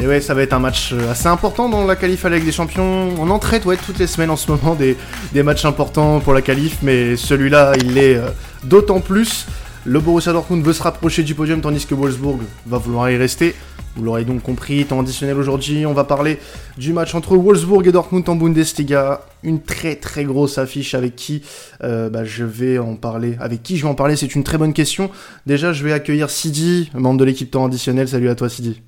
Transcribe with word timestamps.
Et 0.00 0.06
ouais, 0.06 0.20
ça 0.20 0.32
va 0.32 0.42
être 0.42 0.52
un 0.52 0.60
match 0.60 0.92
euh, 0.92 1.10
assez 1.10 1.26
important 1.26 1.68
dans 1.68 1.84
la 1.84 1.96
qualif 1.96 2.24
à 2.24 2.28
la 2.28 2.38
des 2.38 2.52
Champions. 2.52 3.08
On 3.18 3.30
en 3.30 3.40
traite 3.40 3.64
ouais, 3.64 3.76
toutes 3.76 3.98
les 3.98 4.06
semaines 4.06 4.30
en 4.30 4.36
ce 4.36 4.48
moment 4.48 4.76
des, 4.76 4.96
des 5.32 5.42
matchs 5.42 5.64
importants 5.64 6.20
pour 6.20 6.34
la 6.34 6.40
qualif, 6.40 6.78
mais 6.82 7.16
celui-là, 7.16 7.72
il 7.76 7.94
l'est 7.94 8.14
euh, 8.14 8.28
d'autant 8.62 9.00
plus. 9.00 9.46
Le 9.84 9.98
Borussia 9.98 10.32
Dortmund 10.32 10.64
veut 10.64 10.72
se 10.72 10.82
rapprocher 10.84 11.24
du 11.24 11.34
podium 11.34 11.60
tandis 11.60 11.84
que 11.84 11.94
Wolfsburg 11.94 12.38
va 12.66 12.78
vouloir 12.78 13.10
y 13.10 13.16
rester. 13.16 13.56
Vous 13.96 14.04
l'aurez 14.04 14.24
donc 14.24 14.42
compris, 14.42 14.84
temps 14.84 15.00
additionnel 15.00 15.36
aujourd'hui, 15.36 15.84
on 15.84 15.94
va 15.94 16.04
parler 16.04 16.38
du 16.76 16.92
match 16.92 17.16
entre 17.16 17.36
Wolfsburg 17.36 17.84
et 17.88 17.90
Dortmund 17.90 18.28
en 18.28 18.36
Bundesliga. 18.36 19.22
Une 19.42 19.60
très 19.60 19.96
très 19.96 20.22
grosse 20.22 20.58
affiche 20.58 20.94
avec 20.94 21.16
qui 21.16 21.42
euh, 21.82 22.08
bah, 22.08 22.24
je 22.24 22.44
vais 22.44 22.78
en 22.78 22.94
parler. 22.94 23.36
Avec 23.40 23.64
qui 23.64 23.76
je 23.76 23.82
vais 23.82 23.88
en 23.88 23.96
parler, 23.96 24.14
c'est 24.14 24.36
une 24.36 24.44
très 24.44 24.58
bonne 24.58 24.74
question. 24.74 25.10
Déjà, 25.46 25.72
je 25.72 25.82
vais 25.82 25.92
accueillir 25.92 26.30
Sidi, 26.30 26.88
membre 26.94 27.18
de 27.18 27.24
l'équipe 27.24 27.50
temps 27.50 27.66
additionnel. 27.66 28.06
Salut 28.06 28.28
à 28.28 28.36
toi 28.36 28.48
Sidi. 28.48 28.80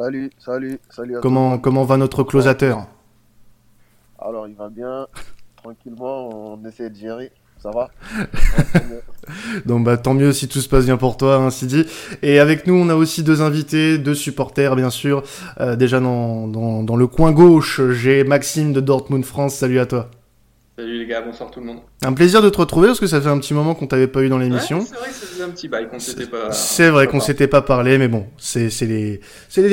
Salut, 0.00 0.30
salut, 0.38 0.78
salut 0.88 1.18
à 1.18 1.20
Comment, 1.20 1.58
comment 1.58 1.84
va 1.84 1.98
notre 1.98 2.22
closateur? 2.22 2.86
Alors, 4.18 4.48
il 4.48 4.54
va 4.54 4.70
bien, 4.70 5.06
tranquillement, 5.56 6.54
on 6.54 6.66
essaie 6.66 6.88
de 6.88 6.96
gérer. 6.96 7.32
Ça 7.58 7.70
va? 7.70 7.90
Donc 9.66 9.84
bah 9.84 9.98
tant 9.98 10.14
mieux 10.14 10.32
si 10.32 10.48
tout 10.48 10.62
se 10.62 10.70
passe 10.70 10.86
bien 10.86 10.96
pour 10.96 11.18
toi, 11.18 11.36
hein, 11.36 11.50
Sidi. 11.50 11.84
Et 12.22 12.38
avec 12.38 12.66
nous, 12.66 12.72
on 12.72 12.88
a 12.88 12.94
aussi 12.94 13.22
deux 13.22 13.42
invités, 13.42 13.98
deux 13.98 14.14
supporters 14.14 14.74
bien 14.74 14.88
sûr. 14.88 15.22
Euh, 15.60 15.76
déjà 15.76 16.00
dans, 16.00 16.48
dans, 16.48 16.82
dans 16.82 16.96
le 16.96 17.06
coin 17.06 17.32
gauche, 17.32 17.82
j'ai 17.90 18.24
Maxime 18.24 18.72
de 18.72 18.80
Dortmund 18.80 19.26
France. 19.26 19.56
Salut 19.56 19.80
à 19.80 19.84
toi. 19.84 20.10
Salut 20.80 20.98
les 20.98 21.06
gars, 21.06 21.20
bonsoir 21.20 21.50
tout 21.50 21.60
le 21.60 21.66
monde. 21.66 21.80
Un 22.02 22.14
plaisir 22.14 22.40
de 22.40 22.48
te 22.48 22.56
retrouver 22.56 22.86
parce 22.86 23.00
que 23.00 23.06
ça 23.06 23.20
fait 23.20 23.28
un 23.28 23.38
petit 23.38 23.52
moment 23.52 23.74
qu'on 23.74 23.86
t'avait 23.86 24.06
pas 24.06 24.22
eu 24.22 24.30
dans 24.30 24.38
l'émission. 24.38 24.78
Ouais, 24.78 24.86
c'est 24.86 24.96
vrai 24.96 25.08
que 25.08 25.14
ça 25.14 25.26
faisait 25.26 25.42
un 25.42 25.50
petit 25.50 25.68
bail 25.68 25.88
qu'on 25.90 25.98
s'était 25.98 26.24
pas. 26.24 26.52
C'est 26.52 26.88
vrai 26.88 27.06
qu'on 27.06 27.20
s'était 27.20 27.48
pas 27.48 27.60
parlé, 27.60 27.98
mais 27.98 28.08
bon, 28.08 28.24
c'est 28.38 28.70
les 28.80 29.20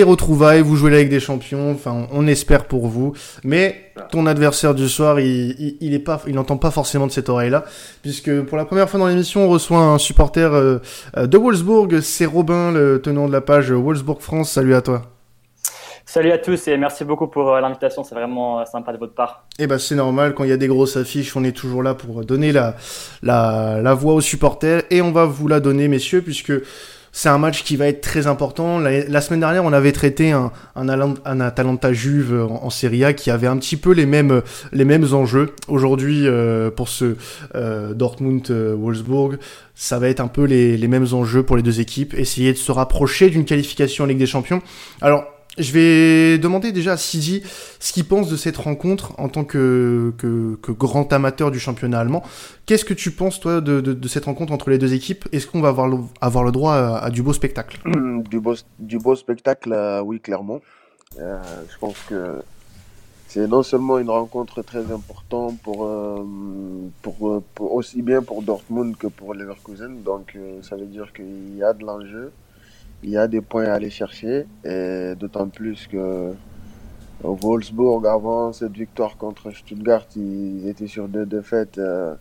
retrouvailles. 0.04 0.59
Vous 0.59 0.76
jouez 0.76 0.92
là 0.92 0.98
avec 0.98 1.08
des 1.08 1.22
champions. 1.22 1.72
Enfin, 1.72 2.09
on, 2.12 2.28
espère 2.28 2.66
pour 2.66 2.88
vous. 2.88 3.14
Mais 3.45 3.94
ton 4.12 4.26
adversaire 4.26 4.76
du 4.76 4.90
soir, 4.90 5.22
il, 5.22 5.52
il, 5.58 5.78
il 5.80 5.94
est 5.94 6.00
pas, 6.00 6.22
il 6.28 6.36
n'entend 6.36 6.58
pas 6.58 6.72
forcément 6.72 7.08
de 7.08 7.14
cette 7.14 7.30
oreille-là, 7.30 7.64
puisque 8.02 8.42
pour 8.42 8.58
la 8.58 8.66
première 8.66 8.89
fois 8.89 9.00
dans 9.00 9.08
l'émission, 9.08 9.45
on 9.45 9.48
reçoit 9.48 9.80
un 9.80 10.00
supporter 10.00 10.54
euh, 10.54 10.80
de 11.16 11.38
Wolfsburg. 11.38 12.02
C'est 12.02 12.26
Robin, 12.26 12.73
le 12.73 13.02
tenant 13.02 13.30
de 13.30 13.32
la 13.32 13.39
page 13.39 13.72
Wolfsburg 13.72 14.20
France. 14.20 14.52
Salut 14.52 14.76
à 14.76 14.82
toi. 14.82 15.17
Salut 16.10 16.32
à 16.32 16.38
tous 16.38 16.70
et 16.70 16.78
merci 16.78 17.04
beaucoup 17.04 17.28
pour 17.28 17.54
euh, 17.54 17.60
l'invitation, 17.60 18.02
c'est 18.02 18.16
vraiment 18.16 18.62
euh, 18.62 18.64
sympa 18.64 18.94
de 18.94 18.98
votre 18.98 19.14
part. 19.14 19.44
Eh 19.60 19.68
ben 19.68 19.78
c'est 19.78 19.94
normal, 19.94 20.34
quand 20.34 20.46
il 20.46 20.50
y 20.50 20.54
a 20.54 20.58
des 20.58 20.68
grosses 20.70 20.96
affiches, 20.96 21.36
on 21.36 21.44
est 21.44 21.52
toujours 21.52 21.84
là 21.84 21.96
pour 21.96 22.24
donner 22.24 22.54
la, 22.54 22.78
la, 23.24 23.82
la 23.82 23.94
voix 23.94 24.14
aux 24.14 24.22
supporters 24.22 24.84
et 24.90 25.02
on 25.02 25.12
va 25.12 25.26
vous 25.26 25.50
la 25.50 25.60
donner 25.60 25.90
messieurs 25.90 26.22
puisque 26.22 26.54
c'est 27.12 27.28
un 27.28 27.38
match 27.38 27.62
qui 27.66 27.76
va 27.76 27.88
être 27.88 28.00
très 28.00 28.26
important. 28.26 28.80
La, 28.80 29.20
semaine 29.20 29.42
dernière, 29.42 29.66
on 29.66 29.74
avait 29.74 29.92
traité 29.92 30.32
un, 30.32 30.54
un, 30.78 30.88
un 31.26 31.40
Atalanta 31.42 31.92
Juve 31.92 32.48
en, 32.50 32.64
en, 32.64 32.70
Serie 32.70 33.04
A 33.04 33.12
qui 33.12 33.30
avait 33.30 33.48
un 33.48 33.58
petit 33.58 33.76
peu 33.76 33.92
les 33.92 34.06
mêmes, 34.06 34.44
les 34.72 34.86
mêmes 34.86 35.14
enjeux. 35.14 35.56
Aujourd'hui, 35.68 36.26
euh, 36.26 36.72
pour 36.72 36.88
ce 36.88 37.18
Dortmund-Wolfsburg, 37.54 39.40
ça 39.76 40.00
va 40.00 40.08
être 40.08 40.22
un 40.22 40.30
peu 40.30 40.46
les, 40.46 40.78
les 40.78 40.88
mêmes 40.88 41.08
enjeux 41.12 41.44
pour 41.44 41.58
les 41.58 41.64
deux 41.64 41.82
équipes. 41.82 42.14
Essayer 42.14 42.54
de 42.54 42.58
se 42.58 42.72
rapprocher 42.72 43.30
d'une 43.30 43.44
qualification 43.44 44.06
en 44.06 44.08
Ligue 44.08 44.20
des 44.20 44.26
Champions. 44.26 44.62
Alors, 45.02 45.26
je 45.58 45.72
vais 45.72 46.38
demander 46.38 46.72
déjà 46.72 46.94
à 46.94 46.98
Sidi 46.98 47.42
ce 47.80 47.94
qu'il 47.94 48.06
pense 48.06 48.30
de 48.30 48.36
cette 48.36 48.58
rencontre 48.58 49.14
en 49.18 49.30
tant 49.30 49.44
que, 49.44 50.14
grand 50.68 51.12
amateur 51.12 51.52
du 51.52 51.60
championnat 51.60 52.00
allemand. 52.00 52.24
Qu'est-ce 52.66 52.86
que 52.86 52.94
tu 52.94 53.12
penses, 53.12 53.40
toi, 53.40 53.62
de, 53.62 54.08
cette 54.08 54.26
rencontre 54.26 54.54
entre 54.54 54.70
les 54.70 54.78
deux 54.78 54.94
équipes? 54.94 55.28
Est-ce 55.32 55.48
qu'on 55.48 55.62
va 55.62 55.70
avoir 55.70 55.88
le, 56.44 56.52
droit 56.52 56.74
à, 56.74 57.10
du 57.10 57.24
beau 57.24 57.34
spectacle? 57.34 57.80
Du 58.30 59.00
beau, 59.00 59.16
spectacle, 59.16 59.72
euh, 59.72 60.02
oui, 60.02 60.20
clairement. 60.20 60.60
Euh, 61.20 61.38
je 61.72 61.78
pense 61.78 61.98
que 62.10 62.42
c'est 63.28 63.48
non 63.48 63.64
seulement 63.64 64.00
une 64.00 64.10
rencontre 64.10 64.62
très 64.64 64.92
importante 64.92 65.58
pour, 65.62 65.86
euh, 65.86 66.26
aussi 67.60 68.02
bien 68.02 68.22
pour 68.22 68.42
Dortmund 68.42 68.98
que 68.98 69.08
pour 69.08 69.34
Leverkusen. 69.34 70.04
Donc, 70.04 70.38
ça 70.62 70.76
veut 70.76 70.86
dire 70.86 71.14
qu'il 71.14 71.56
y 71.56 71.64
a 71.64 71.73
de 71.73 71.86
l'enjeu 71.86 72.32
il 73.04 73.12
y 73.12 73.18
a 73.18 73.28
des 73.28 73.42
points 73.42 73.66
à 73.66 73.74
aller 73.74 73.90
chercher, 73.90 74.46
et 74.64 75.14
d'autant 75.16 75.48
plus 75.48 75.88
que 75.88 76.34
Wolfsburg, 77.24 78.06
avant 78.06 78.54
cette 78.54 78.74
victoire 78.74 79.18
contre 79.18 79.52
Stuttgart, 79.52 80.06
ils 80.16 80.68
étaient 80.68 80.88
sur 80.88 81.08
deux 81.08 81.26
défaites 81.26 81.78
euh, 81.78 82.16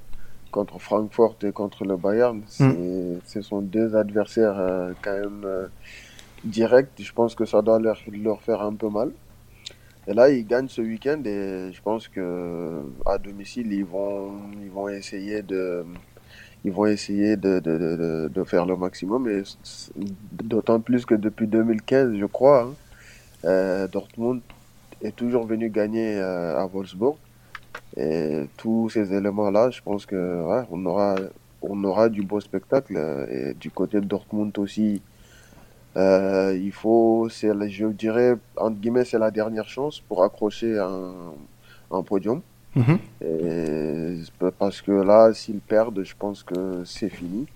contre 0.51 0.79
Francfort 0.79 1.37
et 1.43 1.53
contre 1.53 1.85
le 1.85 1.97
Bayern. 1.97 2.43
Mm. 2.61 3.19
Ce 3.25 3.43
sont 3.43 3.61
deux 3.61 3.95
adversaires 3.95 4.59
euh, 4.59 4.93
quand 5.03 5.13
même 5.13 5.43
euh, 5.45 5.67
directs. 6.45 6.91
Je 6.99 7.13
pense 7.13 7.35
que 7.35 7.45
ça 7.45 7.63
doit 7.63 7.79
leur, 7.79 7.99
leur 8.11 8.41
faire 8.41 8.63
un 8.63 8.75
peu 8.75 8.89
mal. 8.89 9.13
Et 10.09 10.15
là, 10.15 10.31
ils 10.31 10.47
gagnent 10.47 10.69
ce 10.69 10.81
week-end 10.81 11.21
et 11.25 11.73
je 11.73 11.83
pense 11.83 12.07
que 12.09 12.81
à 13.05 13.19
domicile, 13.19 13.73
ils 13.73 13.85
vont, 13.85 14.33
ils 14.63 14.71
vont 14.71 14.89
essayer 14.89 15.43
de 15.43 15.85
ils 16.66 16.72
vont 16.72 16.87
essayer 16.87 17.37
de, 17.37 18.44
faire 18.44 18.66
le 18.66 18.77
maximum. 18.77 19.28
D'autant 20.32 20.81
plus 20.81 21.06
que 21.06 21.15
depuis 21.15 21.47
2015, 21.47 22.16
je 22.19 22.27
crois, 22.27 22.62
hein, 22.62 22.75
euh, 23.44 23.87
Dortmund 23.87 24.41
est 25.00 25.15
toujours 25.15 25.47
venu 25.47 25.71
gagner 25.71 26.16
euh, 26.16 26.59
à 26.59 26.66
Wolfsburg. 26.66 27.16
Et 27.97 28.49
tous 28.56 28.91
ces 28.91 29.15
éléments-là, 29.15 29.71
je 29.71 29.81
pense 29.81 30.06
que 30.06 30.16
ouais, 30.16 30.65
on 31.62 31.84
aura 31.84 32.09
du 32.09 32.22
beau 32.22 32.41
spectacle. 32.41 32.98
Et 33.31 33.54
du 33.54 33.71
côté 33.71 34.00
de 34.00 34.06
Dortmund 34.06 34.59
aussi, 34.59 35.00
euh, 35.97 36.59
il 36.60 36.72
faut, 36.72 37.28
je 37.31 37.87
dirais, 37.93 38.34
entre 38.56 38.77
guillemets, 38.81 39.04
c'est 39.04 39.21
la 39.21 39.31
dernière 39.31 39.69
chance 39.69 40.00
pour 40.00 40.25
accrocher 40.25 40.77
un 40.78 42.03
podium. 42.03 42.43
Mmh. 42.77 42.97
Et 43.25 44.19
parce 44.59 44.83
que 44.83 44.93
là, 44.93 45.33
s'ils 45.33 45.61
perdent, 45.61 46.03
je 46.05 46.15
pense 46.19 46.43
que 46.43 46.83
c'est 46.85 47.09
fini. 47.09 47.47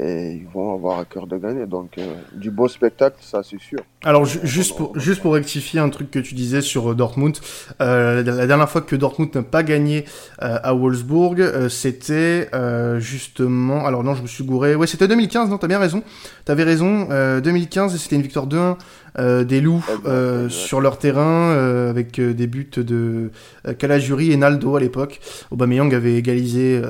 Et 0.00 0.32
ils 0.32 0.48
vont 0.48 0.74
avoir 0.74 0.98
à 0.98 1.04
cœur 1.04 1.28
de 1.28 1.36
gagner. 1.36 1.66
Donc, 1.66 1.98
euh, 1.98 2.14
du 2.34 2.50
beau 2.50 2.66
spectacle, 2.66 3.16
ça, 3.20 3.42
c'est 3.44 3.60
sûr. 3.60 3.78
Alors, 4.02 4.24
juste 4.24 4.76
pour, 4.76 4.98
juste 4.98 5.22
pour 5.22 5.34
rectifier 5.34 5.78
un 5.78 5.88
truc 5.88 6.10
que 6.10 6.18
tu 6.18 6.34
disais 6.34 6.62
sur 6.62 6.90
euh, 6.90 6.94
Dortmund, 6.96 7.38
euh, 7.80 8.24
la 8.24 8.46
dernière 8.48 8.68
fois 8.68 8.80
que 8.80 8.96
Dortmund 8.96 9.32
n'a 9.32 9.44
pas 9.44 9.62
gagné 9.62 10.04
euh, 10.42 10.58
à 10.64 10.74
Wolfsburg, 10.74 11.68
c'était 11.68 12.50
justement. 12.98 13.86
Alors, 13.86 14.02
non, 14.02 14.16
je 14.16 14.22
me 14.22 14.26
suis 14.26 14.42
gouré. 14.42 14.74
Ouais, 14.74 14.88
c'était 14.88 15.06
2015, 15.06 15.48
non, 15.48 15.58
t'as 15.58 15.68
bien 15.68 15.78
raison. 15.78 16.02
T'avais 16.44 16.64
raison. 16.64 17.06
2015, 17.40 17.96
c'était 17.96 18.16
une 18.16 18.22
victoire 18.22 18.48
2-1 18.48 18.56
euh, 18.56 18.74
des 19.18 19.60
loups 19.60 19.84
euh, 20.06 20.48
sur 20.48 20.80
leur 20.80 20.98
terrain 20.98 21.50
euh, 21.52 21.90
avec 21.90 22.20
des 22.20 22.46
buts 22.46 22.70
de 22.76 23.30
Calajury 23.78 24.32
et 24.32 24.36
Naldo 24.36 24.76
à 24.76 24.80
l'époque. 24.80 25.20
Aubameyang 25.50 25.94
avait 25.94 26.14
égalisé 26.14 26.80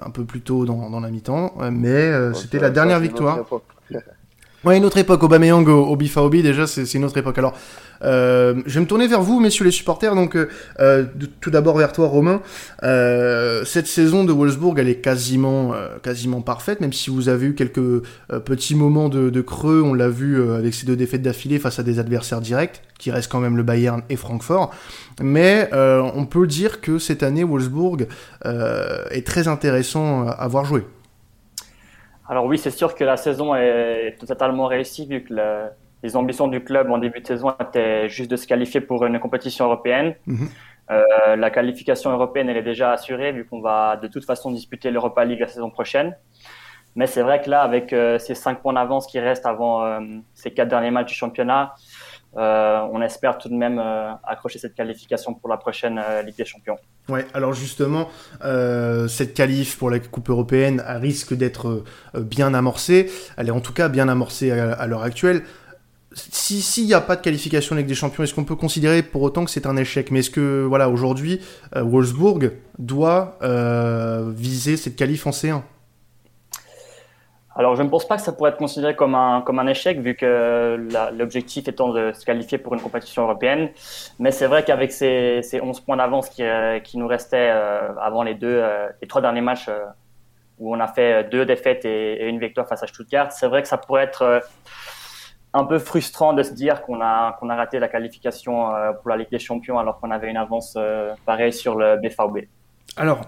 un 0.00 0.10
peu 0.10 0.24
plus 0.24 0.40
tôt 0.40 0.64
dans, 0.64 0.90
dans 0.90 1.00
la 1.00 1.10
mi-temps, 1.10 1.54
mais 1.70 2.10
c'était 2.34 2.58
la 2.58 2.70
dernière 2.70 3.00
victoire. 3.00 3.44
Ouais, 4.64 4.78
une 4.78 4.84
autre 4.84 4.98
époque. 4.98 5.22
Aubameyang 5.24 5.66
au, 5.68 5.86
au 5.86 5.98
Obi, 6.18 6.42
déjà, 6.42 6.68
c'est 6.68 6.94
une 6.94 7.04
autre 7.04 7.18
époque. 7.18 7.36
Alors, 7.36 7.54
euh, 8.04 8.62
je 8.64 8.74
vais 8.74 8.80
me 8.80 8.86
tourner 8.86 9.08
vers 9.08 9.20
vous, 9.20 9.40
messieurs 9.40 9.64
les 9.64 9.72
supporters. 9.72 10.14
Donc, 10.14 10.36
euh, 10.36 11.04
tout 11.40 11.50
d'abord 11.50 11.76
vers 11.76 11.92
toi, 11.92 12.06
Romain. 12.06 12.40
Euh, 12.84 13.64
cette 13.64 13.88
saison 13.88 14.22
de 14.22 14.32
Wolfsburg, 14.32 14.78
elle 14.78 14.88
est 14.88 15.00
quasiment, 15.00 15.74
euh, 15.74 15.88
quasiment 16.00 16.42
parfaite, 16.42 16.80
même 16.80 16.92
si 16.92 17.10
vous 17.10 17.28
avez 17.28 17.46
eu 17.46 17.54
quelques 17.54 17.78
euh, 17.78 18.02
petits 18.44 18.76
moments 18.76 19.08
de, 19.08 19.30
de 19.30 19.40
creux. 19.40 19.82
On 19.84 19.94
l'a 19.94 20.08
vu 20.08 20.40
euh, 20.40 20.56
avec 20.58 20.74
ces 20.74 20.86
deux 20.86 20.96
défaites 20.96 21.22
d'affilée 21.22 21.58
face 21.58 21.80
à 21.80 21.82
des 21.82 21.98
adversaires 21.98 22.40
directs, 22.40 22.82
qui 23.00 23.10
restent 23.10 23.32
quand 23.32 23.40
même 23.40 23.56
le 23.56 23.64
Bayern 23.64 24.02
et 24.10 24.16
Francfort. 24.16 24.70
Mais 25.20 25.68
on 25.72 26.24
peut 26.24 26.46
dire 26.46 26.80
que 26.80 26.98
cette 26.98 27.24
année, 27.24 27.42
Wolfsburg 27.42 28.06
est 28.44 29.26
très 29.26 29.48
intéressant 29.48 30.26
à 30.28 30.46
voir 30.46 30.64
jouer. 30.64 30.84
Alors 32.32 32.46
oui, 32.46 32.56
c'est 32.56 32.70
sûr 32.70 32.94
que 32.94 33.04
la 33.04 33.18
saison 33.18 33.54
est 33.54 34.16
totalement 34.26 34.64
réussie 34.64 35.06
vu 35.06 35.22
que 35.22 35.34
le, 35.34 35.68
les 36.02 36.16
ambitions 36.16 36.48
du 36.48 36.64
club 36.64 36.90
en 36.90 36.96
début 36.96 37.20
de 37.20 37.26
saison 37.26 37.54
étaient 37.60 38.08
juste 38.08 38.30
de 38.30 38.36
se 38.36 38.46
qualifier 38.46 38.80
pour 38.80 39.04
une 39.04 39.20
compétition 39.20 39.66
européenne. 39.66 40.14
Mmh. 40.26 40.46
Euh, 40.92 41.36
la 41.36 41.50
qualification 41.50 42.10
européenne, 42.10 42.48
elle 42.48 42.56
est 42.56 42.62
déjà 42.62 42.92
assurée 42.92 43.32
vu 43.32 43.44
qu'on 43.44 43.60
va 43.60 43.98
de 43.98 44.08
toute 44.08 44.24
façon 44.24 44.50
disputer 44.50 44.90
l'Europa 44.90 45.26
League 45.26 45.40
la 45.40 45.48
saison 45.48 45.68
prochaine. 45.68 46.16
Mais 46.96 47.06
c'est 47.06 47.20
vrai 47.20 47.42
que 47.42 47.50
là, 47.50 47.60
avec 47.60 47.92
euh, 47.92 48.18
ces 48.18 48.34
cinq 48.34 48.62
points 48.62 48.72
d'avance 48.72 49.06
qui 49.06 49.20
restent 49.20 49.44
avant 49.44 49.84
euh, 49.84 50.00
ces 50.32 50.54
quatre 50.54 50.68
derniers 50.68 50.90
matchs 50.90 51.08
du 51.08 51.14
championnat, 51.14 51.74
on 52.34 53.02
espère 53.02 53.36
tout 53.36 53.50
de 53.50 53.54
même 53.54 53.78
accrocher 54.24 54.58
cette 54.58 54.74
qualification 54.74 55.34
pour 55.34 55.50
la 55.50 55.58
prochaine 55.58 56.00
Ligue 56.24 56.38
des 56.38 56.46
Champions. 56.46 56.78
Ouais, 57.08 57.26
alors 57.34 57.52
justement, 57.52 58.08
cette 59.08 59.34
qualif 59.34 59.76
pour 59.76 59.90
la 59.90 59.98
Coupe 59.98 60.30
européenne 60.30 60.82
risque 60.86 61.34
d'être 61.34 61.84
bien 62.14 62.54
amorcée. 62.54 63.10
Elle 63.36 63.48
est 63.48 63.52
en 63.52 63.60
tout 63.60 63.72
cas 63.72 63.88
bien 63.88 64.08
amorcée 64.08 64.52
à, 64.52 64.86
l'heure 64.86 65.02
actuelle. 65.02 65.42
S'il 66.14 66.86
n'y 66.86 66.94
a 66.94 67.00
pas 67.00 67.16
de 67.16 67.22
qualification 67.22 67.74
Ligue 67.74 67.86
des 67.86 67.94
Champions, 67.94 68.24
est-ce 68.24 68.34
qu'on 68.34 68.44
peut 68.44 68.56
considérer 68.56 69.02
pour 69.02 69.22
autant 69.22 69.44
que 69.44 69.50
c'est 69.50 69.66
un 69.66 69.76
échec? 69.76 70.10
Mais 70.10 70.20
est-ce 70.20 70.30
que 70.30 70.64
voilà 70.68 70.88
aujourd'hui 70.88 71.40
euh, 71.76 71.82
Wolfsburg 71.82 72.52
doit 72.78 73.38
euh, 73.42 74.30
viser 74.34 74.76
cette 74.76 74.96
qualif 74.96 75.26
en 75.26 75.30
C1 75.30 75.62
alors, 77.54 77.76
je 77.76 77.82
ne 77.82 77.88
pense 77.88 78.06
pas 78.06 78.16
que 78.16 78.22
ça 78.22 78.32
pourrait 78.32 78.50
être 78.50 78.56
considéré 78.56 78.96
comme 78.96 79.14
un, 79.14 79.42
comme 79.42 79.58
un 79.58 79.66
échec, 79.66 79.98
vu 80.00 80.14
que 80.14 80.88
l'objectif 81.12 81.68
étant 81.68 81.90
de 81.90 82.12
se 82.12 82.24
qualifier 82.24 82.56
pour 82.56 82.72
une 82.74 82.80
compétition 82.80 83.22
européenne. 83.24 83.70
Mais 84.18 84.30
c'est 84.30 84.46
vrai 84.46 84.64
qu'avec 84.64 84.90
ces, 84.90 85.42
ces 85.42 85.60
11 85.60 85.80
points 85.80 85.96
d'avance 85.96 86.30
qui, 86.30 86.42
euh, 86.42 86.80
qui, 86.80 86.96
nous 86.96 87.06
restaient 87.06 87.50
euh, 87.50 87.94
avant 88.00 88.22
les, 88.22 88.34
deux, 88.34 88.58
euh, 88.62 88.88
trois 89.06 89.20
derniers 89.20 89.42
matchs 89.42 89.68
où 90.58 90.74
on 90.74 90.80
a 90.80 90.86
fait 90.86 91.24
deux 91.24 91.44
défaites 91.44 91.84
et, 91.84 92.26
une 92.26 92.38
victoire 92.38 92.66
face 92.66 92.82
à 92.82 92.86
Stuttgart, 92.86 93.32
c'est 93.32 93.48
vrai 93.48 93.60
que 93.60 93.68
ça 93.68 93.76
pourrait 93.76 94.04
être 94.04 94.42
un 95.52 95.64
peu 95.64 95.78
frustrant 95.78 96.32
de 96.32 96.42
se 96.42 96.54
dire 96.54 96.80
qu'on 96.82 97.02
a, 97.02 97.36
qu'on 97.38 97.50
a 97.50 97.56
raté 97.56 97.78
la 97.78 97.88
qualification 97.88 98.70
pour 99.00 99.10
la 99.10 99.16
Ligue 99.16 99.30
des 99.30 99.38
Champions 99.38 99.78
alors 99.78 100.00
qu'on 100.00 100.10
avait 100.10 100.30
une 100.30 100.36
avance 100.36 100.78
pareille 101.26 101.52
sur 101.52 101.74
le 101.74 101.96
BVB. 101.96 102.46
Alors, 102.96 103.20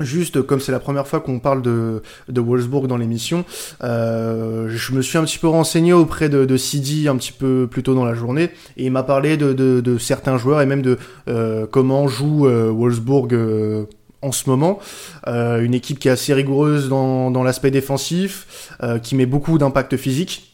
Juste 0.00 0.42
comme 0.42 0.60
c'est 0.60 0.72
la 0.72 0.78
première 0.78 1.06
fois 1.06 1.20
qu'on 1.20 1.38
parle 1.38 1.62
de, 1.62 2.02
de 2.28 2.40
Wolfsburg 2.40 2.86
dans 2.86 2.98
l'émission, 2.98 3.46
euh, 3.82 4.68
je 4.68 4.92
me 4.92 5.00
suis 5.00 5.16
un 5.16 5.24
petit 5.24 5.38
peu 5.38 5.48
renseigné 5.48 5.94
auprès 5.94 6.28
de, 6.28 6.44
de 6.44 7.08
un 7.08 7.16
petit 7.16 7.32
peu 7.32 7.66
plus 7.70 7.82
tôt 7.82 7.94
dans 7.94 8.04
la 8.04 8.12
journée 8.12 8.50
et 8.76 8.84
il 8.84 8.90
m'a 8.92 9.02
parlé 9.02 9.38
de, 9.38 9.52
de, 9.54 9.98
certains 9.98 10.36
joueurs 10.36 10.60
et 10.60 10.66
même 10.66 10.82
de 10.82 10.98
euh, 11.28 11.66
comment 11.70 12.08
joue 12.08 12.46
euh, 12.46 12.70
Wolfsburg 12.70 13.32
euh, 13.32 13.84
en 14.20 14.32
ce 14.32 14.50
moment. 14.50 14.80
Une 15.26 15.72
équipe 15.72 15.98
qui 15.98 16.08
est 16.08 16.10
assez 16.10 16.34
rigoureuse 16.34 16.88
dans, 16.88 17.30
dans 17.30 17.42
l'aspect 17.42 17.70
défensif, 17.70 18.72
qui 19.02 19.14
met 19.14 19.26
beaucoup 19.26 19.56
d'impact 19.56 19.96
physique. 19.96 20.52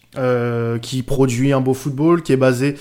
qui 0.82 1.02
produit 1.02 1.52
un 1.52 1.60
beau 1.60 1.72
football, 1.72 2.22
qui 2.22 2.32
est 2.32 2.36
basé 2.36 2.76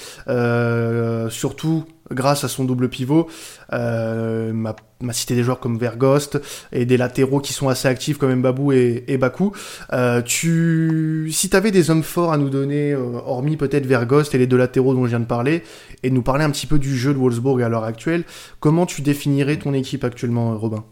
surtout 1.30 1.86
grâce 2.12 2.44
à 2.44 2.48
son 2.48 2.64
double 2.64 2.90
pivot. 2.90 3.28
Euh, 3.74 4.54
m'a, 4.54 4.76
cité 5.12 5.36
des 5.36 5.44
joueurs 5.44 5.60
comme 5.60 5.78
Vergost 5.78 6.40
et 6.72 6.86
des 6.86 6.98
latéraux 6.98 7.40
qui 7.40 7.54
sont 7.54 7.70
assez 7.70 7.88
actifs 7.88 8.18
comme 8.18 8.34
Mbabou 8.36 8.72
et, 8.72 9.04
et 9.08 9.18
Bakou. 9.18 9.52
Euh, 9.94 10.22
tu, 10.22 11.30
si 11.32 11.50
tu 11.50 11.58
avais 11.58 11.72
des 11.72 11.90
hommes 11.90 12.04
forts 12.04 12.32
à 12.32 12.38
nous 12.38 12.50
donner, 12.50 12.92
euh, 12.92 13.20
hormis 13.26 13.58
peut-être 13.58 13.86
Vergost 13.86 14.36
et 14.36 14.38
les 14.38 14.48
deux 14.48 14.58
latéraux 14.58 14.94
dont 14.94 15.06
je 15.06 15.10
viens 15.10 15.20
de 15.20 15.26
parler, 15.26 15.64
et 16.04 16.12
nous 16.12 16.22
parler 16.22 16.44
un 16.44 16.52
petit 16.52 16.68
peu 16.68 16.78
du 16.78 16.96
jeu 16.96 17.14
de 17.14 17.18
Wolfsburg 17.18 17.62
à 17.64 17.70
l'heure 17.70 17.84
actuelle, 17.84 18.24
comment 18.60 18.86
tu 18.86 19.02
définirais 19.02 19.58
ton 19.58 19.74
équipe 19.74 20.04
actuellement, 20.04 20.58
Robin? 20.58 20.84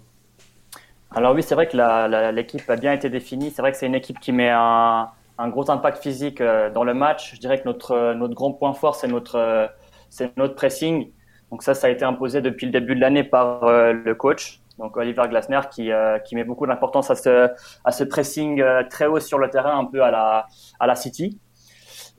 Alors 1.12 1.33
oui, 1.33 1.44
c'est 1.44 1.56
vrai 1.56 1.68
que 1.68 2.31
l'équipe 2.31 2.69
a 2.69 2.75
bien 2.75 2.94
été 2.94 3.10
définie. 3.10 3.51
C'est 3.56 3.62
vrai 3.62 3.71
que 3.71 3.77
c'est 3.77 3.88
une 3.88 3.95
équipe 3.95 4.19
qui 4.19 4.31
met 4.31 4.50
un, 4.50 5.07
un 5.39 5.48
gros 5.50 5.71
impact 5.71 6.04
physique 6.04 6.42
euh, 6.42 6.69
dans 6.69 6.83
le 6.83 6.94
match. 6.94 7.33
Je 7.33 7.39
dirais 7.39 7.60
que 7.60 7.66
notre, 7.66 8.13
notre 8.13 8.36
grand 8.36 8.51
point 8.51 8.74
fort, 8.74 8.95
c'est 8.95 9.07
notre 9.07 9.69
c'est 10.10 10.36
notre 10.38 10.56
pressing. 10.56 11.12
Donc 11.52 11.64
ça, 11.64 11.74
ça 11.74 11.88
a 11.88 11.90
été 11.90 12.06
imposé 12.06 12.42
depuis 12.42 12.66
le 12.66 12.72
début 12.72 12.96
de 12.96 13.02
l'année 13.02 13.24
par 13.24 13.64
euh, 13.64 13.94
le 13.94 14.16
coach, 14.16 14.62
donc 14.78 14.98
Oliver 14.98 15.24
Glasner, 15.30 15.62
qui, 15.72 15.92
euh, 15.92 16.20
qui 16.20 16.36
met 16.36 16.44
beaucoup 16.44 16.68
d'importance 16.68 17.10
à 17.10 17.16
ce, 17.16 17.50
à 17.84 17.92
ce 17.92 18.04
pressing 18.04 18.62
euh, 18.62 18.84
très 18.90 19.08
haut 19.08 19.20
sur 19.20 19.40
le 19.40 19.50
terrain, 19.50 19.78
un 19.78 19.86
peu 19.86 20.04
à 20.04 20.12
la, 20.12 20.48
à 20.80 20.88
la 20.88 20.96
City. 20.96 21.40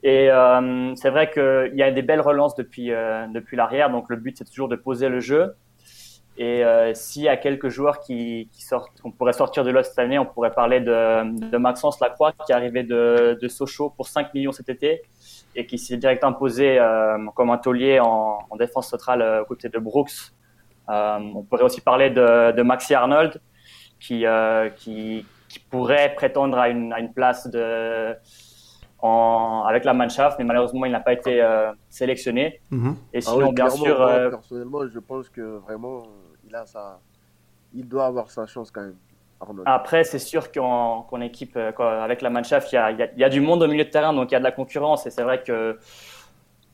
Et 0.03 0.31
c'est 0.95 1.11
vrai 1.11 1.31
qu'il 1.31 1.75
y 1.75 1.83
a 1.83 1.91
des 1.91 2.01
belles 2.01 2.23
relances 2.23 2.55
depuis, 2.55 2.89
depuis 2.89 3.55
l'arrière, 3.55 3.91
donc 3.91 4.07
le 4.09 4.17
but 4.17 4.35
c'est 4.39 4.47
toujours 4.47 4.69
de 4.69 4.77
poser 4.77 5.11
le 5.11 5.21
jeu. 5.21 5.57
Et 6.39 6.65
s'il 6.95 7.21
y 7.21 7.29
a 7.29 7.37
quelques 7.37 7.69
joueurs 7.69 8.01
qui, 8.01 8.49
sortent, 8.51 8.99
qu'on 9.03 9.13
pourrait 9.13 9.35
sortir 9.35 9.63
de 9.63 9.71
là 9.71 9.83
cette 9.83 9.99
année, 9.99 10.19
on 10.19 10.25
pourrait 10.25 10.53
parler 10.53 10.81
de, 10.81 11.51
de 11.51 11.59
Maxence 11.59 12.01
Lacroix 12.01 12.33
qui 12.33 12.53
est 12.53 12.55
arrivé 12.55 12.83
de, 12.83 13.39
de 13.39 13.49
Sochaux 13.49 13.91
pour 13.91 14.09
5 14.09 14.33
millions 14.33 14.53
cet 14.53 14.71
été 14.71 15.03
et 15.55 15.67
qui 15.67 15.79
s'est 15.79 15.97
direct 15.97 16.25
imposé 16.25 16.79
euh, 16.79 17.19
comme 17.35 17.51
un 17.51 17.59
taulier 17.59 18.01
en, 18.01 18.39
en 18.49 18.57
défense 18.57 18.89
centrale 18.89 19.23
euh, 19.23 19.43
aux 19.43 19.45
côtés 19.45 19.69
de 19.69 19.79
Brooks. 19.79 20.33
Euh, 20.89 21.19
on 21.35 21.43
pourrait 21.43 21.65
aussi 21.65 21.81
parler 21.81 22.11
de, 22.11 22.53
de 22.53 22.63
Maxi 22.63 22.95
Arnold, 22.95 23.41
qui, 23.99 24.25
qui, 24.77 25.27
qui, 25.49 25.59
pourrait 25.71 26.15
prétendre 26.15 26.59
à 26.59 26.69
une, 26.69 26.93
à 26.93 27.01
une 27.01 27.13
place 27.13 27.49
de, 27.49 28.17
en, 28.99 29.65
avec 29.69 29.85
la 29.85 29.93
Mannschaft, 29.93 30.39
mais 30.39 30.45
malheureusement, 30.45 30.87
il 30.87 30.93
n'a 30.93 31.01
pas 31.01 31.13
été 31.13 31.47
sélectionné. 31.91 32.61
Mhm. 32.71 32.97
Et 33.13 33.19
ah 33.19 33.21
sinon, 33.21 33.53
bien 33.53 33.69
sûr. 33.69 33.99
personnellement, 34.31 34.89
je 34.89 34.99
pense 34.99 35.29
que 35.29 35.59
vraiment, 35.59 36.05
il, 36.49 36.55
a 36.57 36.65
sa... 36.67 36.99
il 37.75 37.87
doit 37.87 38.07
avoir 38.07 38.31
sa 38.31 38.47
chance 38.47 38.71
quand 38.71 38.83
même. 38.83 38.97
Après, 39.65 40.05
c'est 40.05 40.19
sûr 40.19 40.53
qu'en 40.53 41.21
équipe, 41.21 41.57
euh, 41.57 41.73
avec 41.79 42.21
la 42.23 42.31
Mannschaft, 42.31 42.73
il 42.73 42.75
y 42.75 42.79
a, 42.79 42.91
y, 42.91 43.11
y 43.17 43.25
a, 43.25 43.29
du 43.29 43.41
monde 43.41 43.63
au 43.63 43.69
milieu 43.69 43.85
de 43.85 43.91
terrain, 43.91 44.13
donc 44.13 44.31
il 44.31 44.35
y 44.35 44.37
a 44.37 44.39
de 44.39 44.45
la 44.45 44.53
concurrence. 44.53 45.07
Et 45.07 45.11
c'est 45.11 45.23
vrai 45.23 45.43
que 45.43 45.79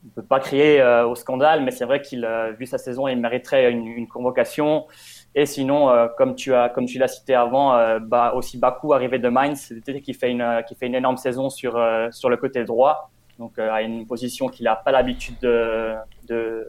ne 0.05 0.11
peut 0.11 0.23
pas 0.23 0.41
crier 0.41 0.81
euh, 0.81 1.07
au 1.07 1.15
scandale, 1.15 1.63
mais 1.63 1.71
c'est 1.71 1.85
vrai 1.85 2.01
qu'il, 2.01 2.25
euh, 2.25 2.53
vu 2.53 2.67
sa 2.67 2.79
saison, 2.79 3.09
il 3.09 3.21
mériterait 3.21 3.71
une, 3.71 4.09
convocation. 4.09 4.87
Et 5.35 5.47
sinon, 5.47 5.91
comme 6.17 6.35
tu 6.35 6.51
l'as 6.51 7.09
cité 7.09 7.35
avant, 7.35 7.99
bah, 8.01 8.33
aussi 8.35 8.59
Bakou 8.59 8.95
arrivé 8.95 9.19
de 9.19 9.29
Mainz, 9.29 9.71
qui 10.03 10.15
fait 10.15 10.31
une, 10.31 10.62
qui 10.67 10.75
fait 10.75 10.87
une 10.87 10.95
énorme 10.95 11.19
saison 11.19 11.51
sur 11.51 11.79
sur 12.11 12.31
le 12.31 12.39
côté 12.39 12.65
droit, 12.65 13.11
donc 13.39 13.59
à 13.59 13.83
une 13.83 14.07
position 14.07 14.49
qu'il 14.49 14.65
n'a 14.65 14.77
pas 14.77 14.93
l'habitude 14.93 15.39
de, 15.43 15.93
de, 16.27 16.67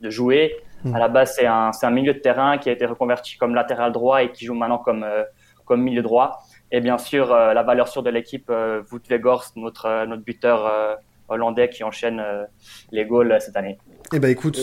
de 0.00 0.08
jouer. 0.08 0.56
À 0.84 0.98
la 0.98 1.08
base, 1.08 1.34
c'est 1.34 1.46
un, 1.46 1.70
un, 1.82 1.90
milieu 1.90 2.14
de 2.14 2.18
terrain 2.18 2.58
qui 2.58 2.68
a 2.68 2.72
été 2.72 2.86
reconverti 2.86 3.36
comme 3.36 3.54
latéral 3.54 3.92
droit 3.92 4.22
et 4.22 4.32
qui 4.32 4.46
joue 4.46 4.54
maintenant 4.54 4.78
comme, 4.78 5.02
euh, 5.02 5.24
comme 5.64 5.82
milieu 5.82 6.02
droit. 6.02 6.42
Et 6.72 6.80
bien 6.80 6.98
sûr, 6.98 7.32
euh, 7.32 7.52
la 7.52 7.62
valeur 7.62 7.88
sûre 7.88 8.02
de 8.02 8.10
l'équipe, 8.10 8.48
euh, 8.50 8.82
Wout 8.90 9.02
notre, 9.56 10.06
notre 10.06 10.22
buteur 10.22 10.98
hollandais 11.28 11.68
qui 11.68 11.84
enchaîne 11.84 12.22
les 12.90 13.04
goals 13.04 13.36
cette 13.40 13.56
année. 13.56 13.78
Eh 14.12 14.18
ben 14.18 14.30
écoute, 14.30 14.58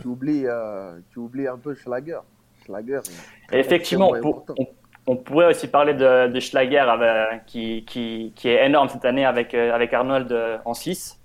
tu, 0.00 0.08
oublies, 0.08 0.46
tu 1.10 1.18
oublies 1.18 1.46
un 1.46 1.58
peu 1.58 1.74
Schlager. 1.74 2.18
Schlager 2.64 3.00
effectivement, 3.52 4.12
on, 5.06 5.16
pourrait 5.16 5.46
aussi 5.46 5.68
parler 5.68 5.94
de, 5.94 6.28
de 6.28 6.40
Schlager 6.40 6.84
qui, 7.46 7.84
qui, 7.84 8.32
qui, 8.34 8.48
est 8.48 8.66
énorme 8.66 8.88
cette 8.88 9.04
année 9.04 9.24
avec, 9.24 9.54
avec 9.54 9.92
Arnold 9.92 10.60
en 10.64 10.74
6 10.74 11.17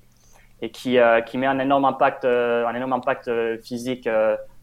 et 0.62 0.70
qui, 0.70 0.98
euh, 0.98 1.22
qui 1.22 1.38
met 1.38 1.48
un 1.48 1.60
énorme 1.60 1.86
impact, 1.86 2.26
euh, 2.26 2.66
un 2.66 2.76
énorme 2.76 2.94
impact 2.94 3.28
euh, 3.28 3.58
physique. 3.62 4.08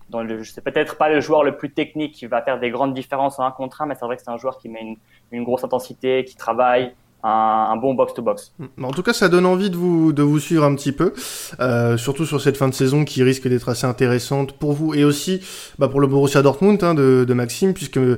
dans 0.09 0.23
le, 0.23 0.45
c'est 0.45 0.63
peut-être 0.63 0.97
pas 0.97 1.09
le 1.09 1.21
joueur 1.21 1.45
le 1.45 1.57
plus 1.57 1.73
technique 1.73 2.15
qui 2.15 2.27
va 2.27 2.43
faire 2.43 2.59
des 2.59 2.71
grandes 2.71 2.95
différences 2.95 3.39
en 3.39 3.45
un 3.45 3.51
contre 3.51 3.83
un, 3.83 3.87
mais 3.87 3.95
c'est 3.95 4.05
vrai 4.05 4.17
que 4.17 4.23
c'est 4.23 4.31
un 4.31 4.39
joueur 4.39 4.59
qui 4.59 4.69
met 4.69 4.81
une, 4.81 4.97
une 5.33 5.45
grosse 5.45 5.65
intensité, 5.65 6.25
qui 6.25 6.37
travaille, 6.37 6.95
un, 7.23 7.77
bon 7.77 7.95
box-to-box. 7.95 8.53
Mm. 8.59 8.85
En 8.85 8.91
tout 8.93 9.03
cas, 9.03 9.13
ça 9.13 9.29
donne 9.29 9.47
envie 9.47 9.71
de 9.71 9.77
vous, 9.77 10.13
de 10.13 10.23
vous 10.23 10.39
suivre 10.39 10.65
un 10.65 10.75
petit 10.75 10.93
peu, 10.93 11.13
euh, 11.61 11.97
surtout 11.97 12.27
sur 12.27 12.41
cette 12.41 12.57
fin 12.57 12.69
de 12.69 12.75
saison 12.75 13.05
qui 13.05 13.23
risque 13.23 13.49
d'être 13.49 13.69
assez 13.69 13.87
intéressante 13.87 14.53
pour 14.53 14.73
vous 14.73 14.95
et 14.95 15.05
aussi 15.05 15.41
bah, 15.79 15.89
pour 15.89 16.01
le 16.01 16.07
Borussia 16.07 16.43
Dortmund 16.43 16.83
hein, 16.83 16.95
de, 16.95 17.25
de, 17.27 17.35
Maxime, 17.35 17.75
puisque 17.75 17.99
euh, 17.99 18.17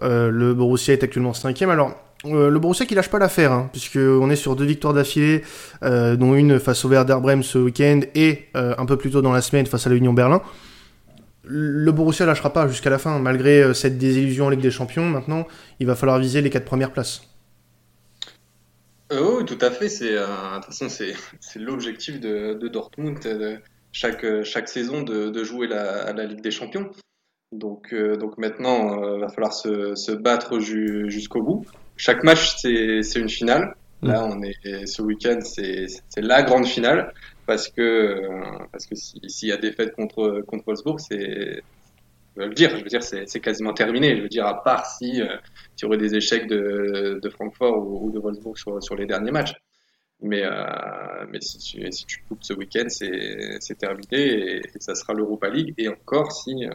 le 0.00 0.54
Borussia 0.54 0.94
est 0.94 1.02
actuellement 1.02 1.34
cinquième. 1.34 1.70
Alors, 1.70 1.92
euh, 2.26 2.48
le 2.48 2.58
Borussia 2.58 2.86
qui 2.86 2.94
lâche 2.94 3.10
pas 3.10 3.18
l'affaire, 3.18 3.52
hein, 3.52 3.68
puisqu'on 3.72 4.30
est 4.30 4.36
sur 4.36 4.56
deux 4.56 4.64
victoires 4.64 4.94
d'affilée, 4.94 5.42
euh, 5.82 6.16
dont 6.16 6.34
une 6.34 6.58
face 6.58 6.84
au 6.84 6.88
Werder 6.88 7.16
Bremen 7.20 7.42
ce 7.42 7.58
week-end 7.58 8.00
et 8.14 8.46
euh, 8.56 8.74
un 8.78 8.86
peu 8.86 8.96
plus 8.96 9.10
tôt 9.10 9.22
dans 9.22 9.32
la 9.32 9.42
semaine 9.42 9.66
face 9.66 9.86
à 9.86 9.90
l'Union 9.90 10.12
Berlin. 10.12 10.42
Le 11.46 11.92
Borussia 11.92 12.24
lâchera 12.24 12.52
pas 12.52 12.66
jusqu'à 12.68 12.88
la 12.88 12.98
fin, 12.98 13.18
malgré 13.18 13.74
cette 13.74 13.98
désillusion 13.98 14.46
en 14.46 14.48
Ligue 14.48 14.62
des 14.62 14.70
Champions. 14.70 15.04
Maintenant, 15.04 15.46
il 15.78 15.86
va 15.86 15.94
falloir 15.94 16.18
viser 16.18 16.40
les 16.40 16.48
quatre 16.48 16.64
premières 16.64 16.90
places. 16.90 17.22
oui, 19.12 19.44
tout 19.44 19.58
à 19.60 19.70
fait. 19.70 19.90
C'est, 19.90 20.16
façon, 20.64 20.88
c'est, 20.88 21.14
l'objectif 21.56 22.18
de, 22.18 22.66
Dortmund 22.68 23.18
chaque, 23.92 24.68
saison 24.68 25.02
de, 25.02 25.44
jouer 25.44 25.66
la, 25.66 26.14
la 26.14 26.24
Ligue 26.24 26.40
des 26.40 26.50
Champions. 26.50 26.90
Donc, 27.52 27.92
maintenant, 28.38 29.16
il 29.16 29.20
va 29.20 29.28
falloir 29.28 29.52
se 29.52 30.12
battre 30.12 30.60
jusqu'au 30.60 31.42
bout 31.42 31.66
chaque 31.96 32.24
match, 32.24 32.56
c'est 32.58 33.14
une 33.16 33.28
finale. 33.28 33.74
Mm. 34.02 34.08
Là, 34.08 34.24
on 34.24 34.42
est 34.42 34.86
ce 34.86 35.02
week-end, 35.02 35.40
c'est 35.42 35.86
la 36.16 36.42
grande 36.42 36.66
finale 36.66 37.12
parce 37.46 37.68
que 37.68 38.22
parce 38.72 38.86
que 38.86 38.94
s'il 38.94 39.48
y 39.48 39.52
a 39.52 39.56
défaite 39.56 39.94
contre 39.94 40.42
contre 40.46 40.64
Wolfsburg, 40.66 41.00
c'est 41.00 41.62
je 42.36 42.42
veux 42.42 42.54
dire, 42.54 42.70
je 42.70 42.82
veux 42.82 42.88
dire, 42.88 43.02
c'est 43.02 43.40
quasiment 43.40 43.72
terminé. 43.72 44.16
Je 44.16 44.22
veux 44.22 44.28
dire, 44.28 44.46
à 44.46 44.62
part 44.62 44.86
si 44.86 45.22
euh, 45.22 45.36
tu 45.76 45.86
aurais 45.86 45.98
des 45.98 46.16
échecs 46.16 46.48
de, 46.48 47.20
de 47.22 47.28
Francfort 47.30 47.78
ou, 47.78 48.10
de 48.10 48.18
Wolfsburg 48.18 48.58
sur, 48.58 48.82
sur 48.82 48.96
les 48.96 49.06
derniers 49.06 49.30
matchs. 49.30 49.54
Mais, 50.20 50.42
euh, 50.44 51.26
mais 51.30 51.40
si 51.40 51.58
tu, 51.58 51.92
si 51.92 52.06
tu 52.06 52.24
coupes 52.28 52.42
ce 52.42 52.54
week-end, 52.54 52.86
c'est 52.88 53.78
terminé 53.78 54.18
et, 54.18 54.56
et, 54.58 54.80
ça 54.80 54.94
sera 54.94 55.12
l'Europa 55.12 55.48
League. 55.48 55.74
Et 55.78 55.88
encore 55.88 56.32
si, 56.32 56.64
euh, 56.64 56.70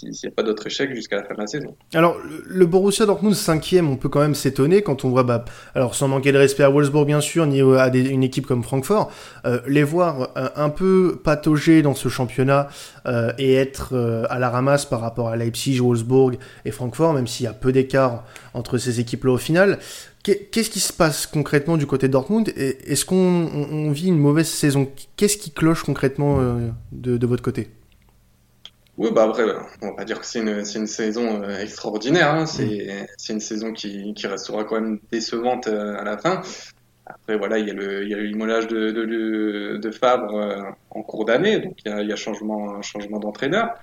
s'il 0.00 0.28
n'y 0.28 0.32
a 0.32 0.34
pas 0.34 0.42
d'autres 0.42 0.66
échecs 0.66 0.94
jusqu'à 0.94 1.16
la 1.16 1.24
fin 1.24 1.34
de 1.34 1.40
la 1.40 1.46
saison. 1.46 1.74
Alors, 1.94 2.16
le 2.46 2.66
Borussia 2.66 3.06
Dortmund 3.06 3.34
cinquième, 3.34 3.90
on 3.90 3.96
peut 3.96 4.08
quand 4.08 4.20
même 4.20 4.34
s'étonner 4.34 4.82
quand 4.82 5.04
on 5.04 5.10
voit, 5.10 5.22
bah, 5.22 5.44
alors 5.74 5.94
sans 5.94 6.08
manquer 6.08 6.32
de 6.32 6.38
respect 6.38 6.62
à 6.62 6.70
Wolfsburg 6.70 7.06
bien 7.06 7.20
sûr, 7.20 7.46
ni 7.46 7.60
à 7.60 7.88
une 7.94 8.22
équipe 8.22 8.46
comme 8.46 8.62
Francfort, 8.62 9.12
euh, 9.44 9.60
les 9.66 9.82
voir 9.82 10.30
euh, 10.36 10.48
un 10.56 10.70
peu 10.70 11.20
patauger 11.22 11.82
dans 11.82 11.94
ce 11.94 12.08
championnat 12.08 12.68
euh, 13.06 13.32
et 13.38 13.54
être 13.54 14.26
à 14.28 14.38
la 14.38 14.50
ramasse 14.50 14.86
par 14.86 15.00
rapport 15.00 15.28
à 15.28 15.36
Leipzig, 15.36 15.78
Wolfsburg 15.80 16.38
et 16.64 16.70
Francfort, 16.70 17.12
même 17.12 17.26
s'il 17.26 17.44
y 17.44 17.48
a 17.48 17.52
peu 17.52 17.72
d'écart 17.72 18.24
entre 18.54 18.78
ces 18.78 19.00
équipes-là 19.00 19.32
au 19.32 19.38
final. 19.38 19.78
Qu'est-ce 20.22 20.68
qui 20.68 20.80
se 20.80 20.92
passe 20.92 21.26
concrètement 21.26 21.78
du 21.78 21.86
côté 21.86 22.06
de 22.06 22.12
Dortmund? 22.12 22.52
Est-ce 22.54 23.06
qu'on 23.06 23.90
vit 23.90 24.08
une 24.08 24.18
mauvaise 24.18 24.48
saison? 24.48 24.86
Qu'est-ce 25.16 25.38
qui 25.38 25.50
cloche 25.50 25.82
concrètement 25.82 26.38
de 26.92 27.26
votre 27.26 27.42
côté? 27.42 27.70
Oui, 29.00 29.10
bah 29.12 29.24
après, 29.24 29.44
on 29.80 29.86
va 29.86 29.92
pas 29.94 30.04
dire 30.04 30.20
que 30.20 30.26
c'est 30.26 30.40
une, 30.40 30.62
une, 30.76 30.86
saison 30.86 31.42
extraordinaire. 31.48 32.34
Hein. 32.34 32.44
C'est 32.44 33.08
mm. 33.30 33.32
une 33.32 33.40
saison 33.40 33.72
qui, 33.72 34.12
qui, 34.12 34.26
restera 34.26 34.64
quand 34.64 34.78
même 34.78 35.00
décevante 35.10 35.68
à 35.68 36.04
la 36.04 36.18
fin. 36.18 36.42
Après, 37.06 37.38
voilà, 37.38 37.58
il 37.58 37.66
y 37.66 37.70
a 37.70 37.74
le, 37.74 38.04
il 38.04 38.10
y 38.10 38.14
a 38.14 38.18
l'immolage 38.18 38.68
de, 38.68 38.90
de, 38.90 39.78
de, 39.78 39.90
Fabre 39.90 40.76
en 40.90 41.02
cours 41.02 41.24
d'année, 41.24 41.60
donc 41.60 41.78
il 41.84 41.90
y 41.90 41.94
a, 41.94 42.02
il 42.02 42.08
y 42.08 42.12
a 42.12 42.16
changement, 42.16 42.76
un 42.76 42.82
changement 42.82 43.18
d'entraîneur 43.18 43.74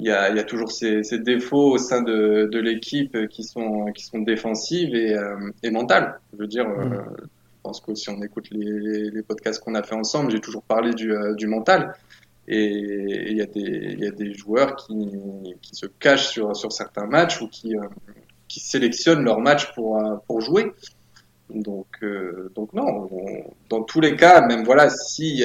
il 0.00 0.06
y 0.06 0.10
a, 0.10 0.30
y 0.30 0.38
a, 0.38 0.44
toujours 0.44 0.72
ces, 0.72 1.02
ces, 1.02 1.18
défauts 1.18 1.72
au 1.72 1.78
sein 1.78 2.00
de, 2.02 2.48
de 2.50 2.58
l'équipe 2.58 3.28
qui 3.28 3.44
sont, 3.44 3.86
qui 3.94 4.04
sont 4.04 4.20
défensives 4.20 4.94
et, 4.94 5.14
euh, 5.14 5.50
et 5.62 5.70
mentales. 5.70 6.18
Je 6.32 6.38
veux 6.38 6.46
dire, 6.46 6.66
euh, 6.66 6.84
mm. 6.84 7.16
je 7.18 7.62
pense 7.62 7.80
que 7.80 7.94
si 7.94 8.08
on 8.08 8.20
écoute 8.22 8.48
les, 8.50 9.10
les 9.10 9.22
podcasts 9.22 9.62
qu'on 9.62 9.74
a 9.74 9.82
fait 9.82 9.94
ensemble, 9.94 10.30
j'ai 10.30 10.40
toujours 10.40 10.62
parlé 10.62 10.94
du, 10.94 11.12
euh, 11.12 11.34
du 11.34 11.46
mental. 11.46 11.94
Et 12.52 13.30
il 13.30 13.36
y, 13.36 13.42
a 13.42 13.46
des, 13.46 13.96
y 13.96 14.06
a 14.06 14.10
des 14.10 14.34
joueurs 14.34 14.74
qui, 14.74 15.54
qui 15.62 15.76
se 15.76 15.86
cachent 15.86 16.30
sur, 16.30 16.56
sur 16.56 16.72
certains 16.72 17.06
matchs 17.06 17.40
ou 17.40 17.46
qui, 17.46 17.76
qui 18.48 18.58
sélectionnent 18.58 19.22
leurs 19.22 19.38
matchs 19.38 19.72
pour, 19.72 20.02
pour 20.26 20.40
jouer. 20.40 20.72
Donc, 21.48 22.04
donc 22.56 22.72
non, 22.72 23.08
dans 23.68 23.82
tous 23.82 24.00
les 24.00 24.16
cas, 24.16 24.44
même 24.46 24.64
voilà, 24.64 24.90
si 24.90 25.44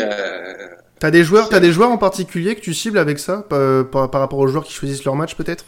T'as 1.00 1.12
des 1.12 1.24
joueurs, 1.24 1.54
as 1.54 1.60
des 1.60 1.72
joueurs 1.72 1.92
en 1.92 2.00
particulier 2.00 2.56
que 2.56 2.62
tu 2.62 2.74
cibles 2.74 2.98
avec 2.98 3.20
ça, 3.20 3.46
par, 3.48 4.12
rapport 4.12 4.40
aux 4.40 4.48
joueurs 4.48 4.64
qui 4.64 4.74
choisissent 4.74 5.04
leur 5.04 5.16
match 5.16 5.36
peut-être? 5.36 5.66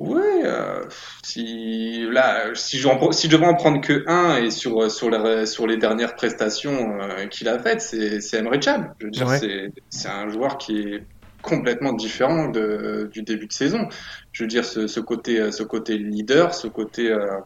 Ouais, 0.00 0.40
euh, 0.44 0.82
si 1.22 2.06
là, 2.10 2.54
si 2.54 2.78
je, 2.78 2.88
si 3.10 3.26
je 3.26 3.36
devais 3.36 3.44
en 3.44 3.54
prendre 3.54 3.82
que 3.82 4.02
un 4.06 4.36
et 4.38 4.50
sur 4.50 4.90
sur 4.90 5.10
les 5.10 5.44
sur 5.44 5.66
les 5.66 5.76
dernières 5.76 6.16
prestations 6.16 6.98
euh, 7.02 7.26
qu'il 7.26 7.48
a 7.48 7.58
faites, 7.58 7.82
c'est 7.82 8.22
c'est 8.22 8.38
Emre 8.38 8.58
Can. 8.58 8.94
Je 8.98 9.04
veux 9.04 9.10
dire, 9.10 9.28
c'est 9.28 9.72
c'est 9.90 10.08
un 10.08 10.30
joueur 10.30 10.56
qui 10.56 10.78
est 10.80 11.04
complètement 11.42 11.92
différent 11.92 12.48
de, 12.48 13.10
du 13.12 13.20
début 13.20 13.46
de 13.46 13.52
saison. 13.52 13.88
Je 14.32 14.44
veux 14.44 14.48
dire, 14.48 14.64
ce, 14.64 14.86
ce 14.86 15.00
côté 15.00 15.52
ce 15.52 15.62
côté 15.64 15.98
leader, 15.98 16.54
ce 16.54 16.66
côté 16.66 17.12
euh, 17.12 17.38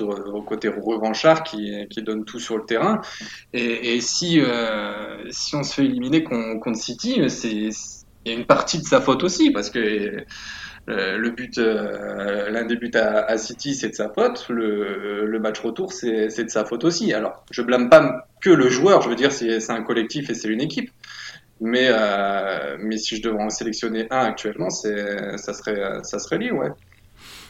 au 0.00 0.40
côté 0.40 0.68
revanchard 0.68 1.42
qui, 1.42 1.86
qui 1.90 2.02
donne 2.02 2.24
tout 2.24 2.38
sur 2.38 2.56
le 2.56 2.64
terrain. 2.64 3.02
Et, 3.52 3.96
et 3.96 4.00
si, 4.00 4.40
euh, 4.40 5.30
si 5.30 5.56
on 5.56 5.62
se 5.62 5.74
fait 5.74 5.84
éliminer 5.84 6.24
contre 6.24 6.78
City, 6.78 7.22
c'est 7.28 7.68
il 8.24 8.32
y 8.32 8.34
a 8.34 8.38
une 8.38 8.46
partie 8.46 8.78
de 8.78 8.84
sa 8.84 9.00
faute 9.00 9.24
aussi 9.24 9.50
parce 9.50 9.70
que 9.70 10.24
le 10.86 11.30
but, 11.30 11.58
euh, 11.58 12.50
l'un 12.50 12.64
des 12.64 12.76
buts 12.76 12.90
à, 12.94 13.24
à 13.24 13.38
City, 13.38 13.74
c'est 13.74 13.90
de 13.90 13.94
sa 13.94 14.08
faute. 14.08 14.46
Le, 14.48 15.26
le 15.26 15.38
match 15.38 15.60
retour, 15.60 15.92
c'est 15.92 16.26
de 16.26 16.50
sa 16.50 16.64
faute 16.64 16.84
aussi. 16.84 17.12
Alors, 17.12 17.44
je 17.50 17.62
blâme 17.62 17.88
pas 17.90 18.26
que 18.40 18.50
le 18.50 18.68
joueur. 18.68 19.02
Je 19.02 19.08
veux 19.08 19.14
dire, 19.14 19.32
c'est 19.32 19.70
un 19.70 19.82
collectif 19.82 20.30
et 20.30 20.34
c'est 20.34 20.48
une 20.48 20.60
équipe. 20.60 20.90
Mais, 21.60 21.88
euh, 21.90 22.76
mais 22.80 22.96
si 22.96 23.16
je 23.16 23.22
devais 23.22 23.40
en 23.40 23.50
sélectionner 23.50 24.06
un 24.10 24.24
actuellement, 24.24 24.70
ça 24.70 25.52
serait 25.52 26.00
ça 26.02 26.18
serait 26.18 26.38
lui, 26.38 26.50
ouais. 26.50 26.70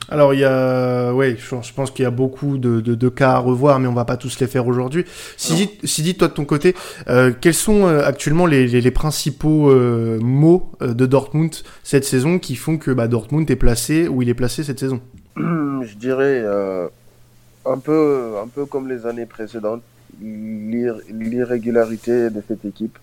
Alors 0.08 0.34
il 0.34 0.40
y 0.40 0.44
a, 0.44 1.12
ouais, 1.12 1.36
je 1.36 1.72
pense 1.72 1.90
qu'il 1.90 2.02
y 2.02 2.06
a 2.06 2.10
beaucoup 2.10 2.58
de, 2.58 2.80
de, 2.80 2.96
de, 2.96 3.08
cas 3.08 3.32
à 3.32 3.38
revoir, 3.38 3.78
mais 3.78 3.86
on 3.86 3.92
va 3.92 4.04
pas 4.04 4.16
tous 4.16 4.40
les 4.40 4.48
faire 4.48 4.66
aujourd'hui. 4.66 5.04
Si, 5.36 5.70
si 5.84 6.02
dit 6.02 6.16
toi 6.16 6.28
de 6.28 6.32
ton 6.32 6.44
côté, 6.44 6.74
euh, 7.08 7.32
quels 7.38 7.54
sont 7.54 7.86
euh, 7.86 8.02
actuellement 8.04 8.46
les, 8.46 8.66
les, 8.66 8.80
les 8.80 8.90
principaux 8.90 9.70
euh, 9.70 10.18
mots 10.20 10.72
de 10.80 11.06
Dortmund 11.06 11.54
cette 11.84 12.04
saison 12.04 12.40
qui 12.40 12.56
font 12.56 12.76
que 12.76 12.90
bah, 12.90 13.06
Dortmund 13.06 13.48
est 13.50 13.56
placé 13.56 14.08
où 14.08 14.22
il 14.22 14.28
est 14.28 14.34
placé 14.34 14.64
cette 14.64 14.80
saison? 14.80 15.00
Je 15.36 15.94
dirais 15.94 16.44
un 17.66 17.78
peu, 17.78 18.32
un 18.42 18.48
peu 18.48 18.66
comme 18.66 18.88
les 18.88 19.06
années 19.06 19.26
précédentes, 19.26 19.82
l'irrégularité 20.20 22.30
de 22.30 22.42
cette 22.48 22.64
équipe, 22.64 22.98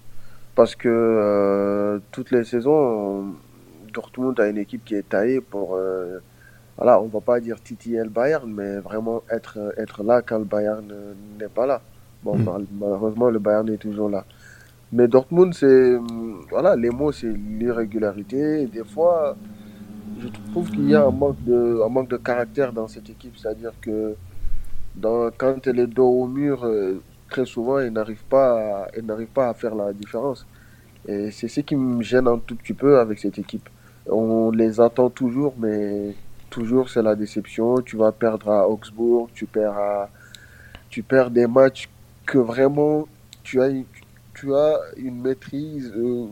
parce 0.56 0.75
que 0.75 2.01
toutes 2.12 2.32
les 2.32 2.44
saisons, 2.44 3.27
Dortmund 3.94 4.38
a 4.42 4.48
une 4.48 4.58
équipe 4.58 4.84
qui 4.84 4.96
est 4.96 5.08
taillée 5.08 5.39
pour 5.39 5.77
voilà, 6.77 7.01
on 7.01 7.07
va 7.07 7.22
pas 7.22 7.39
dire 7.39 7.62
titiller 7.62 8.03
le 8.03 8.10
Bayern, 8.10 8.51
mais 8.51 8.77
vraiment 8.77 9.24
être, 9.29 9.74
être 9.77 10.03
là 10.03 10.22
quand 10.22 10.38
le 10.38 10.46
Bayern 10.46 10.86
n'est 11.39 11.48
pas 11.48 11.65
là. 11.65 11.81
Bon, 12.24 12.38
mm. 12.38 12.67
malheureusement, 12.79 13.29
le 13.29 13.39
Bayern 13.39 13.67
est 13.69 13.77
toujours 13.77 14.10
là. 14.10 14.25
Mais 14.91 15.07
Dortmund, 15.07 15.53
c'est. 15.53 15.98
Voilà, 16.50 16.75
les 16.75 16.89
mots, 16.89 17.12
c'est 17.12 17.27
l'irrégularité. 17.27 18.67
Des 18.67 18.84
fois, 18.84 19.36
je 20.19 20.27
trouve 20.51 20.69
qu'il 20.69 20.89
y 20.89 20.96
a 20.96 21.05
un 21.05 21.12
manque, 21.12 21.43
de, 21.43 21.81
un 21.86 21.89
manque 21.89 22.10
de 22.10 22.17
caractère 22.17 22.72
dans 22.72 22.88
cette 22.88 23.10
équipe. 23.10 23.38
C'est-à-dire 23.38 23.74
que 23.81 24.15
dans, 24.96 25.29
quand 25.38 25.67
elle 25.67 25.79
est 25.79 25.88
dos 25.88 26.07
au 26.07 26.27
mur, 26.27 26.63
euh, 26.63 27.01
très 27.29 27.46
souvent, 27.46 27.79
elle 27.79 27.93
n'arrive 27.93 28.24
pas, 28.29 28.84
à, 28.84 28.88
elle 28.93 29.05
n'arrive 29.05 29.27
pas 29.27 29.50
à 29.50 29.53
faire 29.53 29.75
la 29.75 29.91
différence. 29.93 30.46
Et 31.07 31.31
c'est 31.31 31.48
ce 31.48 31.62
qui 31.62 31.75
me 31.75 32.01
gêne 32.01 32.27
un 32.27 32.38
tout 32.38 32.55
petit 32.55 32.74
peu 32.74 33.00
avec 33.00 33.19
cette 33.19 33.38
équipe. 33.39 33.69
On 34.10 34.51
les 34.51 34.79
attend 34.79 35.10
toujours, 35.10 35.53
mais 35.57 36.15
toujours 36.50 36.89
c'est 36.89 37.01
la 37.01 37.16
déception. 37.16 37.82
Tu 37.82 37.98
vas 37.98 38.12
perdre 38.12 38.50
à 38.50 38.68
Augsbourg, 38.68 39.30
tu 39.34 39.46
perds 39.46 39.77
à, 39.77 40.10
tu 40.89 41.04
perds 41.04 41.32
des 41.32 41.48
matchs 41.48 41.89
que 42.25 42.38
vraiment 42.38 43.08
tu 43.44 43.62
as, 43.62 43.70
tu 44.34 44.54
as 44.54 44.80
une 44.98 45.22
maîtrise, 45.22 45.94
euh, 45.96 46.25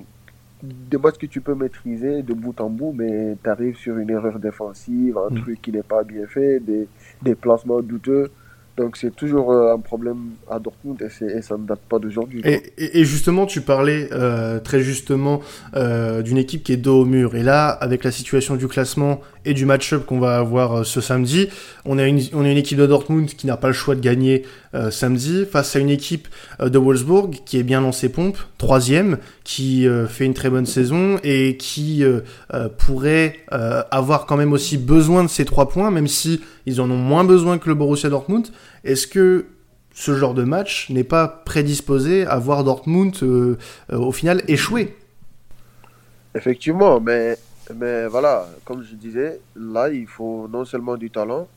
des 0.63 0.98
matchs 0.98 1.17
que 1.17 1.25
tu 1.25 1.41
peux 1.41 1.55
maîtriser 1.55 2.24
de 2.24 2.34
bout 2.34 2.60
en 2.60 2.69
bout, 2.69 2.93
mais 2.93 3.38
tu 3.41 3.50
arrives 3.50 3.77
sur 3.77 3.98
une 3.98 4.10
erreur 4.10 4.39
défensive, 4.39 5.17
un 5.17 5.34
mm. 5.34 5.41
truc 5.41 5.62
qui 5.62 5.72
n'est 5.72 5.84
pas 5.84 6.03
bien 6.03 6.27
fait, 6.27 6.60
des, 6.60 6.88
des 7.22 7.36
placements 7.36 7.81
douteux. 7.81 8.31
Donc 8.77 8.98
c'est 8.98 9.15
toujours 9.15 9.51
euh, 9.51 9.74
un 9.74 9.79
problème 9.79 10.31
à 10.50 10.60
Dortmund 10.60 11.01
et, 11.01 11.41
ça 11.41 11.57
ne 11.57 11.65
date 11.65 11.79
pas 11.88 11.98
d'aujourd'hui. 11.98 12.41
Et, 12.43 13.05
justement, 13.05 13.45
tu 13.45 13.62
parlais 13.62 14.10
euh, 14.12 14.60
très 14.60 14.81
justement 14.81 15.39
euh, 15.75 16.22
d'une 16.22 16.38
équipe 16.38 16.63
qui 16.63 16.74
est 16.74 16.77
dos 16.77 17.01
au 17.01 17.05
mur. 17.05 17.36
Et 17.36 17.43
là, 17.43 17.69
avec 17.69 18.03
la 18.03 18.12
situation 18.12 18.55
du 18.55 18.67
classement 18.67 19.22
et 19.45 19.53
du 19.53 19.65
match-up 19.65 20.05
qu'on 20.05 20.19
va 20.19 20.37
avoir 20.37 20.85
ce 20.85 21.01
samedi, 21.01 21.49
on 21.85 21.97
a, 21.97 22.05
une, 22.05 22.21
on 22.33 22.43
a 22.43 22.49
une 22.49 22.57
équipe 22.57 22.77
de 22.77 22.85
Dortmund 22.85 23.27
qui 23.27 23.47
n'a 23.47 23.57
pas 23.57 23.67
le 23.67 23.73
choix 23.73 23.95
de 23.95 24.01
gagner 24.01 24.43
samedi 24.91 25.45
face 25.45 25.75
à 25.77 25.79
une 25.79 25.89
équipe 25.89 26.27
de 26.59 26.77
Wolfsburg 26.77 27.31
qui 27.45 27.57
est 27.57 27.63
bien 27.63 27.81
dans 27.81 27.93
ses 27.93 28.09
pompes, 28.09 28.37
troisième, 28.57 29.19
qui 29.45 29.87
fait 30.09 30.25
une 30.25 30.33
très 30.33 30.49
bonne 30.49 30.65
saison 30.65 31.17
et 31.23 31.55
qui 31.55 32.03
pourrait 32.77 33.37
avoir 33.49 34.25
quand 34.25 34.35
même 34.35 34.51
aussi 34.51 34.77
besoin 34.77 35.23
de 35.23 35.29
ces 35.29 35.45
trois 35.45 35.69
points, 35.69 35.91
même 35.91 36.07
si 36.07 36.41
ils 36.65 36.81
en 36.81 36.89
ont 36.89 36.97
moins 36.97 37.23
besoin 37.23 37.57
que 37.57 37.69
le 37.69 37.75
Borussia 37.75 38.09
Dortmund. 38.09 38.47
Est-ce 38.83 39.07
que 39.07 39.45
ce 39.95 40.13
genre 40.13 40.33
de 40.33 40.43
match 40.43 40.89
n'est 40.89 41.05
pas 41.05 41.27
prédisposé 41.27 42.25
à 42.25 42.37
voir 42.37 42.63
Dortmund 42.63 43.15
euh, 43.23 43.57
euh, 43.91 43.97
au 43.97 44.11
final 44.11 44.43
échouer? 44.47 44.95
Effectivement, 46.35 46.99
mais, 46.99 47.37
mais 47.74 48.07
voilà, 48.07 48.48
comme 48.63 48.84
je 48.84 48.95
disais, 48.95 49.39
là 49.55 49.89
il 49.89 50.07
faut 50.07 50.48
non 50.48 50.65
seulement 50.65 50.98
du 50.98 51.10
talent, 51.10 51.48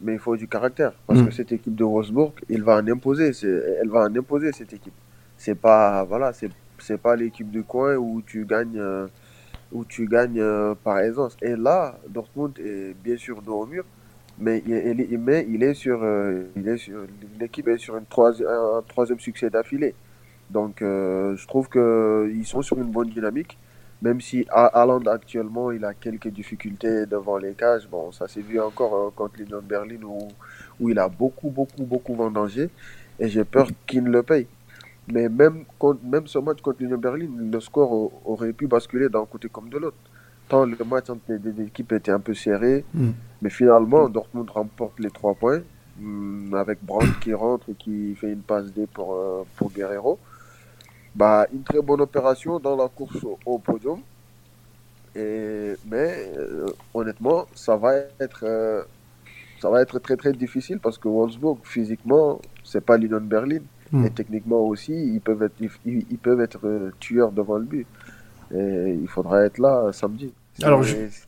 mais 0.00 0.14
il 0.14 0.18
faut 0.18 0.36
du 0.36 0.46
caractère. 0.46 0.92
Parce 1.06 1.20
mm. 1.20 1.26
que 1.26 1.32
cette 1.32 1.52
équipe 1.52 1.74
de 1.74 1.84
Wolfsburg, 1.84 2.32
il 2.48 2.62
va 2.62 2.76
en 2.76 2.86
imposer, 2.86 3.32
elle 3.42 3.88
va 3.88 4.00
en 4.04 4.14
imposer 4.14 4.52
cette 4.52 4.72
équipe. 4.72 4.94
C'est 5.36 5.54
pas, 5.54 6.04
voilà, 6.04 6.32
c'est 6.32 6.98
pas 6.98 7.16
l'équipe 7.16 7.50
de 7.50 7.62
coin 7.62 7.96
où 7.96 8.22
tu 8.22 8.44
gagnes, 8.44 8.78
euh, 8.78 9.06
où 9.72 9.84
tu 9.84 10.06
gagnes 10.06 10.42
par 10.84 10.98
aisance. 10.98 11.36
Et 11.40 11.56
là, 11.56 11.98
Dortmund 12.08 12.58
est 12.58 12.94
bien 13.02 13.16
sûr 13.16 13.40
dos 13.42 13.62
au 13.62 13.66
mur 13.66 13.84
mais 14.40 14.62
il, 14.66 15.18
mais 15.18 15.46
il 15.48 15.62
est 15.62 15.74
sur, 15.74 16.00
euh, 16.02 16.44
il 16.56 16.66
est 16.66 16.78
sur 16.78 17.00
l'équipe 17.38 17.68
est 17.68 17.78
sur 17.78 17.96
une 17.96 18.06
troisième, 18.06 18.48
un 18.48 18.82
troisième 18.88 19.20
succès 19.20 19.50
d'affilée. 19.50 19.94
Donc, 20.48 20.82
euh, 20.82 21.36
je 21.36 21.46
trouve 21.46 21.68
qu'ils 21.68 22.46
sont 22.46 22.62
sur 22.62 22.78
une 22.78 22.90
bonne 22.90 23.10
dynamique, 23.10 23.58
même 24.02 24.20
si 24.20 24.46
Haaland 24.50 25.02
actuellement 25.06 25.70
il 25.70 25.84
a 25.84 25.94
quelques 25.94 26.28
difficultés 26.28 27.06
devant 27.06 27.36
les 27.36 27.54
cages. 27.54 27.88
Bon, 27.88 28.12
ça 28.12 28.28
s'est 28.28 28.40
vu 28.40 28.60
encore 28.60 28.94
euh, 28.94 29.10
contre 29.14 29.38
l'Union 29.38 29.60
Berlin 29.62 30.02
où, 30.02 30.28
où 30.80 30.88
il 30.88 30.98
a 30.98 31.08
beaucoup, 31.08 31.50
beaucoup, 31.50 31.84
beaucoup 31.84 32.14
vendangé 32.14 32.70
et 33.18 33.28
j'ai 33.28 33.44
peur 33.44 33.68
qu'il 33.86 34.04
ne 34.04 34.10
le 34.10 34.22
paye. 34.22 34.46
Mais 35.12 35.28
même, 35.28 35.64
même 36.04 36.26
ce 36.26 36.38
match 36.38 36.60
contre 36.60 36.80
l'Union 36.80 36.98
Berlin, 36.98 37.28
le 37.36 37.60
score 37.60 38.12
aurait 38.24 38.52
pu 38.52 38.66
basculer 38.66 39.08
d'un 39.08 39.24
côté 39.26 39.48
comme 39.48 39.68
de 39.68 39.78
l'autre 39.78 39.96
le 40.58 40.84
match 40.84 41.10
entre 41.10 41.22
les 41.28 41.38
deux 41.38 41.62
équipes 41.62 41.92
était 41.92 42.10
un 42.10 42.20
peu 42.20 42.34
serré. 42.34 42.84
Mm. 42.94 43.10
Mais 43.42 43.50
finalement, 43.50 44.08
Dortmund 44.08 44.50
remporte 44.50 44.98
les 44.98 45.10
trois 45.10 45.34
points 45.34 45.60
mm, 45.98 46.54
avec 46.54 46.78
Brandt 46.82 47.12
qui 47.20 47.34
rentre 47.34 47.70
et 47.70 47.74
qui 47.74 48.14
fait 48.14 48.32
une 48.32 48.42
passe 48.42 48.72
D 48.72 48.86
pour, 48.92 49.14
euh, 49.14 49.44
pour 49.56 49.70
Guerrero. 49.70 50.18
Bah, 51.14 51.46
une 51.52 51.62
très 51.62 51.80
bonne 51.82 52.00
opération 52.00 52.58
dans 52.58 52.76
la 52.76 52.88
course 52.88 53.24
au, 53.44 53.58
podium. 53.58 54.00
Et, 55.14 55.74
mais 55.90 56.32
euh, 56.38 56.66
honnêtement, 56.94 57.46
ça 57.54 57.76
va 57.76 57.96
être 58.20 58.44
euh, 58.44 58.82
ça 59.60 59.68
va 59.68 59.82
être 59.82 59.98
très 59.98 60.16
très 60.16 60.32
difficile 60.32 60.78
parce 60.78 60.98
que 60.98 61.08
Wolfsburg 61.08 61.58
physiquement 61.64 62.40
c'est 62.62 62.80
pas 62.80 62.96
l'Union 62.96 63.20
Berlin 63.20 63.62
mm. 63.90 64.06
et 64.06 64.10
techniquement 64.10 64.60
aussi 64.60 64.92
ils 64.92 65.20
peuvent 65.20 65.42
être 65.42 65.54
ils 65.84 66.18
peuvent 66.18 66.40
être 66.40 66.92
tueurs 67.00 67.32
devant 67.32 67.58
le 67.58 67.64
but. 67.64 67.86
Et 68.54 68.98
il 69.00 69.08
faudra 69.08 69.44
être 69.44 69.58
là 69.58 69.92
samedi. 69.92 70.32
Alors, 70.62 70.84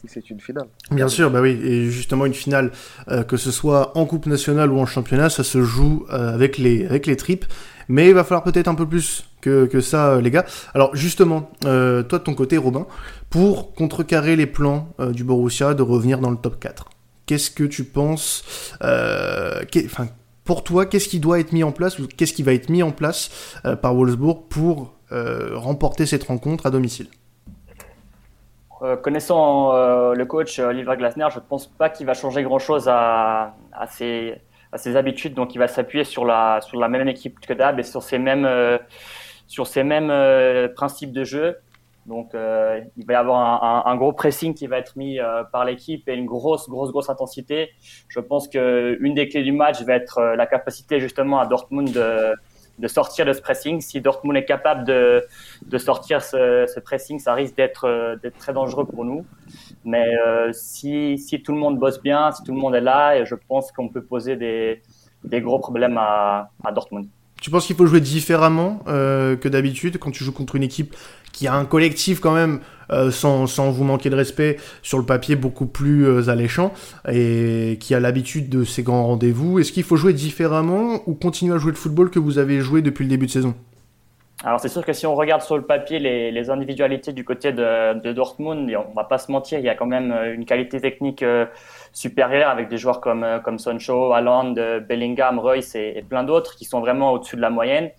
c'est 0.07 0.31
une 0.31 0.41
finale. 0.41 0.67
Bien 0.91 1.09
sûr, 1.09 1.31
bah 1.31 1.41
oui, 1.41 1.59
et 1.63 1.91
justement 1.91 2.27
une 2.27 2.35
finale, 2.35 2.73
euh, 3.09 3.23
que 3.23 3.37
ce 3.37 3.51
soit 3.51 3.97
en 3.97 4.05
coupe 4.05 4.27
nationale 4.27 4.71
ou 4.71 4.79
en 4.79 4.87
championnat, 4.87 5.31
ça 5.31 5.45
se 5.45 5.63
joue 5.63 6.05
euh, 6.11 6.35
avec 6.35 6.59
les 6.59 6.87
avec 6.87 7.07
les 7.07 7.17
tripes. 7.17 7.47
Mais 7.89 8.09
il 8.09 8.15
va 8.15 8.25
falloir 8.25 8.45
peut-être 8.45 8.69
un 8.69 8.75
peu 8.75 8.87
plus 8.87 9.25
que, 9.43 9.81
ça, 9.81 10.21
les 10.21 10.31
gars. 10.31 10.47
Alors 10.75 10.97
justement, 10.97 11.51
toi 11.61 11.71
de 11.71 12.25
ton 12.25 12.35
côté, 12.35 12.57
Robin, 12.57 12.87
pour 13.29 13.75
contrecarrer 13.75 14.37
les 14.37 14.47
plans 14.47 14.89
du 14.99 15.25
Borussia 15.25 15.75
de 15.75 15.83
revenir 15.83 16.19
dans 16.19 16.31
le 16.31 16.37
top 16.37 16.59
4, 16.59 16.89
qu'est-ce 17.27 17.51
que 17.51 17.65
tu 17.65 17.85
penses 17.85 18.45
Enfin, 18.81 20.07
pour 20.45 20.65
toi, 20.65 20.87
qu'est-ce 20.87 21.09
qui 21.09 21.21
doit 21.21 21.39
être 21.41 21.53
mis 21.53 21.65
en 21.65 21.73
place 21.73 21.99
ou 21.99 22.07
qu'est-ce 22.07 22.33
qui 22.33 22.43
va 22.43 22.55
être 22.55 22.69
mis 22.71 22.83
en 22.83 22.93
place 22.93 23.59
par 23.83 23.95
Wolfsburg 23.95 24.49
pour 24.49 24.95
remporter 25.11 26.07
cette 26.07 26.25
rencontre 26.25 26.67
à 26.67 26.71
domicile? 26.71 27.09
Euh, 28.83 28.97
connaissant 28.97 29.75
euh, 29.75 30.15
le 30.15 30.25
coach 30.25 30.59
euh, 30.59 30.71
Oliver 30.71 30.97
Glasner, 30.97 31.29
je 31.31 31.37
ne 31.37 31.45
pense 31.45 31.69
pas 31.69 31.89
qu'il 31.89 32.05
va 32.05 32.15
changer 32.15 32.43
grand-chose 32.43 32.89
à, 32.89 33.55
ses, 33.89 34.41
habitudes. 34.97 35.35
Donc, 35.35 35.55
il 35.55 35.59
va 35.59 35.69
s'appuyer 35.69 36.03
sur 36.03 36.25
la, 36.25 36.61
sur 36.63 36.81
la 36.81 36.89
même 36.89 37.07
équipe 37.07 37.39
que 37.39 37.53
d'hab 37.53 37.79
et 37.79 37.85
sur 37.85 38.03
ses 38.03 38.19
mêmes, 38.19 38.49
sur 39.53 39.67
ces 39.67 39.83
mêmes 39.83 40.11
principes 40.75 41.13
de 41.13 41.25
jeu. 41.25 41.59
Donc, 42.07 42.31
il 42.35 43.07
va 43.07 43.13
y 43.13 43.17
avoir 43.17 43.87
un, 43.87 43.97
gros 43.97 44.13
pressing 44.13 44.55
qui 44.55 44.67
va 44.67 44.79
être 44.79 44.97
mis 44.97 45.19
par 45.53 45.65
l'équipe 45.67 46.09
et 46.09 46.15
une 46.15 46.25
grosse, 46.25 46.69
grosse, 46.69 46.91
grosse 46.91 47.11
intensité. 47.11 47.71
Je 48.09 48.21
pense 48.21 48.49
qu'une 48.49 49.15
des 49.15 49.29
clés 49.29 49.43
du 49.43 49.53
match 49.53 49.83
va 49.83 49.95
être 49.95 50.35
la 50.37 50.47
capacité 50.47 51.01
justement 51.01 51.39
à 51.39 51.47
Dortmund 51.47 51.97
de 52.79 52.89
sortir 52.89 53.27
de 53.27 53.33
ce 53.33 53.41
pressing. 53.41 53.81
Si 53.81 54.01
Dortmund 54.01 54.37
est 54.37 54.45
capable 54.45 54.85
de, 54.85 55.25
de 55.65 55.79
sortir 55.79 56.23
ce, 56.23 56.67
ce, 56.73 56.81
pressing, 56.81 57.19
ça 57.19 57.35
risque 57.35 57.57
d'être 57.57 57.87
euh, 57.87 58.17
très 58.39 58.53
dangereux 58.53 58.85
pour 58.85 59.05
nous. 59.05 59.25
Mais 59.85 60.09
euh, 60.27 60.53
si, 60.53 61.19
si 61.19 61.43
tout 61.43 61.53
le 61.53 61.59
monde 61.59 61.79
bosse 61.79 62.03
bien, 62.03 62.33
si 62.33 62.43
tout 62.43 62.53
le 62.53 62.59
monde 62.59 62.75
est 62.75 62.81
là, 62.81 63.25
je 63.25 63.35
pense 63.35 63.73
qu'on 63.73 63.89
peut 63.89 64.03
poser 64.03 64.37
des, 64.37 64.83
des 65.25 65.41
gros 65.41 65.59
problèmes 65.59 65.99
à, 65.99 66.51
à 66.65 66.73
Dortmund. 66.73 67.07
Tu 67.43 67.51
penses 67.51 67.67
qu'il 67.67 67.75
faut 67.75 67.87
jouer 67.87 68.01
différemment 68.01 68.85
euh, 68.87 69.35
que 69.35 69.49
d'habitude 69.49 69.99
quand 69.99 70.13
tu 70.13 70.23
joues 70.23 70.31
contre 70.31 70.55
une 70.55 70.63
équipe 70.63 70.95
qui 71.33 71.49
a 71.49 71.55
un 71.57 71.65
collectif 71.65 72.21
quand 72.21 72.33
même, 72.33 72.61
euh, 72.93 73.11
sans, 73.11 73.49
sans, 73.49 73.73
vous 73.73 73.83
manquer 73.83 74.11
de 74.11 74.15
respect, 74.15 74.59
sur 74.83 74.97
le 74.97 75.05
papier 75.05 75.35
beaucoup 75.35 75.67
plus 75.67 76.07
euh, 76.07 76.29
alléchant 76.29 76.73
et 77.11 77.79
qui 77.81 77.97
a 77.97 78.01
l'habitude 78.01 78.49
de 78.49 78.63
ces 78.63 78.85
grands 78.85 79.09
rendez-vous? 79.09 79.59
Est-ce 79.59 79.73
qu'il 79.73 79.83
faut 79.83 79.97
jouer 79.97 80.13
différemment 80.13 81.03
ou 81.09 81.15
continuer 81.15 81.53
à 81.53 81.59
jouer 81.59 81.73
le 81.73 81.77
football 81.77 82.11
que 82.11 82.21
vous 82.21 82.39
avez 82.39 82.61
joué 82.61 82.81
depuis 82.81 83.03
le 83.03 83.11
début 83.11 83.27
de 83.27 83.33
saison? 83.33 83.57
Alors 84.45 84.61
c'est 84.61 84.69
sûr 84.69 84.85
que 84.85 84.93
si 84.93 85.07
on 85.07 85.15
regarde 85.15 85.43
sur 85.43 85.57
le 85.57 85.63
papier 85.63 85.99
les, 85.99 86.51
individualités 86.51 87.13
du 87.13 87.25
côté 87.25 87.53
de, 87.53 88.13
Dortmund, 88.13 88.71
on 88.89 88.93
va 88.95 89.05
pas 89.05 89.19
se 89.19 89.31
mentir, 89.31 89.59
il 89.59 89.65
y 89.65 89.69
a 89.69 89.75
quand 89.75 89.87
même 89.87 90.13
une 90.35 90.45
qualité 90.45 90.81
technique 90.81 91.25
supérieur 91.93 92.49
avec 92.49 92.69
des 92.69 92.79
joueurs 92.79 93.01
comme, 93.01 93.23
euh, 93.23 93.39
comme 93.39 93.59
Sancho, 93.59 94.13
Haaland, 94.13 94.55
euh, 94.57 94.81
Bellingham, 94.81 95.39
Royce 95.39 95.75
et, 95.75 96.05
plein 96.09 96.25
d'autres 96.25 96.57
qui 96.57 96.65
sont 96.65 96.81
vraiment 96.81 97.13
au-dessus 97.13 97.37
de 97.37 97.41
la 97.41 97.51
moyenne. 97.51 97.91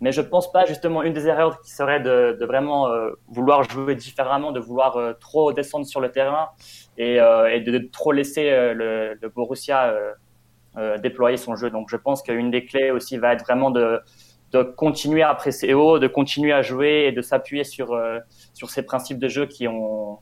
Mais 0.00 0.12
je 0.12 0.20
pense 0.20 0.50
pas, 0.50 0.66
justement, 0.66 1.02
une 1.02 1.12
des 1.12 1.26
erreurs 1.26 1.60
qui 1.60 1.70
serait 1.70 2.00
de, 2.00 2.36
vraiment 2.44 2.88
euh, 2.88 3.10
vouloir 3.28 3.62
jouer 3.62 3.94
différemment, 3.94 4.52
de 4.52 4.60
vouloir 4.60 4.98
trop 5.18 5.52
descendre 5.52 5.86
sur 5.86 6.00
le 6.00 6.10
terrain 6.10 6.48
et, 6.98 7.16
de, 7.16 7.78
trop 7.90 8.12
laisser 8.12 8.50
le, 8.74 9.16
Borussia 9.34 9.94
déployer 11.00 11.36
son 11.36 11.54
jeu. 11.54 11.70
Donc 11.70 11.88
je 11.90 11.96
pense 11.96 12.22
qu'une 12.22 12.50
des 12.50 12.64
clés 12.64 12.90
aussi 12.90 13.16
va 13.18 13.32
être 13.34 13.44
vraiment 13.44 13.70
de, 13.70 14.00
de 14.54 14.62
continuer 14.62 15.22
à 15.22 15.34
presser 15.34 15.74
haut, 15.74 15.98
de 15.98 16.06
continuer 16.06 16.52
à 16.52 16.62
jouer 16.62 17.06
et 17.08 17.12
de 17.12 17.22
s'appuyer 17.22 17.64
sur, 17.64 17.98
sur 18.52 18.70
ces 18.70 18.82
principes 18.82 19.18
de 19.18 19.28
jeu 19.28 19.46
qui 19.46 19.66
ont 19.66 20.18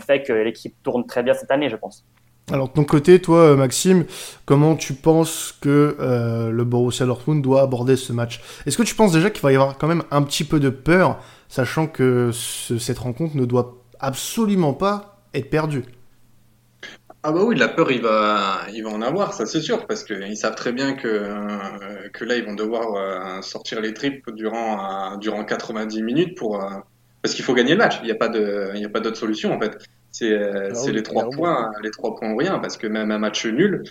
fait 0.00 0.22
que 0.22 0.32
l'équipe 0.32 0.74
tourne 0.82 1.06
très 1.06 1.22
bien 1.22 1.34
cette 1.34 1.50
année, 1.50 1.68
je 1.68 1.76
pense. 1.76 2.06
Alors 2.52 2.68
de 2.68 2.74
ton 2.74 2.84
côté, 2.84 3.20
toi, 3.20 3.38
euh, 3.38 3.56
Maxime, 3.56 4.04
comment 4.44 4.76
tu 4.76 4.94
penses 4.94 5.52
que 5.60 5.96
euh, 5.98 6.50
le 6.52 6.64
Borussia 6.64 7.04
Dortmund 7.04 7.42
doit 7.42 7.60
aborder 7.60 7.96
ce 7.96 8.12
match? 8.12 8.40
Est-ce 8.66 8.78
que 8.78 8.84
tu 8.84 8.94
penses 8.94 9.10
déjà 9.10 9.30
qu'il 9.30 9.42
va 9.42 9.50
y 9.50 9.56
avoir 9.56 9.76
quand 9.78 9.88
même 9.88 10.04
un 10.12 10.22
petit 10.22 10.44
peu 10.44 10.60
de 10.60 10.70
peur, 10.70 11.18
sachant 11.48 11.88
que 11.88 12.30
cette 12.30 12.98
rencontre 12.98 13.36
ne 13.36 13.44
doit 13.46 13.82
absolument 13.98 14.74
pas 14.74 15.18
être 15.34 15.50
perdue? 15.50 15.82
Ah 17.28 17.32
bah 17.32 17.42
oui, 17.42 17.56
la 17.56 17.68
peur, 17.68 17.90
il 17.90 18.02
va, 18.02 18.60
il 18.72 18.84
va 18.84 18.90
en 18.90 19.02
avoir, 19.02 19.34
ça 19.34 19.46
c'est 19.46 19.60
sûr, 19.60 19.86
parce 19.86 20.04
qu'ils 20.04 20.36
savent 20.36 20.54
très 20.54 20.72
bien 20.72 20.94
que, 20.94 21.08
euh, 21.08 22.08
que 22.12 22.24
là, 22.24 22.36
ils 22.36 22.44
vont 22.44 22.54
devoir 22.54 23.42
sortir 23.42 23.80
les 23.80 23.92
tripes 23.94 24.30
durant, 24.30 25.16
durant 25.18 25.44
90 25.44 26.02
minutes 26.02 26.36
pour, 26.36 26.62
parce 27.26 27.34
qu'il 27.34 27.44
faut 27.44 27.54
gagner 27.54 27.72
le 27.72 27.78
match. 27.78 27.98
Il 28.02 28.04
n'y 28.04 28.12
a 28.12 28.16
pas 28.16 28.28
de, 28.28 28.70
il 28.76 28.84
a 28.84 28.88
pas 28.88 29.00
d'autre 29.00 29.16
solution 29.16 29.52
en 29.52 29.58
fait. 29.58 29.76
C'est 30.12 30.30
euh, 30.30 30.70
ah 30.72 30.90
les 30.90 31.02
trois 31.02 31.28
points, 31.28 31.72
les 31.82 31.90
trois 31.90 32.14
points 32.14 32.30
ou 32.30 32.36
rien, 32.36 32.60
parce 32.60 32.76
que 32.76 32.86
même 32.86 33.10
un 33.10 33.18
match 33.18 33.44
nul, 33.44 33.82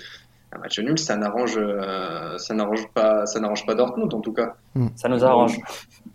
un 0.55 0.59
match 0.59 0.79
nul, 0.79 0.97
ça 0.97 1.15
n'arrange, 1.17 1.57
euh, 1.57 2.37
ça 2.37 2.53
n'arrange 2.53 2.87
pas, 2.93 3.25
ça 3.25 3.39
n'arrange 3.39 3.65
pas 3.65 3.75
Dortmund 3.75 4.13
en 4.13 4.21
tout 4.21 4.33
cas. 4.33 4.55
Hmm. 4.73 4.87
Ça 4.95 5.09
nous 5.09 5.23
arrange. 5.23 5.59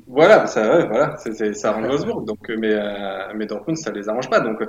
Voilà, 0.07 0.46
ça, 0.46 0.87
voilà, 0.87 1.16
ça 1.16 1.68
arrange 1.70 1.87
Wolfsburg. 1.87 2.24
Donc, 2.24 2.48
mais, 2.48 2.72
euh, 2.72 3.33
mais 3.37 3.46
Dortmund, 3.46 3.76
ça 3.76 3.92
les 3.92 4.09
arrange 4.09 4.29
pas. 4.29 4.40
Donc, 4.40 4.64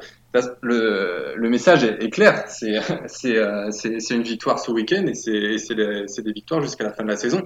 le, 0.62 1.34
le 1.36 1.50
message 1.50 1.84
est, 1.84 2.10
clair. 2.10 2.44
C'est, 2.48 2.80
c'est, 3.08 3.38
c'est, 3.72 4.14
une 4.16 4.24
victoire 4.24 4.60
ce 4.60 4.72
week-end 4.72 5.06
et 5.08 5.16
c'est, 5.16 5.58
c'est, 5.58 6.24
des 6.24 6.32
victoires 6.32 6.62
jusqu'à 6.62 6.84
la 6.84 6.92
fin 6.92 7.04
de 7.04 7.10
la 7.10 7.18
saison. 7.18 7.42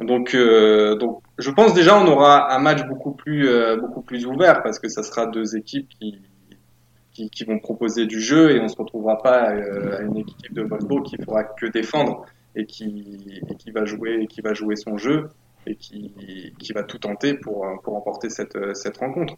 Donc, 0.00 0.34
donc, 0.34 1.22
je 1.38 1.50
pense 1.50 1.74
déjà 1.74 1.96
on 1.96 2.06
aura 2.08 2.52
un 2.52 2.58
match 2.58 2.84
beaucoup 2.88 3.12
plus, 3.12 3.48
beaucoup 3.78 4.02
plus 4.02 4.26
ouvert 4.26 4.62
parce 4.64 4.80
que 4.80 4.88
ça 4.88 5.04
sera 5.04 5.26
deux 5.26 5.54
équipes 5.56 5.88
qui, 6.00 6.18
qui, 7.12 7.30
qui, 7.30 7.44
vont 7.44 7.58
proposer 7.58 8.06
du 8.06 8.20
jeu 8.20 8.50
et 8.50 8.60
on 8.60 8.68
se 8.68 8.76
retrouvera 8.76 9.22
pas 9.22 9.52
euh, 9.52 9.98
à 9.98 10.02
une 10.02 10.18
équipe 10.18 10.52
de 10.52 10.62
Wolfsburg 10.62 11.04
qui 11.04 11.16
fera 11.16 11.44
que 11.44 11.66
défendre 11.66 12.26
et 12.56 12.66
qui, 12.66 13.42
et 13.48 13.54
qui 13.56 13.70
va 13.70 13.84
jouer 13.84 14.26
qui 14.26 14.40
va 14.40 14.54
jouer 14.54 14.76
son 14.76 14.98
jeu 14.98 15.28
et 15.66 15.76
qui, 15.76 16.12
qui 16.58 16.72
va 16.72 16.82
tout 16.82 16.98
tenter 16.98 17.34
pour, 17.34 17.66
pour 17.82 17.94
remporter 17.94 18.30
cette, 18.30 18.58
cette 18.74 18.96
rencontre. 18.98 19.36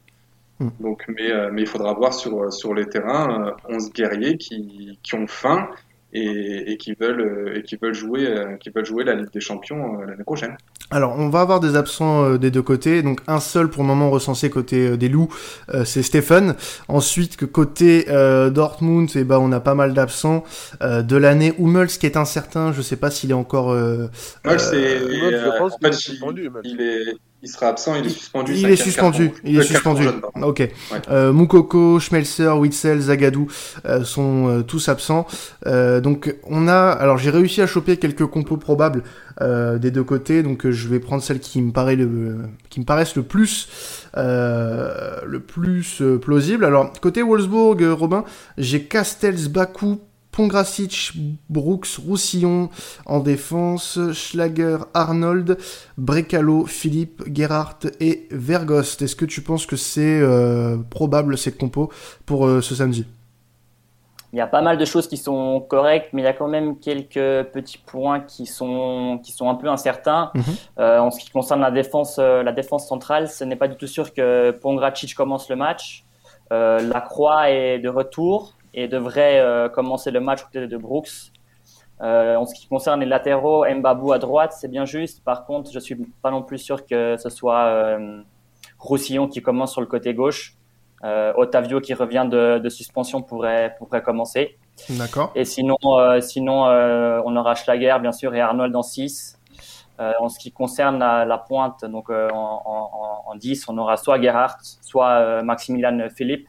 Hmm. 0.61 0.69
Donc, 0.81 1.05
mais, 1.09 1.31
euh, 1.31 1.51
mais 1.53 1.63
il 1.63 1.67
faudra 1.67 1.93
voir 1.95 2.15
sur, 2.15 2.53
sur 2.53 2.75
les 2.75 2.87
terrains 2.87 3.57
11 3.69 3.87
euh, 3.87 3.91
guerriers 3.91 4.37
qui, 4.37 4.99
qui 5.03 5.15
ont 5.17 5.27
faim 5.27 5.69
et, 6.15 6.73
et, 6.73 6.77
qui 6.77 6.95
veulent 6.95 7.53
et 7.57 7.63
qui 7.63 7.77
veulent 7.77 7.95
jouer 7.95 8.57
qui 8.61 8.71
veulent 8.71 8.87
jouer 8.87 9.05
la 9.05 9.15
Ligue 9.15 9.33
des 9.33 9.41
Champions 9.41 10.01
l'année 10.01 10.25
prochaine. 10.25 10.57
Alors, 10.91 11.19
on 11.19 11.29
va 11.29 11.41
avoir 11.41 11.61
des 11.61 11.77
absents 11.77 12.25
euh, 12.25 12.39
des 12.39 12.51
deux 12.51 12.63
côtés. 12.63 13.03
Donc, 13.03 13.21
un 13.27 13.41
seul 13.41 13.69
pour 13.69 13.83
le 13.83 13.89
moment 13.89 14.11
recensé 14.11 14.51
côté 14.51 14.89
euh, 14.89 14.97
des 14.97 15.09
loups, 15.09 15.29
euh, 15.73 15.85
c'est 15.85 16.03
Stéphane. 16.03 16.57
Ensuite, 16.89 17.37
que 17.37 17.47
côté 17.47 18.05
Dortmund, 18.51 19.11
eh 19.15 19.25
ben, 19.25 19.39
on 19.39 19.51
a 19.53 19.61
pas 19.61 19.75
mal 19.75 19.95
d'absents. 19.95 20.45
de 20.81 21.17
l'année, 21.17 21.55
Hummels 21.59 21.89
qui 21.89 22.07
est 22.07 22.17
incertain. 22.17 22.73
Je 22.73 22.83
sais 22.83 22.97
pas 22.97 23.11
s'il 23.11 23.31
est 23.31 23.35
encore. 23.35 23.73
Hummels, 23.73 24.11
c'est. 24.61 24.99
je 24.99 25.59
pense 25.59 25.75
il 26.65 26.81
est 26.81 27.15
il 27.45 27.51
sera 27.51 27.69
absent, 27.69 27.95
il 27.95 28.07
est 28.07 28.11
suspendu. 28.11 28.55
Il 28.55 28.71
est 28.71 28.77
suspendu, 28.77 29.31
il 29.45 29.59
est 29.59 29.63
suspendu. 29.63 30.09
ok. 30.41 30.67
Euh, 31.11 31.31
Moukoko, 31.31 32.01
Schmelzer, 32.01 32.59
Witzel, 32.59 32.99
Zagadou 33.01 33.49
euh, 33.85 34.03
sont 34.03 34.49
euh, 34.49 34.63
tous 34.63 34.89
absents. 34.89 35.27
Donc 35.67 36.35
on 36.45 36.69
a, 36.69 36.91
alors 36.91 37.19
j'ai 37.19 37.31
réussi 37.31 37.61
à 37.61 37.67
choper 37.67 37.99
quelques 37.99 38.27
compos 38.27 38.57
probables 38.57 39.03
des 39.41 39.91
deux 39.91 40.05
côtés, 40.05 40.43
donc 40.43 40.69
je 40.71 40.89
vais 40.89 41.01
prendre 41.01 41.23
celles 41.23 41.41
qui 41.41 41.61
me 41.61 41.73
paraît 41.73 41.97
le, 41.97 42.39
qui 42.71 42.81
me 42.81 42.85
paraissent 42.85 43.17
le 43.17 43.23
plus, 43.23 43.69
le 44.15 45.39
plus 45.39 46.03
plausible. 46.23 46.65
Alors 46.65 46.93
côté 47.01 47.23
Wolfsburg, 47.23 47.83
Robin, 47.93 48.25
j'ai 48.57 48.85
Castells, 48.85 49.49
Bakou, 49.51 50.01
Pongracic, 50.35 51.13
Brooks, 51.49 51.97
Roussillon 52.05 52.69
en 53.07 53.21
défense, 53.21 54.01
Schlager, 54.13 54.79
Arnold, 54.93 55.59
Brecalo, 55.97 56.67
Philippe, 56.67 57.23
Gerhardt 57.33 57.87
et 58.01 58.27
Vergost. 58.33 59.01
Est-ce 59.03 59.15
que 59.15 59.25
tu 59.25 59.43
penses 59.43 59.65
que 59.65 59.77
c'est 59.77 60.21
euh, 60.21 60.77
probable 60.91 61.39
cette 61.39 61.57
compo 61.57 61.93
pour 62.27 62.47
euh, 62.47 62.61
ce 62.61 62.75
samedi? 62.75 63.07
Il 64.33 64.39
y 64.39 64.41
a 64.41 64.49
pas 64.49 64.61
mal 64.61 64.77
de 64.77 64.85
choses 64.85 65.07
qui 65.07 65.17
sont 65.17 65.61
correctes, 65.61 66.09
mais 66.13 66.23
il 66.23 66.25
y 66.25 66.29
a 66.29 66.33
quand 66.33 66.49
même 66.49 66.81
quelques 66.81 67.49
petits 67.53 67.79
points 67.79 68.19
qui 68.19 68.47
sont, 68.47 69.21
qui 69.23 69.31
sont 69.31 69.49
un 69.49 69.55
peu 69.55 69.69
incertains. 69.69 70.33
Mhm. 70.35 70.43
Euh, 70.81 70.99
en 70.99 71.13
ce 71.13 71.21
qui 71.21 71.31
concerne 71.31 71.61
la 71.61 71.71
défense, 71.71 72.19
la 72.19 72.51
défense 72.51 72.89
centrale, 72.89 73.29
ce 73.29 73.45
n'est 73.45 73.55
pas 73.55 73.69
du 73.69 73.77
tout 73.77 73.87
sûr 73.87 74.13
que 74.13 74.51
Pongracic 74.51 75.15
commence 75.15 75.49
le 75.49 75.55
match. 75.55 76.05
la 76.51 77.01
Croix 77.01 77.51
est 77.51 77.79
de 77.79 77.89
retour 77.89 78.54
et 78.75 78.89
devrait 78.89 79.41
euh, 79.41 79.69
commencer 79.69 80.11
le 80.11 80.21
match 80.21 80.43
côté 80.43 80.67
de 80.67 80.77
Brooks. 80.77 81.33
Euh, 82.03 82.37
en 82.37 82.45
ce 82.45 82.55
qui 82.55 82.67
concerne 82.67 83.01
les 83.01 83.07
latéraux, 83.07 83.65
Mbabou 83.65 84.13
à 84.13 84.19
droite, 84.19 84.53
c'est 84.59 84.69
bien 84.69 84.85
juste. 84.85 85.23
Par 85.25 85.47
contre, 85.47 85.71
je 85.73 85.79
suis 85.79 85.95
pas 86.23 86.31
non 86.31 86.43
plus 86.43 86.59
sûr 86.59 86.85
que 86.85 87.17
ce 87.17 87.31
soit 87.31 87.67
euh, 87.67 88.21
Roussillon 88.79 89.29
qui 89.29 89.43
commence 89.43 89.73
sur 89.73 89.81
le 89.81 89.87
côté 89.87 90.13
gauche. 90.13 90.57
Euh, 91.05 91.33
Otavio 91.37 91.81
qui 91.81 91.95
revient 91.95 92.27
de, 92.29 92.59
de, 92.59 92.69
suspension 92.69 93.23
pourrait, 93.23 93.75
pourrait 93.79 94.03
commencer. 94.03 94.59
D'accord. 94.91 95.31
Et 95.35 95.45
sinon, 95.45 95.77
sinon 96.21 96.65
on 96.65 97.37
aura 97.37 97.55
Schlager, 97.55 97.97
bien 98.01 98.13
sûr, 98.13 98.35
et 98.35 98.41
Arnold 98.41 98.75
en 98.75 98.83
6. 98.83 99.39
en 99.99 100.29
ce 100.29 100.39
qui 100.39 100.51
concerne 100.51 100.99
la, 100.99 101.25
la 101.25 101.39
pointe, 101.39 101.85
donc 101.85 102.11
en, 102.11 102.29
en, 102.33 103.23
en, 103.27 103.35
10, 103.37 103.69
on 103.69 103.79
aura 103.79 103.97
soit 103.99 104.21
Gerhardt, 104.21 104.59
soit 104.81 105.43
Maximilian 105.43 106.09
Philippe. 106.17 106.49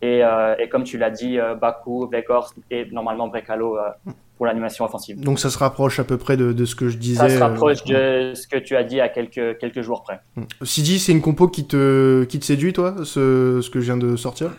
Et, 0.00 0.22
euh, 0.22 0.54
et, 0.58 0.68
comme 0.68 0.84
tu 0.84 0.96
l'as 0.96 1.10
dit, 1.10 1.38
euh, 1.38 1.54
Baku, 1.54 2.08
Weghorst 2.08 2.54
et 2.70 2.88
normalement 2.92 3.26
Brekalo 3.26 3.76
euh, 3.76 3.90
pour 4.36 4.46
l'animation 4.46 4.84
offensive. 4.84 5.20
Donc 5.20 5.40
ça 5.40 5.50
se 5.50 5.58
rapproche 5.58 5.98
à 5.98 6.04
peu 6.04 6.16
près 6.16 6.36
de, 6.36 6.64
ce 6.64 6.76
que 6.76 6.88
je 6.88 6.96
disais. 6.96 7.28
Ça 7.28 7.28
se 7.28 7.38
rapproche 7.38 7.82
de 7.84 8.32
ce 8.34 8.46
que 8.46 8.58
tu 8.58 8.76
as 8.76 8.84
dit 8.84 9.00
à 9.00 9.08
quelques, 9.08 9.58
quelques 9.58 9.82
jours 9.82 10.02
près. 10.04 10.20
Hmm. 10.36 10.44
Sidi, 10.62 11.00
c'est 11.00 11.12
une 11.12 11.20
compo 11.20 11.48
qui 11.48 11.66
te, 11.66 12.24
qui 12.24 12.38
te 12.38 12.44
séduit, 12.44 12.72
toi, 12.72 12.94
ce, 13.02 13.60
ce 13.60 13.70
que 13.70 13.80
je 13.80 13.86
viens 13.86 13.96
de 13.96 14.14
sortir? 14.14 14.52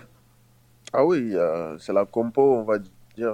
Ah 0.91 1.05
oui, 1.05 1.35
c'est 1.77 1.93
la 1.93 2.03
compo, 2.05 2.41
on 2.41 2.63
va 2.63 2.79
dire, 3.15 3.33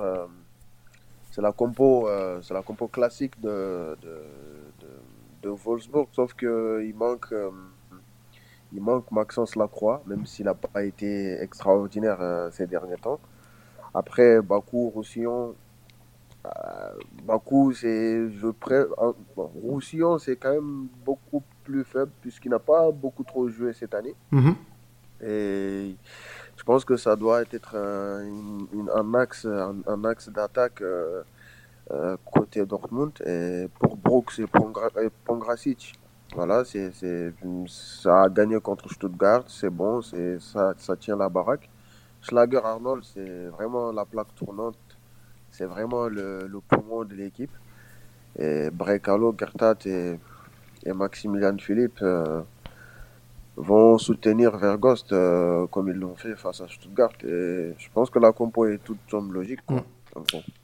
c'est 1.32 1.42
la 1.42 1.54
compo, 1.54 2.08
c'est 2.42 2.54
la 2.54 2.62
compo 2.62 2.88
classique 2.88 3.40
de, 3.42 3.96
de, 4.04 4.22
de, 5.42 5.50
Wolfsburg, 5.50 6.08
sauf 6.12 6.34
qu'il 6.34 6.94
manque 6.96 7.34
il 8.74 8.82
manque 8.82 9.12
Maxence 9.12 9.56
Lacroix, 9.56 10.02
même 10.06 10.26
s'il 10.26 10.46
n'a 10.46 10.54
pas 10.54 10.84
été 10.84 11.42
extraordinaire 11.42 12.18
euh, 12.22 12.50
ces 12.52 12.68
derniers 12.68 12.98
temps. 12.98 13.20
Après, 13.94 14.42
Bakou, 14.42 14.90
Roussillon, 14.90 15.56
euh, 16.46 16.50
Bakou, 17.24 17.74
c'est. 17.74 18.30
Je 18.30 18.48
pré... 18.48 18.84
Roussillon, 19.36 20.18
c'est 20.18 20.36
quand 20.36 20.52
même 20.52 20.88
beaucoup 21.06 21.44
plus 21.64 21.84
faible, 21.84 22.12
puisqu'il 22.22 22.50
n'a 22.50 22.60
pas 22.60 22.92
beaucoup 22.92 23.24
trop 23.24 23.48
joué 23.48 23.74
cette 23.74 23.94
année. 23.94 24.16
Mhm. 24.32 24.56
Et 25.22 25.96
je 26.58 26.64
pense 26.64 26.84
que 26.84 26.98
ça 26.98 27.16
doit 27.16 27.42
être 27.44 27.76
un, 27.76 29.14
axe, 29.14 29.46
un, 29.46 30.04
axe 30.04 30.30
d'attaque 30.30 30.82
euh, 30.82 32.18
côté 32.26 32.66
Dortmund. 32.66 33.14
Et 33.26 33.70
pour 33.80 33.96
Brooks 33.96 34.40
et 34.40 34.48
Pongracic, 35.26 35.94
voilà, 36.34 36.66
c'est, 36.66 36.92
ça 37.68 38.24
a 38.24 38.30
gagné 38.30 38.60
contre 38.60 38.90
Stuttgart, 38.92 39.44
c'est 39.48 39.70
bon, 39.70 40.02
c'est, 40.02 40.40
ça, 40.40 40.74
ça 40.78 40.96
tient 40.96 41.16
la 41.16 41.30
baraque. 41.30 41.70
Schlager 42.22 42.60
Arnold, 42.64 43.04
c'est 43.04 43.46
vraiment 43.48 43.92
la 43.92 44.04
plaque 44.06 44.34
tournante, 44.36 44.78
c'est 45.52 45.66
vraiment 45.66 46.08
le, 46.08 46.50
poumon 46.68 47.04
de 47.06 47.14
l'équipe. 47.14 47.52
Et 48.38 48.70
Brekalo, 48.72 49.36
Gertat 49.38 49.78
et, 49.86 50.18
Maximilian 50.94 51.58
Philippe 51.58 52.00
euh, 52.02 52.42
vont 53.56 53.98
soutenir 53.98 54.58
Vergost 54.58 55.14
euh, 55.14 55.66
comme 55.68 55.90
ils 55.90 55.96
l'ont 55.96 56.16
fait 56.16 56.36
face 56.36 56.62
à 56.62 56.68
Stuttgart. 56.68 57.14
Je 57.22 57.90
pense 57.94 58.10
que 58.10 58.20
la 58.20 58.32
compo 58.32 58.66
est 58.66 58.84
toute 58.84 59.00
somme 59.10 59.34
logique. 59.34 59.66
Quoi. 59.66 59.84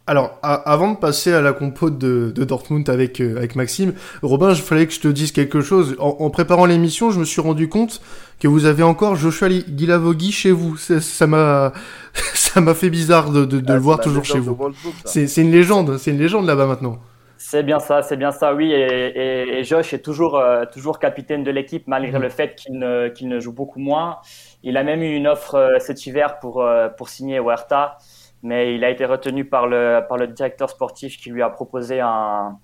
Alors, 0.08 0.40
avant 0.42 0.92
de 0.92 0.98
passer 0.98 1.32
à 1.32 1.42
la 1.42 1.54
compo 1.54 1.90
de, 1.90 2.32
Dortmund 2.32 2.90
avec, 2.90 3.22
euh, 3.22 3.38
avec 3.38 3.56
Maxime, 3.56 3.94
Robin, 4.22 4.52
il 4.52 4.62
fallait 4.62 4.88
que 4.88 4.94
je 4.94 5.00
te 5.00 5.08
dise 5.08 5.32
quelque 5.32 5.62
chose. 5.62 5.96
En, 6.00 6.30
préparant 6.30 6.66
l'émission, 6.66 7.12
je 7.12 7.20
me 7.20 7.26
suis 7.26 7.42
rendu 7.42 7.70
compte 7.70 8.02
que 8.40 8.48
vous 8.48 8.66
avez 8.66 8.84
encore 8.84 9.16
Joshua 9.16 9.50
Guilavogui 9.50 10.32
chez 10.32 10.52
vous. 10.52 10.78
Ça 10.78 11.28
m'a 11.28 11.74
ça 12.34 12.62
m'a 12.62 12.74
fait 12.74 12.90
bizarre 12.90 13.30
de, 13.30 13.46
de, 13.46 13.74
le 13.74 13.80
voir 13.80 14.00
toujours 14.00 14.26
chez 14.26 14.40
vous. 14.40 14.58
C'est 15.06 15.38
une 15.38 15.52
légende, 15.52 15.98
c'est 15.98 16.12
une 16.12 16.20
légende 16.20 16.46
là-bas 16.46 16.66
maintenant. 16.66 16.98
C'est 17.38 17.64
bien 17.64 17.80
ça, 17.80 18.02
c'est 18.02 18.18
bien 18.18 18.32
ça, 18.32 18.54
oui. 18.54 18.72
Et, 18.72 19.60
et, 19.60 19.64
Josh 19.64 19.94
est 19.94 20.00
toujours, 20.00 20.38
euh, 20.38 20.64
toujours 20.72 21.00
capitaine 21.00 21.44
de 21.44 21.52
l'équipe 21.52 21.88
malgré 21.88 22.20
mm. 22.20 22.22
le 22.22 22.30
fait 22.30 22.56
qu'il 22.56 22.78
ne, 22.78 23.10
qu'il 23.10 23.28
ne 23.28 23.40
joue 23.40 23.52
beaucoup 23.52 23.80
moins. 23.80 24.20
Il 24.64 24.78
a 24.78 24.84
même 24.84 25.02
eu 25.02 25.16
une 25.16 25.28
offre 25.28 25.56
euh, 25.56 25.80
cet 25.80 26.06
hiver 26.06 26.40
pour, 26.40 26.64
pour 26.98 27.10
signer 27.10 27.40
Huerta 27.40 27.98
mais 28.44 28.76
il 28.76 28.84
a 28.84 28.90
été 28.90 29.06
retenu 29.06 29.46
par 29.46 29.68
le, 29.68 30.02
par 30.08 30.18
le 30.18 30.28
directeur 30.28 30.70
sportif 30.70 31.18
qui 31.18 31.30
lui 31.30 31.42
a 31.42 31.50
proposé 31.50 32.00
un, 32.00 32.58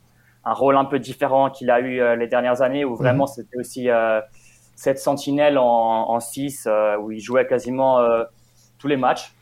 un 0.47 0.53
rôle 0.53 0.77
un 0.77 0.85
peu 0.85 0.99
différent 0.99 1.49
qu'il 1.49 1.69
a 1.69 1.79
eu 1.79 1.99
euh, 1.99 2.15
les 2.15 2.27
dernières 2.27 2.61
années, 2.61 2.85
où 2.85 2.95
vraiment 2.95 3.25
mhm. 3.25 3.33
c'était 3.35 3.57
aussi 3.57 3.89
euh, 3.89 4.21
cette 4.75 4.99
sentinelle 4.99 5.57
en 5.57 6.19
6, 6.19 6.67
euh, 6.67 6.97
où 6.97 7.11
il 7.11 7.19
jouait 7.19 7.47
quasiment 7.47 7.99
tous 8.77 8.87
les 8.87 8.97
matchs. 8.97 9.33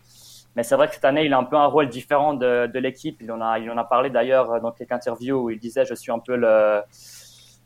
Mais 0.56 0.64
c'est 0.64 0.76
vrai 0.76 0.88
que 0.88 0.96
cette 0.96 1.04
année, 1.04 1.26
il 1.26 1.34
a 1.34 1.38
un 1.38 1.44
peu 1.44 1.58
un 1.58 1.66
rôle 1.66 1.90
différent 1.90 2.34
de, 2.34 2.68
de 2.68 2.80
l'équipe. 2.80 3.18
Il, 3.22 3.30
en 3.32 3.42
a, 3.42 3.60
il 3.60 3.70
en 3.70 3.78
a 3.78 3.84
parlé 3.84 4.10
d'ailleurs 4.10 4.62
dans 4.62 4.72
quelques 4.72 4.94
interviews 4.94 5.38
où 5.38 5.50
il 5.50 5.60
disait 5.60 5.84
Je 5.84 5.94
suis 5.94 6.14
un 6.14 6.20
peu 6.20 6.38
le, 6.38 6.82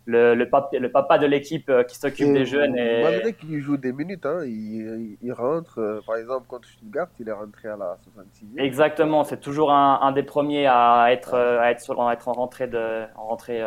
le, 0.09 0.33
le, 0.33 0.49
papa, 0.49 0.77
le 0.77 0.91
papa 0.91 1.19
de 1.19 1.27
l'équipe 1.27 1.69
euh, 1.69 1.83
qui 1.83 1.95
s'occupe 1.95 2.33
des 2.33 2.45
jeunes. 2.45 2.75
Et... 2.75 3.03
Malgré 3.03 3.33
qu'il 3.33 3.59
joue 3.61 3.77
des 3.77 3.93
minutes, 3.93 4.25
hein, 4.25 4.39
il, 4.43 5.17
il, 5.21 5.31
rentre, 5.31 5.79
euh, 5.79 5.99
par 6.05 6.15
exemple, 6.15 6.47
contre 6.47 6.67
Stuttgart, 6.67 7.07
il 7.19 7.29
est 7.29 7.33
rentré 7.33 7.67
à 7.67 7.77
la 7.77 7.97
66e. 8.17 8.59
Exactement, 8.59 9.23
c'est 9.23 9.39
toujours 9.39 9.71
un, 9.71 9.99
un, 10.01 10.11
des 10.11 10.23
premiers 10.23 10.65
à 10.65 11.09
être, 11.11 11.35
euh, 11.35 11.61
à 11.61 11.69
être, 11.71 11.81
sur, 11.81 12.01
à 12.01 12.13
être 12.13 12.27
en 12.27 12.33
rentrée, 12.33 12.67
de, 12.67 13.03
en, 13.15 13.27
rentrée 13.27 13.61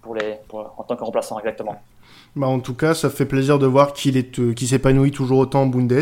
pour 0.00 0.14
les, 0.14 0.36
pour, 0.48 0.72
en 0.76 0.84
tant 0.84 0.94
que 0.94 1.02
remplaçant, 1.02 1.38
exactement. 1.40 1.82
Bah 2.36 2.46
en 2.46 2.60
tout 2.60 2.74
cas, 2.74 2.94
ça 2.94 3.10
fait 3.10 3.26
plaisir 3.26 3.58
de 3.58 3.66
voir 3.66 3.92
qu'il 3.92 4.16
est, 4.16 4.54
qu'il 4.54 4.68
s'épanouit 4.68 5.10
toujours 5.10 5.38
autant 5.38 5.62
en 5.62 5.66
Bundes. 5.66 6.00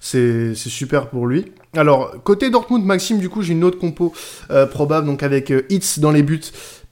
C'est, 0.00 0.54
c'est 0.54 0.68
super 0.68 1.08
pour 1.08 1.26
lui. 1.26 1.52
Alors, 1.76 2.22
côté 2.24 2.50
Dortmund, 2.50 2.84
Maxime, 2.84 3.18
du 3.18 3.28
coup, 3.28 3.42
j'ai 3.42 3.52
une 3.52 3.62
autre 3.62 3.78
compo 3.78 4.12
probable, 4.70 5.06
donc 5.06 5.22
avec 5.22 5.52
Hitz 5.68 6.00
dans 6.00 6.10
les 6.10 6.22
buts. 6.22 6.40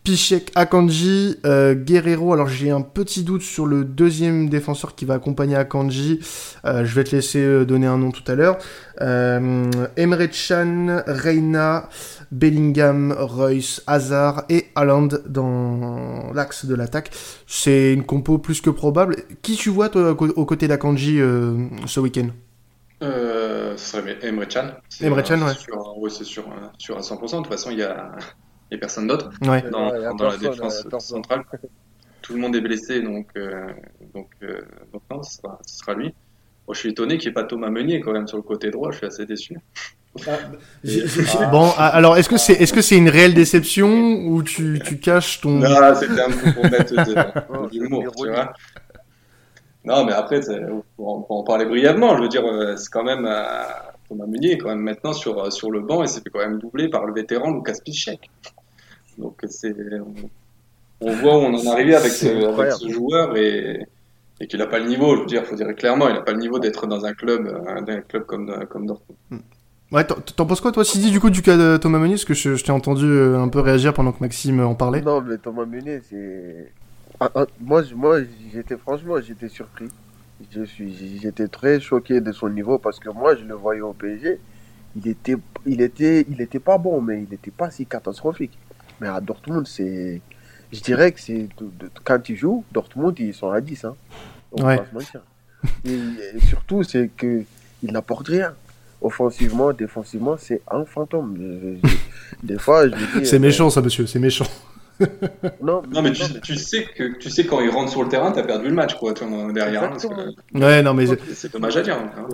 Pichek, 0.07 0.53
Akanji, 0.55 1.35
euh, 1.45 1.75
Guerrero. 1.75 2.33
Alors 2.33 2.47
j'ai 2.47 2.71
un 2.71 2.81
petit 2.81 3.25
doute 3.25 3.43
sur 3.43 3.67
le 3.67 3.83
deuxième 3.85 4.49
défenseur 4.49 4.95
qui 4.95 5.05
va 5.05 5.15
accompagner 5.15 5.57
Akanji. 5.57 6.21
Euh, 6.65 6.85
je 6.85 6.95
vais 6.95 7.03
te 7.03 7.17
laisser 7.17 7.41
euh, 7.41 7.65
donner 7.65 7.89
un 7.89 7.99
nom 7.99 8.13
tout 8.13 8.23
à 8.29 8.37
l'heure. 8.37 8.57
Emre 9.01 10.31
Chan, 10.31 11.03
Reina, 11.09 11.89
Bellingham, 12.31 13.17
Royce, 13.19 13.83
Hazard 13.89 14.45
et 14.49 14.67
Haaland 14.77 15.09
dans 15.27 16.33
l'axe 16.33 16.67
de 16.67 16.77
l'attaque. 16.77 17.11
C'est 17.49 17.93
une 17.93 18.05
compo 18.05 18.39
plus 18.39 18.61
que 18.61 18.71
probable. 18.71 19.17
Qui 19.43 19.57
tu 19.57 19.71
vois 19.71 19.89
toi 19.89 20.13
aux 20.13 20.47
côtés 20.47 20.69
d'Akanji 20.69 21.19
ce 21.87 21.99
week-end? 21.99 22.29
Ce 23.01 23.75
serait 23.77 24.19
Emre 24.23 24.45
Chan. 24.49 24.69
Emre 25.03 25.27
Chan, 25.27 25.43
ouais. 25.43 25.53
Oui, 25.97 26.13
c'est 26.17 26.23
sûr, 26.23 26.45
sur 26.79 26.97
à 26.97 27.01
100%. 27.01 27.21
De 27.21 27.37
toute 27.39 27.49
façon, 27.49 27.73
il 27.73 27.79
y 27.79 27.83
a 27.83 28.13
et 28.71 28.79
personne 28.79 29.07
d'autre 29.07 29.31
dans, 29.41 29.93
la 29.93 30.37
défense 30.37 31.07
centrale. 31.07 31.45
Tout 32.23 32.35
le 32.35 32.41
monde 32.41 32.57
est 32.57 32.61
blessé, 32.61 33.03
donc, 33.03 33.29
euh, 33.37 33.69
donc, 34.13 34.29
euh, 34.43 34.61
donc 34.93 35.03
non, 35.11 35.23
ce 35.23 35.37
sera, 35.37 35.61
ce 35.65 35.79
sera 35.79 35.95
lui. 35.95 36.13
je 36.73 36.77
suis 36.77 36.91
étonné 36.91 37.19
qu'il 37.19 37.29
n'y 37.29 37.31
ait 37.31 37.35
pas 37.35 37.45
Thomas 37.45 37.71
Meunier 37.71 38.01
quand 38.01 38.13
même 38.13 38.27
sur 38.27 38.37
le 38.37 38.43
côté 38.43 38.71
droit, 38.71 38.91
je 38.91 38.97
suis 38.97 39.07
assez 39.07 39.27
déçu. 39.27 39.57
Ah, 40.27 40.31
ah. 41.39 41.47
Bon, 41.53 41.71
alors 41.77 42.17
est-ce 42.17 42.29
que 42.29 42.37
c'est 42.37 42.55
est-ce 42.55 42.73
que 42.73 42.81
c'est 42.81 42.97
une 42.97 43.11
réelle 43.11 43.35
déception 43.35 44.25
ou 44.27 44.43
tu, 44.43 44.81
tu 44.85 44.99
caches 44.99 45.41
ton 45.41 45.51
Non, 45.51 45.95
c'était 45.95 46.23
un 46.23 46.31
peu 46.31 46.53
pour 46.53 46.65
mettre 46.65 46.95
de, 46.95 47.69
de 47.69 47.79
l'humour, 47.79 48.05
tu 48.17 48.29
vois. 48.29 48.55
Non, 49.85 50.05
mais 50.05 50.13
après, 50.13 50.41
on 50.99 51.21
peut 51.21 51.35
en 51.35 51.45
parler 51.45 51.67
brièvement. 51.67 52.17
Je 52.17 52.23
veux 52.23 52.29
dire, 52.29 52.45
euh, 52.45 52.77
c'est 52.77 52.91
quand 52.91 53.05
même 53.05 53.29
Thomas 54.09 54.27
Meunier 54.27 54.53
est 54.53 54.59
quand 54.59 54.71
même 54.71 54.81
maintenant 54.81 55.13
sur 55.13 55.53
sur 55.53 55.71
le 55.71 55.81
banc 55.81 56.03
et 56.03 56.07
s'est 56.09 56.23
fait 56.23 56.31
quand 56.31 56.41
même 56.41 56.59
doubler 56.59 56.89
par 56.89 57.05
le 57.05 57.13
vétéran 57.13 57.53
Lucas 57.53 57.79
Piszczek. 57.85 58.31
Donc 59.19 59.43
c'est, 59.49 59.75
on, 61.01 61.13
voit 61.13 61.37
où 61.37 61.41
on 61.41 61.55
en 61.55 61.59
est 61.59 61.67
arrivé 61.69 61.95
avec 61.95 62.13
ce, 62.13 62.89
joueur 62.91 63.37
et, 63.37 63.87
et 64.41 64.47
qu'il 64.47 64.59
n'a 64.59 64.67
pas 64.67 64.79
le 64.79 64.87
niveau. 64.87 65.17
Je 65.17 65.21
veux 65.21 65.27
dire, 65.27 65.45
faut 65.45 65.57
dire 65.57 65.75
clairement, 65.75 66.09
il 66.09 66.15
n'a 66.15 66.23
pas 66.23 66.33
le 66.33 66.39
niveau 66.39 66.59
d'être 66.59 66.87
dans 66.87 67.05
un 67.05 67.15
club, 67.15 67.47
euh, 67.47 67.95
un 67.95 68.01
club 68.03 68.25
comme, 68.27 68.67
comme 68.69 68.87
Dortmund. 68.87 69.19
Hmm. 69.31 69.39
Ouais, 69.93 70.05
t'en 70.05 70.47
penses 70.47 70.61
quoi 70.61 70.73
toi, 70.73 70.85
Sidi, 70.85 71.13
du 71.13 71.21
coup, 71.21 71.31
du 71.31 71.43
cas 71.43 71.57
de 71.57 71.77
Thomas 71.77 71.99
Meunier? 71.99 72.15
Parce 72.15 72.25
que 72.25 72.35
je, 72.35 72.63
t'ai 72.63 72.73
entendu 72.73 73.05
euh, 73.05 73.39
un 73.39 73.49
peu 73.49 73.61
réagir 73.61 73.95
pendant 73.95 74.11
que 74.11 74.19
Maxime 74.21 74.61
en 74.61 74.75
parlait. 74.75 75.01
Non, 75.01 75.21
mais 75.21 75.39
Thomas 75.39 75.65
Meunier, 75.65 76.01
c'est. 76.09 76.73
Ah, 77.21 77.31
ah, 77.35 77.47
moi, 77.61 77.83
moi 77.95 78.19
j'étais 78.53 78.77
franchement, 78.77 79.15
j'étais 79.21 79.49
surpris. 79.49 79.89
Je 80.51 80.65
suis, 80.65 81.19
j'étais 81.23 81.47
très 81.47 81.81
choqué 81.81 82.21
de 82.21 82.33
son 82.33 82.49
niveau 82.49 82.79
parce 82.79 82.99
que 82.99 83.09
moi, 83.11 83.37
je 83.37 83.45
le 83.45 83.55
voyais 83.55 83.81
au 83.81 83.93
PSG. 83.93 84.41
Il 84.97 85.09
était, 85.09 85.37
il 85.65 85.81
était, 85.81 86.27
il 86.29 86.41
était 86.41 86.59
pas 86.59 86.79
bon, 86.79 87.01
mais 87.01 87.23
il 87.23 87.31
n'était 87.31 87.53
pas 87.53 87.71
si 87.71 87.87
catastrophique. 87.87 88.59
Mais 89.01 89.09
à 89.09 89.21
Dortmund, 89.21 89.67
c'est. 89.67 90.21
Je 90.73 90.81
dirais 90.81 91.13
que 91.13 91.21
c'est. 91.21 91.49
Quand 92.05 92.29
ils 92.29 92.37
jouent, 92.37 92.65
Dortmund, 92.73 93.19
ils 93.19 93.35
sont 93.35 93.51
à 93.51 93.61
10. 93.61 93.85
Hein. 93.85 93.97
ouais. 94.59 94.81
Et, 95.85 96.41
surtout, 96.47 96.83
c'est 96.83 97.11
qu'ils 97.19 97.47
n'apportent 97.83 98.29
rien. 98.29 98.55
Offensivement, 99.03 99.73
défensivement, 99.73 100.37
c'est 100.39 100.63
un 100.71 100.85
fantôme. 100.85 101.79
des 102.43 102.59
fois, 102.59 102.89
je 102.89 102.95
dis. 102.95 103.27
C'est 103.27 103.37
euh, 103.37 103.41
méchant, 103.41 103.71
ça, 103.71 103.83
monsieur, 103.83 104.07
c'est 104.07 104.19
méchant. 104.19 104.47
non, 105.63 105.83
non, 105.91 106.01
mais, 106.01 106.13
tu, 106.13 106.57
sais 106.57 106.87
que 106.97 107.19
tu 107.19 107.29
sais 107.29 107.45
quand 107.45 107.61
ils 107.61 107.69
rentrent 107.69 107.93
sur 107.93 108.03
le 108.03 108.09
terrain, 108.09 108.33
tu 108.33 108.39
as 108.39 108.43
perdu 108.43 108.69
le 108.69 108.75
match 108.75 108.95
quoi, 108.95 109.13
derrière. 109.53 109.85
Hein, 109.85 110.33
ouais, 110.55 110.83
non, 110.83 110.95
mais 110.95 111.07
c'est 111.35 111.53
dommage 111.53 111.77
à 111.77 111.83
dire. 111.83 111.99
Hein. 111.99 112.29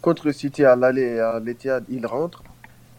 Contre 0.00 0.30
City 0.30 0.64
à 0.64 0.76
l'aller 0.76 1.18
à 1.18 1.40
l'Etihad, 1.40 1.84
ils 1.88 2.06
rentrent. 2.06 2.44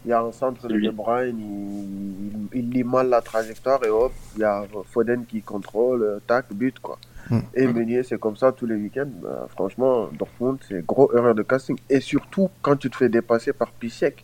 Il 0.06 0.10
y 0.10 0.14
a 0.14 0.22
un 0.22 0.32
centre 0.32 0.68
de 0.68 0.80
De 0.80 0.92
Bruyne, 0.92 1.40
il, 1.40 2.60
il, 2.60 2.70
lit 2.70 2.84
mal 2.84 3.10
la 3.10 3.22
trajectoire 3.22 3.84
et 3.84 3.90
hop, 3.90 4.14
il 4.36 4.42
y 4.42 4.44
a 4.44 4.64
Foden 4.92 5.26
qui 5.26 5.42
contrôle, 5.42 6.04
euh, 6.04 6.20
tac, 6.28 6.46
but 6.54 6.80
quoi. 6.80 7.00
Hmm. 7.30 7.40
Et 7.56 7.66
Meunier, 7.66 8.04
c'est 8.04 8.20
comme 8.20 8.38
ça 8.38 8.52
tous 8.52 8.68
les 8.68 8.76
week-ends. 8.76 9.10
Bah, 9.24 9.48
franchement, 9.50 10.10
Dortmund, 10.14 10.60
c'est 10.68 10.86
gros 10.86 11.12
erreur 11.16 11.34
de 11.34 11.42
casting. 11.42 11.76
Et 11.90 12.00
surtout, 12.00 12.52
quand 12.62 12.76
tu 12.76 12.90
te 12.92 12.98
fais 12.98 13.10
dépasser 13.10 13.52
par 13.52 13.72
Piszek, 13.72 14.24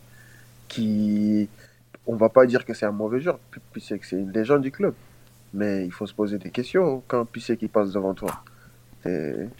qui, 0.68 1.48
on 2.06 2.14
va 2.14 2.28
pas 2.28 2.46
dire 2.46 2.64
que 2.64 2.74
c'est 2.74 2.86
un 2.86 2.92
mauvais 2.92 3.20
joueur. 3.20 3.40
Piszek, 3.72 4.04
c'est 4.04 4.16
une 4.16 4.30
légende 4.30 4.62
du 4.62 4.70
club. 4.70 4.94
Mais 5.52 5.84
il 5.84 5.90
faut 5.90 6.06
se 6.06 6.14
poser 6.14 6.38
des 6.38 6.50
questions 6.50 7.02
quand 7.08 7.24
Piszek 7.24 7.58
qui 7.58 7.68
passe 7.68 7.92
devant 7.92 8.14
toi. 8.14 8.30
Même 9.04 9.50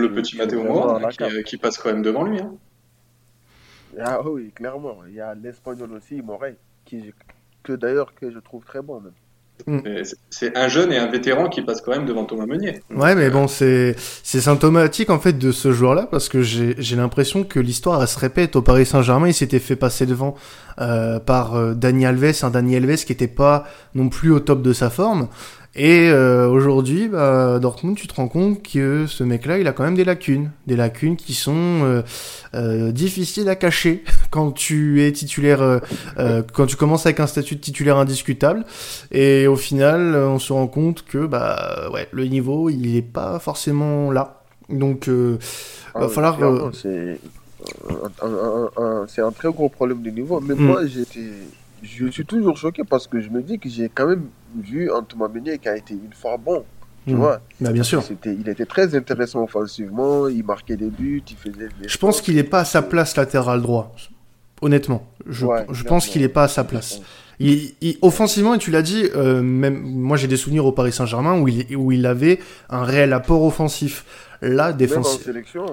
le 0.00 0.12
petit 0.12 0.36
Matteo 0.36 0.62
Moura, 0.62 1.00
qui, 1.10 1.42
qui, 1.44 1.56
passe 1.56 1.78
quand 1.78 1.88
même 1.88 2.02
devant 2.02 2.24
lui. 2.24 2.38
Hein. 2.38 2.52
Ah 4.00 4.20
oui, 4.28 4.50
clairement. 4.52 4.98
Il 5.08 5.14
y 5.14 5.20
a 5.20 5.34
l'Espagnol 5.34 5.92
aussi, 5.92 6.20
Morey, 6.22 6.56
qui 6.84 7.12
que 7.62 7.72
d'ailleurs 7.72 8.14
que 8.14 8.30
je 8.30 8.38
trouve 8.38 8.64
très 8.64 8.82
bon. 8.82 9.00
Même. 9.00 9.12
Mm. 9.66 9.80
C'est 10.30 10.56
un 10.56 10.68
jeune 10.68 10.92
et 10.92 10.98
un 10.98 11.08
vétéran 11.08 11.48
qui 11.48 11.62
passe 11.62 11.80
quand 11.80 11.90
même 11.90 12.06
devant 12.06 12.24
Thomas 12.24 12.46
Meunier. 12.46 12.80
Ouais, 12.94 13.14
mais 13.14 13.30
bon, 13.30 13.48
c'est 13.48 13.96
symptomatique 14.22 15.10
en 15.10 15.18
fait 15.18 15.38
de 15.38 15.52
ce 15.52 15.72
joueur-là 15.72 16.06
parce 16.10 16.28
que 16.28 16.42
j'ai 16.42 16.96
l'impression 16.96 17.44
que 17.44 17.58
l'histoire 17.58 18.06
se 18.06 18.18
répète. 18.18 18.56
Au 18.56 18.62
Paris 18.62 18.86
Saint-Germain, 18.86 19.28
il 19.28 19.34
s'était 19.34 19.58
fait 19.58 19.76
passer 19.76 20.06
devant 20.06 20.34
euh, 20.80 21.18
par 21.18 21.56
euh, 21.56 21.74
Dani 21.74 22.06
Alves, 22.06 22.34
un 22.42 22.50
Dani 22.50 22.76
Alves 22.76 23.04
qui 23.04 23.12
était 23.12 23.26
pas 23.26 23.64
non 23.94 24.08
plus 24.08 24.30
au 24.30 24.40
top 24.40 24.62
de 24.62 24.72
sa 24.72 24.90
forme. 24.90 25.28
Et 25.74 26.08
euh, 26.10 26.48
aujourd'hui, 26.48 27.08
bah, 27.08 27.58
Dortmund, 27.60 27.96
tu 27.96 28.08
te 28.08 28.14
rends 28.14 28.28
compte 28.28 28.62
que 28.62 29.06
ce 29.06 29.22
mec-là, 29.22 29.58
il 29.58 29.68
a 29.68 29.72
quand 29.72 29.84
même 29.84 29.94
des 29.94 30.04
lacunes, 30.04 30.50
des 30.66 30.76
lacunes 30.76 31.16
qui 31.16 31.34
sont 31.34 31.54
euh, 31.54 32.02
euh, 32.54 32.90
difficiles 32.90 33.48
à 33.48 33.54
cacher 33.54 34.02
quand 34.30 34.50
tu 34.52 35.04
es 35.04 35.12
titulaire, 35.12 35.80
quand 36.52 36.66
tu 36.66 36.76
commences 36.76 37.06
avec 37.06 37.20
un 37.20 37.26
statut 37.26 37.56
de 37.56 37.60
titulaire 37.60 37.98
indiscutable. 37.98 38.64
Et 39.12 39.46
au 39.46 39.56
final, 39.56 40.16
on 40.16 40.38
se 40.38 40.52
rend 40.52 40.66
compte 40.66 41.04
que 41.04 41.26
bah 41.26 41.88
ouais, 41.92 42.08
le 42.12 42.24
niveau, 42.24 42.70
il 42.70 42.96
est 42.96 43.02
pas 43.02 43.38
forcément 43.38 44.10
là. 44.10 44.42
Donc, 44.68 45.06
il 45.06 45.38
va 45.94 46.06
ah 46.06 46.08
falloir. 46.08 46.72
C'est 46.74 47.20
un, 49.22 49.32
très 49.32 49.50
gros 49.50 49.68
problème 49.68 50.02
de 50.02 50.10
niveau. 50.10 50.40
Mais 50.40 50.54
mm. 50.54 50.60
moi, 50.60 50.86
j'étais 50.86 51.30
je 51.82 52.06
suis 52.06 52.24
toujours 52.24 52.56
choqué 52.56 52.82
parce 52.84 53.06
que 53.06 53.20
je 53.20 53.28
me 53.30 53.42
dis 53.42 53.58
que 53.58 53.68
j'ai 53.68 53.88
quand 53.88 54.06
même 54.06 54.26
vu 54.56 54.90
Thomas 55.08 55.28
Meunier 55.28 55.58
qui 55.58 55.68
a 55.68 55.76
été 55.76 55.94
une 55.94 56.12
fois 56.12 56.36
bon. 56.36 56.64
Tu 57.06 57.14
hmm. 57.14 57.18
vois 57.18 57.40
bah, 57.60 57.72
Bien 57.72 57.82
sûr. 57.82 58.02
Il 58.24 58.48
était 58.48 58.66
très 58.66 58.94
intéressant 58.94 59.42
offensivement, 59.42 60.28
il 60.28 60.44
marquait 60.44 60.76
des 60.76 60.90
buts, 60.90 61.22
il 61.30 61.36
faisait. 61.36 61.68
je 61.86 61.98
pense 61.98 62.20
qu'il 62.20 62.36
n'est 62.36 62.44
pas 62.44 62.60
à 62.60 62.64
sa 62.64 62.82
place 62.82 63.16
latéral 63.16 63.62
droit. 63.62 63.94
Honnêtement, 64.60 65.06
je, 65.26 65.46
je 65.70 65.84
pense 65.84 66.08
qu'il 66.08 66.22
n'est 66.22 66.28
pas 66.28 66.44
à 66.44 66.48
sa 66.48 66.64
place. 66.64 67.00
Il, 67.40 67.74
offensivement, 68.02 68.54
et 68.54 68.58
tu 68.58 68.72
l'as 68.72 68.82
dit, 68.82 69.04
euh, 69.14 69.42
même 69.42 69.80
moi 69.80 70.16
j'ai 70.16 70.26
des 70.26 70.36
souvenirs 70.36 70.66
au 70.66 70.72
Paris 70.72 70.92
Saint-Germain 70.92 71.38
où 71.38 71.46
il, 71.46 71.76
où 71.76 71.92
il 71.92 72.04
avait 72.04 72.40
un 72.68 72.82
réel 72.82 73.12
apport 73.12 73.44
offensif. 73.44 74.04
Là, 74.40 74.72
défense. 74.72 75.06
Même 75.06 75.20
en 75.20 75.24
sélection. 75.24 75.66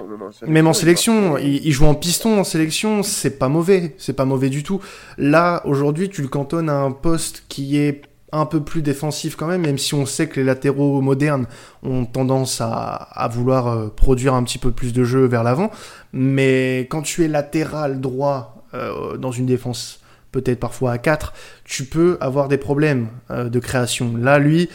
Même 0.46 0.66
en 0.66 0.72
sélection, 0.72 1.38
il, 1.38 1.70
joue 1.70 1.86
en 1.86 1.94
piston 1.94 2.40
en 2.40 2.44
sélection, 2.44 3.04
c'est 3.04 3.38
pas 3.38 3.48
mauvais, 3.48 3.94
c'est 3.96 4.12
pas 4.12 4.24
mauvais 4.24 4.48
du 4.48 4.64
tout. 4.64 4.80
Là, 5.18 5.62
aujourd'hui, 5.66 6.08
tu 6.08 6.20
le 6.20 6.26
cantonnes 6.26 6.68
à 6.68 6.80
un 6.80 6.90
poste 6.90 7.44
qui 7.48 7.78
est 7.78 8.02
un 8.32 8.46
peu 8.46 8.60
plus 8.60 8.82
défensif 8.82 9.36
quand 9.36 9.46
même, 9.46 9.62
même 9.62 9.78
si 9.78 9.94
on 9.94 10.04
sait 10.06 10.28
que 10.28 10.40
les 10.40 10.46
latéraux 10.46 11.00
modernes 11.00 11.46
ont 11.82 12.04
tendance 12.04 12.60
à, 12.60 12.68
à 12.68 13.28
vouloir 13.28 13.68
euh, 13.68 13.88
produire 13.88 14.34
un 14.34 14.42
petit 14.42 14.58
peu 14.58 14.72
plus 14.72 14.92
de 14.92 15.04
jeu 15.04 15.26
vers 15.26 15.42
l'avant. 15.42 15.70
Mais 16.12 16.86
quand 16.90 17.02
tu 17.02 17.24
es 17.24 17.28
latéral 17.28 18.00
droit 18.00 18.64
euh, 18.74 19.16
dans 19.16 19.30
une 19.30 19.46
défense 19.46 20.00
peut-être 20.32 20.58
parfois 20.58 20.92
à 20.92 20.98
4, 20.98 21.32
tu 21.64 21.84
peux 21.84 22.18
avoir 22.20 22.48
des 22.48 22.58
problèmes 22.58 23.08
euh, 23.30 23.48
de 23.48 23.58
création. 23.60 24.16
Là, 24.16 24.38
lui, 24.38 24.68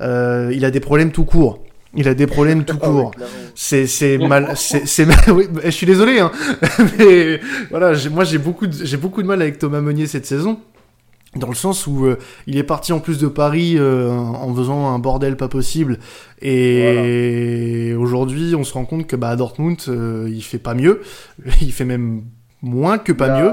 il 0.00 0.64
a 0.64 0.70
des 0.70 0.80
problèmes 0.80 1.10
tout 1.10 1.24
court. 1.24 1.64
Il 1.94 2.06
a 2.06 2.14
des 2.14 2.26
problèmes 2.26 2.64
tout 2.64 2.78
ah 2.82 2.86
court. 2.86 3.10
c'est 3.54 3.86
c'est 3.86 4.18
mal 4.18 4.52
c'est 4.56 5.06
oui, 5.30 5.48
je 5.64 5.70
suis 5.70 5.86
désolé 5.86 6.20
hein. 6.20 6.30
mais 6.98 7.40
voilà, 7.70 7.94
moi 8.10 8.24
j'ai 8.24 8.36
beaucoup 8.36 8.66
j'ai 8.70 8.98
beaucoup 8.98 9.22
de 9.22 9.26
mal 9.26 9.40
avec 9.40 9.58
Thomas 9.58 9.80
Meunier 9.80 10.06
cette 10.06 10.26
saison 10.26 10.60
dans 11.36 11.48
le 11.48 11.54
sens 11.54 11.86
où 11.86 12.06
euh, 12.06 12.18
il 12.46 12.56
est 12.56 12.64
parti 12.64 12.92
en 12.92 13.00
plus 13.00 13.18
de 13.18 13.28
Paris 13.28 13.76
euh, 13.76 14.10
en 14.10 14.54
faisant 14.54 14.88
un 14.88 14.98
bordel 14.98 15.36
pas 15.36 15.48
possible 15.48 15.98
et 16.40 17.94
aujourd'hui 17.98 18.54
on 18.54 18.64
se 18.64 18.72
rend 18.72 18.86
compte 18.86 19.06
que 19.06 19.16
bah 19.16 19.30
à 19.30 19.36
Dortmund 19.36 19.78
euh, 19.88 20.26
il 20.30 20.42
fait 20.42 20.58
pas 20.58 20.74
mieux, 20.74 21.02
il 21.60 21.72
fait 21.72 21.84
même 21.84 22.24
moins 22.62 22.98
que 22.98 23.12
pas 23.12 23.40
mieux. 23.40 23.52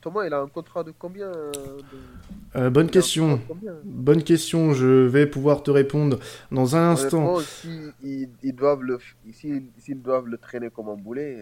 Thomas 0.00 0.26
il 0.26 0.34
a 0.34 0.40
un 0.40 0.48
contrat 0.48 0.84
de 0.84 0.92
combien 0.96 1.32
euh, 2.56 2.68
bonne 2.68 2.90
question. 2.90 3.40
Bonne 3.84 4.24
question. 4.24 4.72
Je 4.72 4.86
vais 4.86 5.26
pouvoir 5.26 5.62
te 5.62 5.70
répondre 5.70 6.18
dans 6.50 6.74
un 6.74 6.90
instant. 6.90 7.38
Si 7.38 7.92
ils, 8.02 8.52
doivent 8.52 8.82
le, 8.82 8.98
s'ils 9.32 10.02
doivent 10.02 10.26
le 10.26 10.36
traîner 10.36 10.68
comme 10.68 10.88
un 10.88 10.96
boulet, 10.96 11.38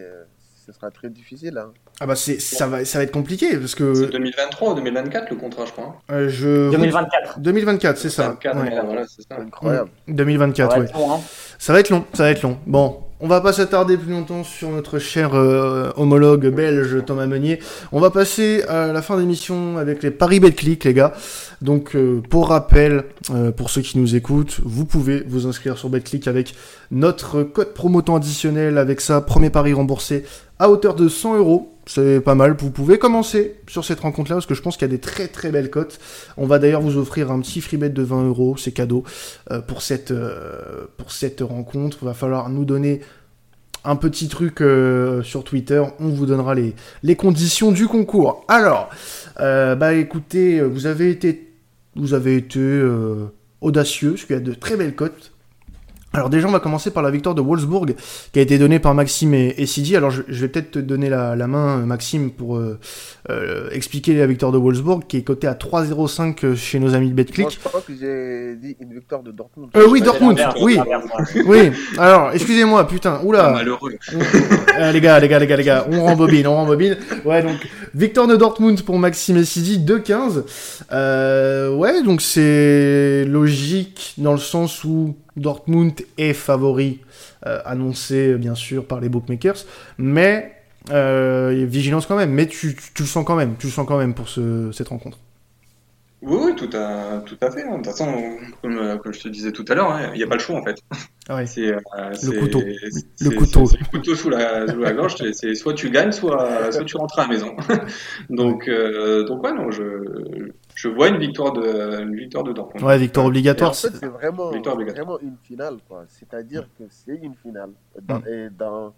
ce 0.68 0.78
sera 0.78 0.90
très 0.90 1.08
difficile. 1.08 1.56
Hein. 1.56 1.72
Ah 1.98 2.06
bah 2.06 2.14
c'est, 2.14 2.38
ça 2.40 2.66
va, 2.66 2.84
ça 2.84 2.98
va 2.98 3.04
être 3.04 3.12
compliqué 3.12 3.56
parce 3.56 3.74
que. 3.74 3.94
C'est 3.94 4.10
2023 4.10 4.72
ou 4.72 4.74
2024 4.74 5.30
le 5.30 5.36
contrat, 5.36 5.64
je 5.64 5.72
crois. 5.72 5.96
Euh, 6.10 6.28
je... 6.28 6.70
2024. 6.70 7.40
2024, 7.40 7.96
c'est 7.96 8.10
ça. 8.10 8.38
voilà, 8.44 9.06
c'est 9.06 9.26
ça. 9.26 9.40
Incroyable. 9.40 9.88
2024, 10.08 10.78
oui. 10.78 10.86
Hein. 10.94 11.20
Ça 11.58 11.72
va 11.72 11.80
être 11.80 11.88
long, 11.88 12.04
ça 12.12 12.24
va 12.24 12.30
être 12.30 12.42
long. 12.42 12.58
Bon, 12.66 13.00
on 13.20 13.26
va 13.26 13.40
pas 13.40 13.52
s'attarder 13.52 13.96
plus 13.96 14.12
longtemps 14.12 14.44
sur 14.44 14.70
notre 14.70 14.98
cher 14.98 15.34
euh, 15.34 15.90
homologue 15.96 16.46
belge 16.48 17.04
Thomas 17.04 17.26
Meunier. 17.26 17.58
On 17.90 17.98
va 17.98 18.10
passer 18.10 18.62
à 18.68 18.92
la 18.92 19.02
fin 19.02 19.18
d'émission 19.18 19.76
avec 19.76 20.04
les 20.04 20.12
paris 20.12 20.38
Betclic, 20.38 20.84
les 20.84 20.94
gars. 20.94 21.12
Donc, 21.60 21.96
euh, 21.96 22.22
pour 22.30 22.50
rappel, 22.50 23.04
euh, 23.30 23.50
pour 23.50 23.70
ceux 23.70 23.80
qui 23.80 23.98
nous 23.98 24.14
écoutent, 24.14 24.60
vous 24.62 24.84
pouvez 24.84 25.24
vous 25.26 25.48
inscrire 25.48 25.76
sur 25.76 25.88
Betclic 25.88 26.28
avec 26.28 26.54
notre 26.92 27.42
code 27.42 27.74
promo 27.74 28.02
additionnel. 28.14 28.78
Avec 28.78 29.00
ça, 29.00 29.20
premier 29.20 29.50
pari 29.50 29.72
remboursé 29.72 30.24
à 30.60 30.70
hauteur 30.70 30.94
de 30.94 31.08
100 31.08 31.38
euros. 31.38 31.72
C'est 31.88 32.20
pas 32.20 32.34
mal. 32.34 32.54
Vous 32.58 32.70
pouvez 32.70 32.98
commencer 32.98 33.56
sur 33.66 33.82
cette 33.82 34.00
rencontre-là 34.00 34.36
parce 34.36 34.46
que 34.46 34.54
je 34.54 34.60
pense 34.60 34.76
qu'il 34.76 34.86
y 34.86 34.90
a 34.90 34.94
des 34.94 35.00
très 35.00 35.26
très 35.26 35.50
belles 35.50 35.70
cotes. 35.70 35.98
On 36.36 36.46
va 36.46 36.58
d'ailleurs 36.58 36.82
vous 36.82 36.98
offrir 36.98 37.30
un 37.30 37.40
petit 37.40 37.62
freebet 37.62 37.88
de 37.88 38.02
20 38.02 38.28
euros, 38.28 38.58
c'est 38.58 38.72
cadeau 38.72 39.04
euh, 39.50 39.62
pour 39.62 39.80
cette 39.80 40.10
euh, 40.10 40.86
pour 40.98 41.12
cette 41.12 41.40
rencontre. 41.40 41.96
Il 42.02 42.04
va 42.04 42.12
falloir 42.12 42.50
nous 42.50 42.66
donner 42.66 43.00
un 43.84 43.96
petit 43.96 44.28
truc 44.28 44.60
euh, 44.60 45.22
sur 45.22 45.44
Twitter. 45.44 45.82
On 45.98 46.08
vous 46.08 46.26
donnera 46.26 46.54
les 46.54 46.74
les 47.02 47.16
conditions 47.16 47.72
du 47.72 47.88
concours. 47.88 48.44
Alors, 48.48 48.90
bah 49.38 49.94
écoutez, 49.94 50.60
vous 50.60 50.84
avez 50.84 51.10
été 51.10 51.54
vous 51.96 52.12
avez 52.12 52.36
été 52.36 52.82
audacieux 53.62 54.10
parce 54.10 54.26
qu'il 54.26 54.36
y 54.36 54.38
a 54.38 54.42
de 54.42 54.52
très 54.52 54.76
belles 54.76 54.94
cotes. 54.94 55.32
Alors 56.14 56.30
déjà, 56.30 56.48
on 56.48 56.52
va 56.52 56.60
commencer 56.60 56.90
par 56.90 57.02
la 57.02 57.10
victoire 57.10 57.34
de 57.34 57.42
Wolfsburg, 57.42 57.94
qui 58.32 58.38
a 58.38 58.42
été 58.42 58.58
donnée 58.58 58.78
par 58.78 58.94
Maxime 58.94 59.34
et, 59.34 59.54
et 59.58 59.66
Sidi. 59.66 59.94
Alors 59.94 60.10
je, 60.10 60.22
vais 60.26 60.48
peut-être 60.48 60.70
te 60.72 60.78
donner 60.78 61.10
la, 61.10 61.34
main, 61.46 61.78
Maxime, 61.78 62.30
pour 62.30 62.56
euh, 62.56 62.78
euh, 63.28 63.68
expliquer 63.72 64.14
la 64.14 64.26
victoire 64.26 64.50
de 64.50 64.58
Wolfsburg, 64.58 65.06
qui 65.06 65.18
est 65.18 65.22
cotée 65.22 65.46
à 65.46 65.54
3,05 65.54 66.54
chez 66.54 66.80
nos 66.80 66.94
amis 66.94 67.10
de 67.10 67.14
BetClick. 67.14 67.50
je 67.50 67.58
crois 67.58 67.82
que 67.82 67.92
j'ai 67.92 68.56
dit 68.56 68.74
une 68.80 68.94
victoire 68.94 69.22
de 69.22 69.32
Dortmund. 69.32 69.70
Euh, 69.76 69.86
oui, 69.90 70.00
Dortmund, 70.00 70.40
oui. 70.62 70.78
oui. 71.46 71.70
Alors, 71.98 72.30
excusez-moi, 72.32 72.86
putain, 72.86 73.20
oula. 73.24 73.50
Malheureux. 73.50 73.92
Euh, 74.78 74.92
les 74.92 75.00
gars, 75.00 75.18
les 75.18 75.28
gars, 75.28 75.38
les 75.38 75.46
gars, 75.46 75.56
les 75.56 75.64
gars, 75.64 75.86
on 75.90 76.04
rembobine, 76.04 76.46
on 76.46 76.54
rembobine. 76.54 76.96
Ouais, 77.24 77.42
donc, 77.42 77.56
victoire 77.94 78.28
de 78.28 78.36
Dortmund 78.36 78.80
pour 78.82 78.98
Maxime 78.98 79.36
et 79.36 79.44
Sidi, 79.44 79.78
2,15. 79.78 80.44
Euh, 80.92 81.74
ouais, 81.74 82.02
donc 82.02 82.20
c'est 82.20 83.24
logique 83.26 84.14
dans 84.18 84.32
le 84.32 84.38
sens 84.38 84.84
où 84.84 85.16
Dortmund 85.38 86.00
est 86.16 86.32
favori, 86.32 87.00
euh, 87.46 87.60
annoncé 87.64 88.34
bien 88.34 88.54
sûr 88.54 88.84
par 88.84 89.00
les 89.00 89.08
bookmakers, 89.08 89.64
mais 89.98 90.52
euh, 90.90 91.66
vigilance 91.68 92.06
quand 92.06 92.16
même. 92.16 92.30
Mais 92.30 92.46
tu, 92.46 92.76
tu, 92.94 93.02
le 93.02 93.08
sens 93.08 93.24
quand 93.24 93.36
même, 93.36 93.56
tu 93.58 93.66
le 93.66 93.72
sens 93.72 93.86
quand 93.86 93.98
même 93.98 94.14
pour 94.14 94.28
ce, 94.28 94.70
cette 94.72 94.88
rencontre. 94.88 95.18
Oui, 96.20 96.36
oui, 96.46 96.54
tout 96.56 96.70
à, 96.76 97.20
tout 97.24 97.36
à 97.40 97.50
fait. 97.50 97.62
Hein. 97.62 97.70
De 97.70 97.76
toute 97.76 97.86
façon, 97.86 98.12
comme, 98.60 98.98
comme, 98.98 99.12
je 99.12 99.20
te 99.20 99.28
disais 99.28 99.52
tout 99.52 99.64
à 99.68 99.74
l'heure, 99.74 99.92
hein, 99.92 100.10
il 100.14 100.18
n'y 100.18 100.24
a 100.24 100.26
pas 100.26 100.34
le 100.34 100.40
choix 100.40 100.56
en 100.56 100.64
fait. 100.64 100.76
Ah 101.28 101.46
c'est, 101.46 101.68
euh, 101.68 101.78
le 102.24 102.40
couteau. 102.40 102.60
Le 103.20 103.30
couteau. 103.30 103.66
C'est, 103.66 103.78
le 103.78 103.84
couteau 103.84 104.14
sous 104.16 104.30
la, 104.30 104.66
sous 104.66 104.80
la 104.80 104.92
gorge. 104.92 105.14
C'est 105.32 105.54
soit 105.54 105.74
tu 105.74 105.90
gagnes, 105.90 106.10
soit, 106.10 106.72
soit 106.72 106.84
tu 106.84 106.96
rentres 106.96 107.18
à 107.20 107.22
la 107.22 107.28
maison. 107.28 107.54
donc, 108.30 108.66
euh, 108.66 109.24
donc 109.24 109.44
ouais, 109.44 109.52
non, 109.52 109.70
je, 109.70 110.50
je 110.78 110.86
vois 110.86 111.08
une 111.08 111.18
victoire 111.18 111.52
de, 111.52 112.02
une 112.02 112.14
victoire 112.14 112.44
de 112.44 112.52
Dortmund. 112.52 112.86
Ouais, 112.86 112.96
victoire 112.98 113.26
obligatoire. 113.26 113.70
en 113.70 113.74
fait, 113.74 113.90
c'est 113.98 114.06
vraiment, 114.06 114.52
vraiment 114.52 115.18
une 115.20 115.34
finale, 115.42 115.78
quoi. 115.88 116.04
C'est-à-dire 116.06 116.68
que 116.78 116.84
c'est 116.88 117.18
une 117.20 117.34
finale. 117.34 117.70
Dans, 118.00 118.20
mm. 118.20 118.28
Et 118.28 118.48
dans, 118.56 118.94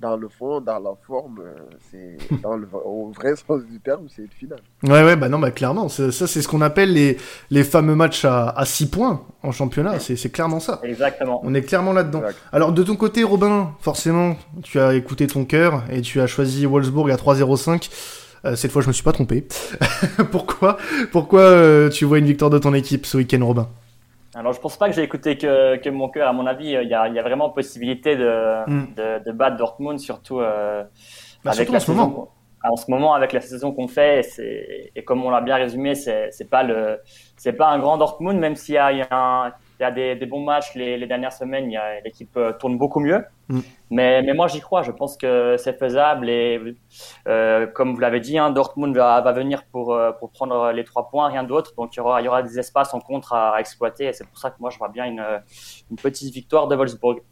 dans 0.00 0.16
le 0.16 0.28
fond, 0.28 0.60
dans 0.60 0.80
la 0.80 0.94
forme, 1.06 1.38
euh, 1.44 1.52
c'est 1.92 2.16
dans 2.42 2.56
le 2.56 2.66
au 2.72 3.12
vrai 3.12 3.36
sens 3.36 3.62
du 3.70 3.78
terme, 3.78 4.08
c'est 4.08 4.22
une 4.22 4.30
finale. 4.30 4.58
Ouais, 4.82 5.04
ouais, 5.04 5.14
bah 5.14 5.28
non, 5.28 5.38
bah 5.38 5.52
clairement, 5.52 5.88
ça, 5.88 6.10
c'est 6.10 6.42
ce 6.42 6.48
qu'on 6.48 6.60
appelle 6.60 6.92
les, 6.92 7.16
les 7.52 7.62
fameux 7.62 7.94
matchs 7.94 8.24
à, 8.24 8.48
à 8.48 8.64
6 8.64 8.90
points 8.90 9.24
en 9.44 9.52
championnat. 9.52 10.00
C'est 10.00 10.32
clairement 10.32 10.58
ça. 10.58 10.80
Exactement. 10.82 11.40
On 11.44 11.54
est 11.54 11.62
clairement 11.62 11.92
là-dedans. 11.92 12.22
Alors, 12.50 12.72
de 12.72 12.82
ton 12.82 12.96
côté, 12.96 13.22
Robin, 13.22 13.76
forcément, 13.78 14.34
tu 14.64 14.80
as 14.80 14.94
écouté 14.94 15.28
ton 15.28 15.44
cœur 15.44 15.84
et 15.88 16.00
tu 16.00 16.20
as 16.20 16.26
choisi 16.26 16.66
Wolfsburg 16.66 17.12
à 17.12 17.14
3-0-5. 17.14 17.90
Euh, 18.44 18.56
cette 18.56 18.72
fois, 18.72 18.82
je 18.82 18.88
me 18.88 18.92
suis 18.92 19.04
pas 19.04 19.12
trompé. 19.12 19.46
pourquoi 20.32 20.76
pourquoi 21.12 21.42
euh, 21.42 21.88
tu 21.90 22.04
vois 22.04 22.18
une 22.18 22.26
victoire 22.26 22.50
de 22.50 22.58
ton 22.58 22.74
équipe 22.74 23.06
ce 23.06 23.16
week-end, 23.16 23.44
Robin? 23.44 23.68
Alors, 24.34 24.52
je 24.52 24.60
pense 24.60 24.76
pas 24.76 24.88
que 24.88 24.94
j'ai 24.94 25.02
écouté 25.02 25.36
que, 25.36 25.76
que, 25.76 25.90
mon 25.90 26.08
cœur. 26.08 26.28
À 26.28 26.32
mon 26.32 26.46
avis, 26.46 26.70
il 26.70 26.88
y 26.88 26.94
a, 26.94 27.08
y 27.08 27.18
a 27.18 27.22
vraiment 27.22 27.50
possibilité 27.50 28.16
de, 28.16 28.66
hmm. 28.66 28.94
de, 28.96 29.24
de, 29.24 29.32
battre 29.32 29.58
Dortmund, 29.58 30.00
surtout 30.00 30.40
euh, 30.40 30.82
bah, 31.44 31.52
avec 31.52 31.68
la 31.68 31.76
en 31.76 31.80
saison. 31.80 31.94
Moment. 31.94 32.28
En 32.64 32.76
ce 32.76 32.90
moment, 32.90 33.12
avec 33.14 33.32
la 33.32 33.40
saison 33.40 33.72
qu'on 33.72 33.88
fait, 33.88 34.24
et, 34.38 34.92
et, 34.94 35.04
comme 35.04 35.24
on 35.24 35.30
l'a 35.30 35.40
bien 35.40 35.56
résumé, 35.56 35.96
c'est 35.96 36.48
pas 36.48 36.62
le, 36.62 37.00
c'est 37.36 37.52
pas 37.52 37.68
un 37.68 37.78
grand 37.80 37.98
Dortmund, 37.98 38.38
même 38.38 38.54
s'il 38.54 38.76
y 38.76 38.78
a, 38.78 38.92
y 38.92 39.02
a, 39.02 39.08
un, 39.10 39.52
il 39.82 39.84
y 39.84 39.88
a 39.88 39.90
des, 39.90 40.14
des 40.14 40.26
bons 40.26 40.44
matchs 40.44 40.74
les, 40.74 40.96
les, 40.96 41.06
dernières 41.06 41.32
semaines, 41.32 41.70
l'équipe 42.04 42.38
tourne 42.58 42.78
beaucoup 42.78 43.00
mieux. 43.00 43.24
Mm. 43.48 43.60
Mais, 43.90 44.22
mais, 44.22 44.32
moi, 44.32 44.46
j'y 44.46 44.60
crois. 44.60 44.82
Je 44.82 44.92
pense 44.92 45.16
que 45.16 45.56
c'est 45.58 45.78
faisable. 45.78 46.30
Et 46.30 46.60
euh, 47.26 47.66
comme 47.66 47.94
vous 47.94 48.00
l'avez 48.00 48.20
dit, 48.20 48.38
hein, 48.38 48.50
Dortmund 48.50 48.96
va, 48.96 49.20
va, 49.20 49.32
venir 49.32 49.64
pour, 49.72 49.98
pour 50.18 50.30
prendre 50.30 50.72
les 50.72 50.84
trois 50.84 51.08
points, 51.08 51.28
rien 51.28 51.44
d'autre. 51.44 51.74
Donc, 51.76 51.94
il 51.94 51.98
y, 51.98 52.00
aura, 52.00 52.20
il 52.20 52.24
y 52.24 52.28
aura 52.28 52.42
des 52.42 52.58
espaces 52.58 52.94
en 52.94 53.00
contre 53.00 53.32
à, 53.34 53.58
exploiter. 53.58 54.06
Et 54.06 54.12
c'est 54.12 54.26
pour 54.26 54.38
ça 54.38 54.50
que 54.50 54.56
moi, 54.60 54.70
je 54.70 54.78
vois 54.78 54.88
bien 54.88 55.04
une, 55.04 55.24
une 55.90 55.96
petite 55.96 56.32
victoire 56.32 56.68
de 56.68 56.76
Wolfsburg. 56.76 57.22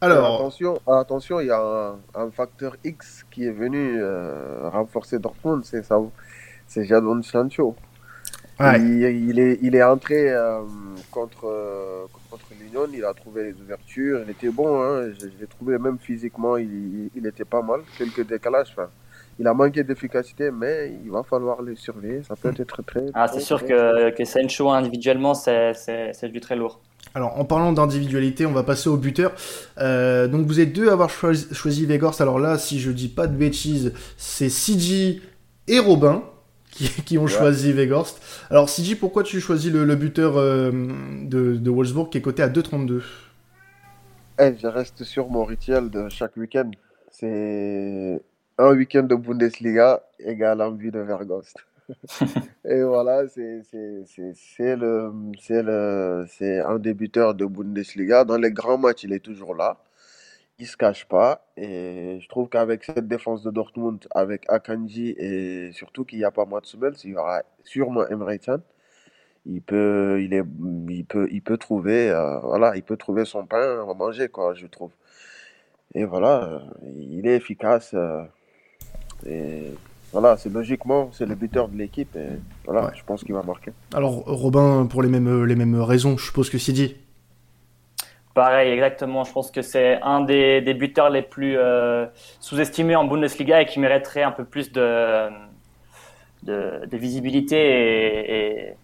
Alors, 0.00 0.36
attention, 0.36 0.78
attention, 0.86 1.40
il 1.40 1.46
y 1.46 1.50
a 1.50 1.94
un, 2.14 2.30
facteur 2.30 2.76
X 2.84 3.24
qui 3.30 3.44
est 3.44 3.52
venu 3.52 4.00
euh, 4.00 4.68
renforcer 4.68 5.18
Dortmund, 5.18 5.64
c'est 5.64 5.82
ça, 5.82 5.98
c'est 6.66 6.84
Jadon 6.84 7.22
Sancho. 7.22 7.74
Il, 8.58 9.38
est, 9.38 9.58
il 9.60 9.74
est 9.74 9.82
entré 9.82 10.30
euh, 10.30 10.60
contre, 11.10 11.44
euh, 11.44 12.06
contre 12.30 12.46
l'Union, 12.58 12.86
il 12.92 13.04
a 13.04 13.12
trouvé 13.12 13.44
les 13.44 13.60
ouvertures, 13.60 14.20
il 14.24 14.30
était 14.30 14.48
bon, 14.48 14.80
hein, 14.82 15.10
je, 15.18 15.26
l'ai 15.26 15.46
trouvé 15.46 15.78
même 15.78 15.98
physiquement, 15.98 16.56
il, 16.56 17.10
il, 17.14 17.26
était 17.26 17.44
pas 17.44 17.60
mal, 17.60 17.80
quelques 17.98 18.26
décalages. 18.26 18.74
il 19.38 19.46
a 19.46 19.52
manqué 19.52 19.84
d'efficacité, 19.84 20.50
mais 20.50 20.98
il 21.04 21.10
va 21.10 21.22
falloir 21.22 21.60
le 21.60 21.76
surveiller, 21.76 22.22
ça 22.22 22.34
peut 22.34 22.54
être 22.56 22.82
très. 22.82 23.04
Ah, 23.12 23.28
c'est 23.28 23.40
sûr 23.40 23.62
que, 23.62 24.10
que 24.10 24.24
Sancho 24.24 24.70
individuellement, 24.70 25.34
c'est 25.34 26.32
du 26.32 26.40
très 26.40 26.56
lourd. 26.56 26.80
Alors, 27.14 27.38
en 27.38 27.44
parlant 27.44 27.72
d'individualité, 27.72 28.44
on 28.46 28.52
va 28.52 28.62
passer 28.62 28.88
au 28.88 28.96
buteur. 28.96 29.32
Euh, 29.78 30.28
donc, 30.28 30.46
vous 30.46 30.60
êtes 30.60 30.72
deux 30.72 30.88
à 30.88 30.92
avoir 30.92 31.08
choisi, 31.08 31.46
choisi 31.54 31.88
Alors 32.18 32.38
là, 32.38 32.58
si 32.58 32.78
je 32.78 32.90
dis 32.90 33.08
pas 33.08 33.26
de 33.26 33.34
bêtises, 33.34 33.94
c'est 34.16 34.50
CG 34.50 35.22
et 35.68 35.78
Robin 35.78 36.22
qui, 37.04 37.18
ont 37.18 37.26
choisi 37.26 37.72
Weghorst. 37.72 38.20
Alors, 38.50 38.68
CG, 38.68 38.96
pourquoi 38.96 39.22
tu 39.22 39.40
choisis 39.40 39.72
le, 39.72 39.94
buteur 39.96 40.36
euh, 40.36 40.70
de, 41.22 41.56
de, 41.56 41.70
Wolfsburg 41.70 42.10
qui 42.10 42.18
est 42.18 42.22
coté 42.22 42.42
à 42.42 42.48
2,32 42.48 43.02
eh, 44.40 44.54
Je 44.60 44.66
reste 44.66 45.04
sur 45.04 45.28
mon 45.28 45.44
rituel 45.44 45.90
de 45.90 46.08
chaque 46.08 46.36
week-end. 46.36 46.70
C'est 47.10 48.20
un 48.58 48.74
week-end 48.74 49.04
de 49.04 49.14
Bundesliga 49.14 50.02
égale 50.18 50.60
envie 50.62 50.90
de 50.90 51.00
Weghorst. 51.00 51.56
Et 52.64 52.82
voilà, 52.82 53.28
c'est 53.28 53.62
le, 54.76 55.12
le, 55.48 56.26
c'est 56.28 56.60
un 56.60 56.78
débuteur 56.78 57.34
de 57.34 57.46
Bundesliga. 57.46 58.24
Dans 58.24 58.36
les 58.36 58.50
grands 58.50 58.78
matchs, 58.78 59.04
il 59.04 59.12
est 59.12 59.20
toujours 59.20 59.54
là. 59.54 59.78
Il 60.58 60.66
se 60.66 60.76
cache 60.76 61.06
pas. 61.06 61.46
Et 61.56 62.18
je 62.20 62.28
trouve 62.28 62.48
qu'avec 62.48 62.84
cette 62.84 63.06
défense 63.06 63.42
de 63.42 63.50
Dortmund, 63.50 64.06
avec 64.14 64.44
Akanji 64.48 65.10
et 65.18 65.70
surtout 65.72 66.04
qu'il 66.04 66.18
n'y 66.18 66.24
a 66.24 66.30
pas 66.30 66.46
Matsubel, 66.46 66.94
il 67.04 67.10
y 67.10 67.16
aura 67.16 67.42
sûrement 67.64 68.06
Emre 68.08 68.38
Can. 68.44 68.60
Il 69.44 69.62
peut, 69.62 70.20
il 70.22 70.34
est, 70.34 70.42
il 70.88 71.04
peut, 71.04 71.28
il 71.30 71.40
peut 71.40 71.56
trouver, 71.56 72.10
euh, 72.10 72.38
voilà, 72.40 72.74
il 72.74 72.82
peut 72.82 72.96
trouver 72.96 73.24
son 73.24 73.46
pain 73.46 73.80
à 73.88 73.94
manger, 73.94 74.28
quoi, 74.28 74.54
je 74.54 74.66
trouve. 74.66 74.90
Et 75.94 76.04
voilà, 76.04 76.42
euh, 76.44 76.58
il 76.98 77.28
est 77.28 77.36
efficace. 77.36 77.92
Euh, 77.94 78.24
et 79.24 79.72
voilà, 80.12 80.36
c'est 80.36 80.52
logiquement, 80.52 81.10
c'est 81.12 81.26
le 81.26 81.34
buteur 81.34 81.68
de 81.68 81.76
l'équipe 81.76 82.16
et 82.16 82.40
voilà, 82.64 82.90
je 82.94 83.04
pense 83.04 83.22
qu'il 83.22 83.34
va 83.34 83.42
marquer. 83.42 83.72
Alors, 83.94 84.24
Robin, 84.26 84.86
pour 84.86 85.02
les 85.02 85.08
mêmes, 85.08 85.44
les 85.44 85.54
mêmes 85.54 85.80
raisons, 85.80 86.16
je 86.16 86.24
suppose 86.24 86.50
que 86.50 86.58
Sidi 86.58 86.96
Pareil, 88.36 88.70
exactement. 88.70 89.24
Je 89.24 89.32
pense 89.32 89.50
que 89.50 89.62
c'est 89.62 89.98
un 90.02 90.20
des, 90.20 90.60
buteurs 90.74 91.08
les 91.08 91.22
plus 91.22 91.56
euh, 91.56 92.04
sous-estimés 92.38 92.94
en 92.94 93.04
Bundesliga 93.04 93.62
et 93.62 93.64
qui 93.64 93.80
mériterait 93.80 94.24
un 94.24 94.30
peu 94.30 94.44
plus 94.44 94.70
de, 94.72 95.30
visibilité 96.92 98.76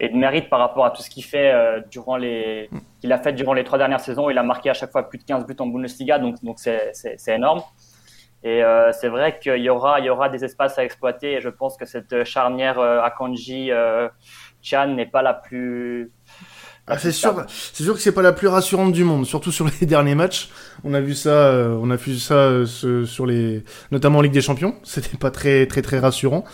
et, 0.00 0.08
de 0.08 0.16
mérite 0.16 0.50
par 0.50 0.58
rapport 0.58 0.84
à 0.84 0.90
tout 0.90 1.02
ce 1.02 1.08
qu'il 1.08 1.22
fait 1.22 1.52
euh, 1.52 1.80
durant 1.88 2.16
les, 2.16 2.68
qu'il 3.00 3.12
a 3.12 3.18
fait 3.18 3.32
durant 3.32 3.52
les 3.52 3.62
trois 3.62 3.78
dernières 3.78 4.00
saisons. 4.00 4.28
Il 4.28 4.38
a 4.38 4.42
marqué 4.42 4.70
à 4.70 4.74
chaque 4.74 4.90
fois 4.90 5.08
plus 5.08 5.18
de 5.18 5.24
15 5.24 5.46
buts 5.46 5.54
en 5.60 5.68
Bundesliga, 5.68 6.18
donc 6.18 6.42
donc 6.42 6.58
c'est 6.58 7.28
énorme. 7.28 7.62
Et 8.42 8.64
euh, 8.64 8.90
c'est 8.90 9.08
vrai 9.08 9.38
qu'il 9.38 9.62
y 9.62 9.70
aura, 9.70 10.00
il 10.00 10.06
y 10.06 10.10
aura 10.10 10.28
des 10.30 10.44
espaces 10.44 10.80
à 10.80 10.84
exploiter. 10.84 11.34
Et 11.34 11.40
je 11.40 11.48
pense 11.48 11.76
que 11.76 11.84
cette 11.84 12.24
charnière 12.24 12.80
Akanji 12.80 13.70
Chan 14.62 14.88
n'est 14.88 15.06
pas 15.06 15.22
la 15.22 15.34
plus. 15.34 16.10
Ah, 16.88 16.98
c'est 16.98 17.10
sûr, 17.10 17.44
c'est 17.72 17.82
sûr 17.82 17.94
que 17.94 18.00
c'est 18.00 18.12
pas 18.12 18.22
la 18.22 18.32
plus 18.32 18.46
rassurante 18.46 18.92
du 18.92 19.02
monde, 19.02 19.26
surtout 19.26 19.50
sur 19.50 19.68
les 19.80 19.86
derniers 19.86 20.14
matchs. 20.14 20.50
On 20.84 20.94
a 20.94 21.00
vu 21.00 21.14
ça, 21.14 21.30
euh, 21.30 21.76
on 21.82 21.90
a 21.90 21.96
vu 21.96 22.16
ça 22.16 22.34
euh, 22.34 23.04
sur 23.04 23.26
les, 23.26 23.64
notamment 23.90 24.20
en 24.20 24.22
Ligue 24.22 24.32
des 24.32 24.40
Champions. 24.40 24.76
C'était 24.84 25.16
pas 25.16 25.32
très 25.32 25.66
très 25.66 25.82
très 25.82 25.98
rassurant, 25.98 26.44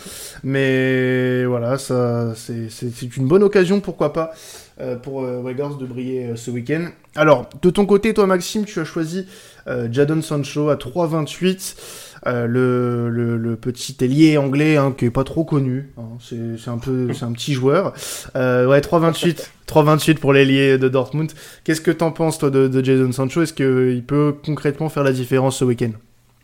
mais 0.42 1.44
voilà, 1.44 1.76
ça, 1.76 2.32
c'est 2.34 3.16
une 3.16 3.28
bonne 3.28 3.42
occasion, 3.42 3.80
pourquoi 3.80 4.14
pas, 4.14 4.32
euh, 4.80 4.96
pour 4.96 5.22
euh, 5.22 5.42
de 5.42 5.84
briller 5.84 6.34
ce 6.36 6.50
week-end. 6.50 6.86
Alors, 7.14 7.50
de 7.60 7.68
ton 7.68 7.84
côté, 7.84 8.14
toi 8.14 8.26
Maxime, 8.26 8.64
tu 8.64 8.80
as 8.80 8.84
choisi 8.84 9.26
Jadon 9.66 10.22
Sancho 10.22 10.70
à 10.70 10.76
3,28. 10.76 11.76
Euh, 12.26 12.46
le, 12.46 13.36
le, 13.36 13.56
petit 13.56 13.96
ailier 14.00 14.38
anglais 14.38 14.76
hein, 14.76 14.94
qui 14.96 15.06
est 15.06 15.10
pas 15.10 15.24
trop 15.24 15.44
connu. 15.44 15.92
Hein, 15.98 16.18
c'est 16.20 16.70
un 16.70 16.78
peu, 16.78 17.12
c'est 17.12 17.24
un 17.24 17.32
petit 17.32 17.52
joueur. 17.52 17.94
Euh, 18.36 18.66
ouais, 18.66 18.80
3,28, 18.80 19.48
3,28 19.66 20.14
pour 20.20 20.32
l'ailier 20.32 20.78
de 20.78 20.88
Dortmund. 20.88 21.32
Qu'est-ce 21.64 21.80
que 21.80 21.90
t'en 21.90 22.12
penses 22.12 22.38
toi 22.38 22.50
de, 22.50 22.68
de 22.68 22.84
Jadon 22.84 23.10
Sancho? 23.10 23.42
Est-ce 23.42 23.52
qu'il 23.52 24.04
peut 24.04 24.36
concrètement 24.44 24.88
faire 24.88 25.02
la 25.02 25.12
différence 25.12 25.58
ce 25.58 25.64
week-end? 25.64 25.90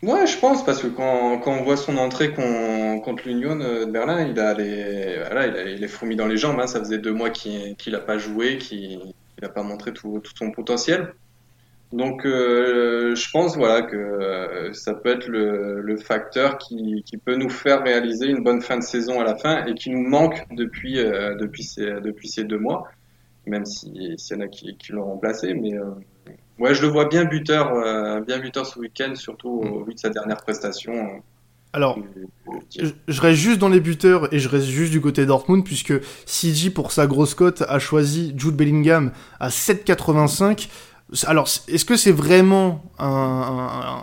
Ouais, 0.01 0.27
je 0.27 0.37
pense 0.37 0.65
parce 0.65 0.81
que 0.81 0.87
quand, 0.87 1.39
quand 1.39 1.51
on 1.51 1.63
voit 1.63 1.75
son 1.75 1.97
entrée 1.97 2.33
contre 2.33 3.23
l'Union 3.25 3.55
de 3.57 3.85
Berlin, 3.85 4.25
il 4.25 4.39
a 4.39 4.53
les, 4.53 5.17
voilà, 5.17 5.47
il, 5.47 5.83
est 5.83 5.87
fourmi 5.89 6.15
dans 6.15 6.27
les 6.27 6.37
jambes. 6.37 6.59
Hein. 6.59 6.67
Ça 6.67 6.79
faisait 6.79 6.99
deux 6.99 7.13
mois 7.13 7.29
qu'il 7.29 7.75
n'a 7.87 7.99
pas 7.99 8.17
joué, 8.17 8.57
qu'il 8.57 9.13
n'a 9.41 9.49
pas 9.49 9.63
montré 9.63 9.93
tout, 9.93 10.19
tout 10.23 10.31
son 10.37 10.51
potentiel. 10.51 11.13
Donc, 11.91 12.23
euh, 12.23 13.15
je 13.15 13.31
pense 13.31 13.57
voilà 13.57 13.81
que 13.81 13.95
euh, 13.95 14.73
ça 14.73 14.93
peut 14.93 15.09
être 15.09 15.27
le, 15.27 15.81
le 15.81 15.97
facteur 15.97 16.59
qui, 16.59 17.03
qui, 17.03 17.17
peut 17.17 17.35
nous 17.35 17.49
faire 17.49 17.83
réaliser 17.83 18.27
une 18.27 18.43
bonne 18.43 18.61
fin 18.61 18.77
de 18.77 18.83
saison 18.83 19.19
à 19.19 19.23
la 19.23 19.35
fin 19.35 19.65
et 19.65 19.73
qui 19.73 19.89
nous 19.89 20.07
manque 20.07 20.45
depuis 20.51 20.99
euh, 20.99 21.35
depuis 21.35 21.63
ces 21.63 21.85
depuis 21.99 22.27
ces 22.27 22.43
deux 22.43 22.59
mois, 22.59 22.87
même 23.47 23.65
s'il 23.65 23.95
y 23.95 24.35
en 24.35 24.39
a 24.39 24.47
qui, 24.47 24.77
qui 24.77 24.91
l'ont 24.91 25.05
remplacé. 25.05 25.55
Mais 25.55 25.73
ouais, 26.59 26.75
je 26.75 26.83
le 26.83 26.89
vois 26.89 27.05
bien 27.05 27.25
buteur, 27.25 27.73
bien 28.21 28.37
buteur 28.37 28.67
ce 28.67 28.77
week-end, 28.77 29.15
surtout 29.15 29.49
au 29.49 29.83
vu 29.83 29.95
de 29.95 29.99
sa 29.99 30.09
dernière 30.09 30.37
prestation. 30.37 31.23
Alors, 31.71 31.99
je, 33.07 33.21
reste 33.21 33.39
juste 33.39 33.59
dans 33.59 33.69
les 33.69 33.79
buteurs 33.79 34.33
et 34.33 34.39
je 34.39 34.49
reste 34.49 34.65
juste 34.65 34.91
du 34.91 35.01
côté 35.01 35.27
Dortmund 35.27 35.63
puisque 35.63 35.93
CG 36.25 36.71
pour 36.71 36.91
sa 36.91 37.05
grosse 37.05 37.35
cote 37.35 37.63
a 37.67 37.77
choisi 37.77 38.33
Jude 38.35 38.55
Bellingham 38.55 39.11
à 39.39 39.49
7,85 39.49 40.67
alors, 41.25 41.47
est-ce 41.67 41.85
que 41.85 41.95
c'est 41.95 42.11
vraiment 42.11 42.83
un, 42.99 44.01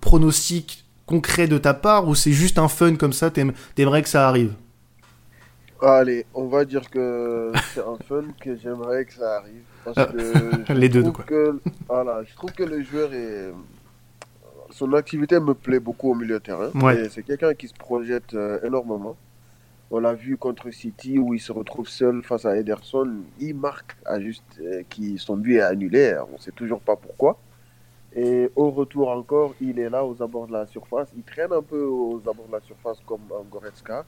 pronostic 0.00 0.84
concret 1.06 1.46
de 1.46 1.58
ta 1.58 1.74
part 1.74 2.08
ou 2.08 2.14
c'est 2.14 2.32
juste 2.32 2.58
un 2.58 2.68
fun 2.68 2.96
comme 2.96 3.12
ça, 3.12 3.30
t'aimerais 3.30 4.02
que 4.02 4.08
ça 4.08 4.28
arrive? 4.28 4.54
Allez, 5.80 6.26
on 6.32 6.46
va 6.46 6.64
dire 6.64 6.88
que 6.90 7.50
c'est 7.74 7.80
un 7.80 7.96
fun 8.08 8.24
que 8.40 8.56
j'aimerais 8.56 9.04
que 9.04 9.14
ça 9.14 9.38
arrive. 9.38 9.62
Parce 9.84 9.98
ah, 9.98 10.06
que 10.06 10.72
Les 10.74 10.88
deux, 10.88 11.02
quoi. 11.10 11.24
voilà, 11.88 12.22
je 12.24 12.34
trouve 12.36 12.52
que 12.52 12.62
le 12.62 12.82
joueur 12.82 13.12
est. 13.12 13.52
Son 14.70 14.92
activité 14.94 15.38
me 15.38 15.54
plaît 15.54 15.80
beaucoup 15.80 16.12
au 16.12 16.14
milieu 16.14 16.38
de 16.38 16.44
terrain. 16.44 16.70
C'est 17.10 17.24
quelqu'un 17.24 17.52
qui 17.54 17.68
se 17.68 17.74
projette 17.74 18.32
euh, 18.34 18.58
énormément. 18.64 19.16
On 19.94 20.00
l'a 20.00 20.14
vu 20.14 20.38
contre 20.38 20.70
City 20.70 21.18
où 21.18 21.34
il 21.34 21.38
se 21.38 21.52
retrouve 21.52 21.86
seul 21.86 22.22
face 22.22 22.46
à 22.46 22.56
Ederson. 22.56 23.24
Il 23.38 23.56
marque 23.56 23.94
à 24.06 24.18
juste 24.18 24.58
euh, 24.58 24.82
qui 24.88 25.18
son 25.18 25.36
but 25.36 25.56
est 25.56 25.60
annulé. 25.60 26.18
On 26.30 26.32
ne 26.32 26.38
sait 26.38 26.50
toujours 26.50 26.80
pas 26.80 26.96
pourquoi. 26.96 27.38
Et 28.16 28.50
au 28.56 28.70
retour 28.70 29.10
encore, 29.10 29.54
il 29.60 29.78
est 29.78 29.90
là 29.90 30.02
aux 30.06 30.22
abords 30.22 30.46
de 30.46 30.54
la 30.54 30.64
surface. 30.66 31.10
Il 31.14 31.22
traîne 31.24 31.52
un 31.52 31.60
peu 31.60 31.84
aux 31.84 32.20
abords 32.20 32.46
de 32.46 32.52
la 32.52 32.62
surface 32.62 33.00
comme 33.04 33.20
Goretzka. 33.50 34.06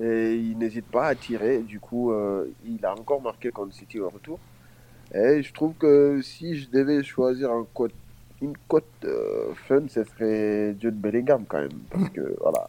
Et 0.00 0.34
il 0.34 0.58
n'hésite 0.58 0.86
pas 0.86 1.06
à 1.06 1.14
tirer. 1.14 1.58
Du 1.60 1.78
coup, 1.78 2.10
euh, 2.10 2.52
il 2.66 2.84
a 2.84 2.92
encore 2.92 3.22
marqué 3.22 3.52
contre 3.52 3.74
City 3.74 4.00
au 4.00 4.08
retour. 4.08 4.40
Et 5.14 5.40
je 5.40 5.52
trouve 5.52 5.74
que 5.74 6.20
si 6.20 6.56
je 6.56 6.68
devais 6.68 7.04
choisir 7.04 7.50
une 8.40 8.56
cote 8.66 8.84
euh, 9.04 9.54
fun, 9.68 9.82
ce 9.88 10.02
serait 10.02 10.74
Jude 10.80 11.00
Bellingham 11.00 11.44
quand 11.46 11.60
même. 11.60 11.78
Parce 11.90 12.08
que 12.08 12.36
voilà. 12.40 12.68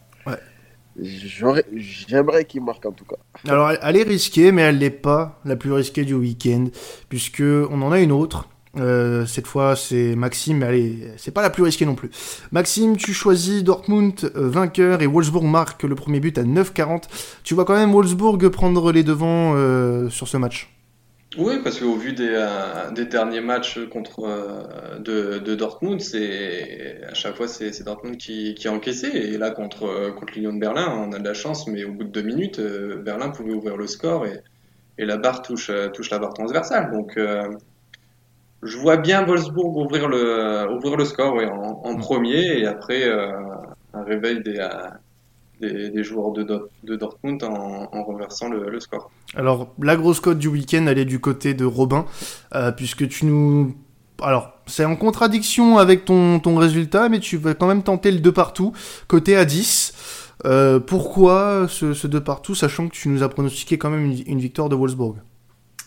J'aimerais 1.00 2.46
qu'il 2.46 2.64
marque 2.64 2.86
en 2.86 2.92
tout 2.92 3.06
cas. 3.06 3.16
Alors 3.48 3.72
elle 3.82 3.98
est 3.98 4.04
risquée, 4.04 4.52
mais 4.52 4.64
elle 4.64 4.78
n'est 4.78 4.90
pas 4.90 5.40
la 5.46 5.56
plus 5.56 5.72
risquée 5.72 6.06
du 6.06 6.14
week-end, 6.14 6.66
puisque 7.10 7.42
on 7.44 7.82
en 7.82 7.92
a 7.92 8.00
une 8.00 8.12
autre. 8.12 8.48
Euh, 8.78 9.26
cette 9.28 9.46
fois, 9.46 9.76
c'est 9.76 10.16
Maxime, 10.16 10.58
mais 10.58 10.66
allez, 10.66 11.12
c'est 11.18 11.32
pas 11.32 11.44
la 11.44 11.52
plus 11.52 11.62
risquée 11.62 11.86
non 11.86 11.94
plus. 11.94 12.10
Maxime, 12.52 12.98
tu 12.98 13.14
choisis 13.14 13.64
Dortmund 13.64 14.32
euh, 14.36 14.50
vainqueur 14.50 15.02
et 15.04 15.08
Wolfsburg 15.08 15.44
marque 15.44 15.84
le 15.84 15.94
premier 15.94 16.20
but 16.20 16.38
à 16.40 16.44
9,40. 16.44 17.04
Tu 17.44 17.54
vois 17.54 17.66
quand 17.66 17.76
même 17.76 17.92
Wolfsburg 17.92 18.50
prendre 18.50 18.92
les 18.92 19.04
devants 19.04 19.54
euh, 19.56 20.10
sur 20.10 20.28
ce 20.28 20.38
match 20.38 20.73
oui, 21.38 21.56
parce 21.64 21.80
qu'au 21.80 21.96
vu 21.96 22.14
des, 22.14 22.30
euh, 22.30 22.92
des, 22.92 23.06
derniers 23.06 23.42
matchs 23.42 23.80
contre 23.90 24.20
euh, 24.24 25.00
de, 25.00 25.40
de, 25.40 25.56
Dortmund, 25.56 26.00
c'est 26.00 27.04
à 27.06 27.14
chaque 27.16 27.36
fois 27.36 27.48
c'est 27.48 27.84
Dortmund 27.84 28.18
qui, 28.18 28.54
qui, 28.54 28.68
a 28.68 28.72
encaissé. 28.72 29.08
Et 29.08 29.38
là 29.38 29.50
contre 29.50 29.84
euh, 29.86 30.12
contre 30.12 30.34
l'Union 30.36 30.54
de 30.54 30.60
Berlin, 30.60 30.88
on 30.96 31.12
a 31.12 31.20
de 31.20 31.24
la 31.24 31.34
chance, 31.34 31.68
mais 31.68 31.86
au 31.86 31.92
bout 31.92 32.04
de 32.04 32.10
deux 32.10 32.22
minutes, 32.22 32.60
Berlin 32.60 33.30
pouvait 33.30 33.54
ouvrir 33.54 33.78
le 33.78 33.88
score 33.88 34.28
et, 34.28 34.42
et 35.00 35.06
la 35.06 35.18
barre 35.18 35.42
touche, 35.42 35.72
touche 35.94 36.12
la 36.12 36.20
barre 36.20 36.34
transversale. 36.34 36.92
Donc, 36.92 37.18
je 38.64 38.78
vois 38.78 38.98
bien 38.98 39.26
Wolfsburg 39.26 39.76
ouvrir 39.76 40.08
le, 40.08 40.72
ouvrir 40.72 40.98
le 40.98 41.06
score 41.06 41.36
en, 41.84 41.94
mm. 41.94 42.00
premier 42.00 42.60
et 42.60 42.68
après 42.68 43.10
un 43.12 44.04
réveil 44.04 44.42
des, 44.44 44.60
des, 45.62 46.04
joueurs 46.04 46.32
de, 46.32 46.44
Dortmund 46.96 47.44
en, 47.44 47.90
en 47.92 48.04
renversant 48.04 48.50
le, 48.50 48.80
score. 48.80 49.12
Alors, 49.36 49.74
la 49.82 49.96
grosse 49.96 50.20
cote 50.20 50.38
du 50.38 50.48
week-end, 50.48 50.86
elle 50.88 51.00
est 51.00 51.06
du 51.06 51.20
côté 51.20 51.54
de 51.54 51.66
Robin, 51.66 52.06
euh, 52.56 52.72
puisque 52.72 53.08
tu 53.08 53.26
nous... 53.26 53.76
Alors, 54.22 54.54
c'est 54.66 54.86
en 54.86 54.96
contradiction 54.96 55.78
avec 55.78 56.06
ton, 56.06 56.40
résultat, 56.56 57.10
mais 57.10 57.20
tu 57.20 57.38
vas 57.38 57.54
quand 57.54 57.68
même 57.68 57.84
tenter 57.84 58.12
le 58.12 58.20
2 58.20 58.32
partout, 58.32 58.74
côté 59.08 59.36
à 59.36 59.46
10. 59.46 60.32
Euh, 60.46 60.80
pourquoi 60.80 61.68
ce, 61.70 61.94
ce 61.94 62.08
2 62.08 62.22
partout, 62.22 62.56
sachant 62.56 62.88
que 62.88 62.94
tu 62.94 63.10
nous 63.10 63.24
as 63.24 63.30
pronostiqué 63.30 63.78
quand 63.78 63.90
même 63.90 64.14
une 64.26 64.40
victoire 64.40 64.70
de 64.70 64.76
Wolfsburg? 64.76 65.16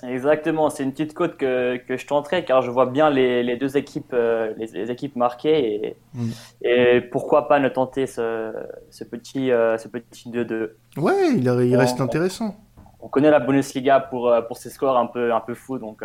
Exactement, 0.02 0.68
c'est 0.68 0.82
une 0.82 0.92
petite 0.92 1.14
cote 1.14 1.36
que, 1.36 1.76
que, 1.78 1.96
je 1.96 2.06
tenterai 2.06 2.44
car 2.44 2.62
je 2.62 2.70
vois 2.70 2.86
bien 2.86 3.08
les, 3.08 3.42
les 3.42 3.56
deux 3.56 3.76
équipes, 3.76 4.12
euh, 4.12 4.52
les, 4.58 4.90
équipes 4.90 5.16
marquées 5.16 5.74
et, 5.74 5.96
mm. 6.14 6.30
et, 6.62 7.00
pourquoi 7.00 7.48
pas 7.48 7.58
ne 7.60 7.68
tenter 7.68 8.06
ce, 8.06 8.52
ce 8.90 9.04
petit, 9.04 9.50
euh, 9.50 9.78
ce 9.78 9.88
petit 9.88 10.30
2-2. 10.30 10.70
Ouais, 10.98 11.30
il, 11.34 11.44
il 11.44 11.76
reste 11.76 12.00
intéressant. 12.00 12.56
On, 13.00 13.08
connaît 13.08 13.30
la 13.30 13.40
Bundesliga 13.40 14.00
pour, 14.00 14.28
euh, 14.28 14.42
pour 14.42 14.58
ses 14.58 14.70
scores 14.70 14.98
un 14.98 15.06
peu, 15.06 15.32
un 15.32 15.40
peu 15.40 15.54
fous, 15.54 15.78
donc 15.78 16.02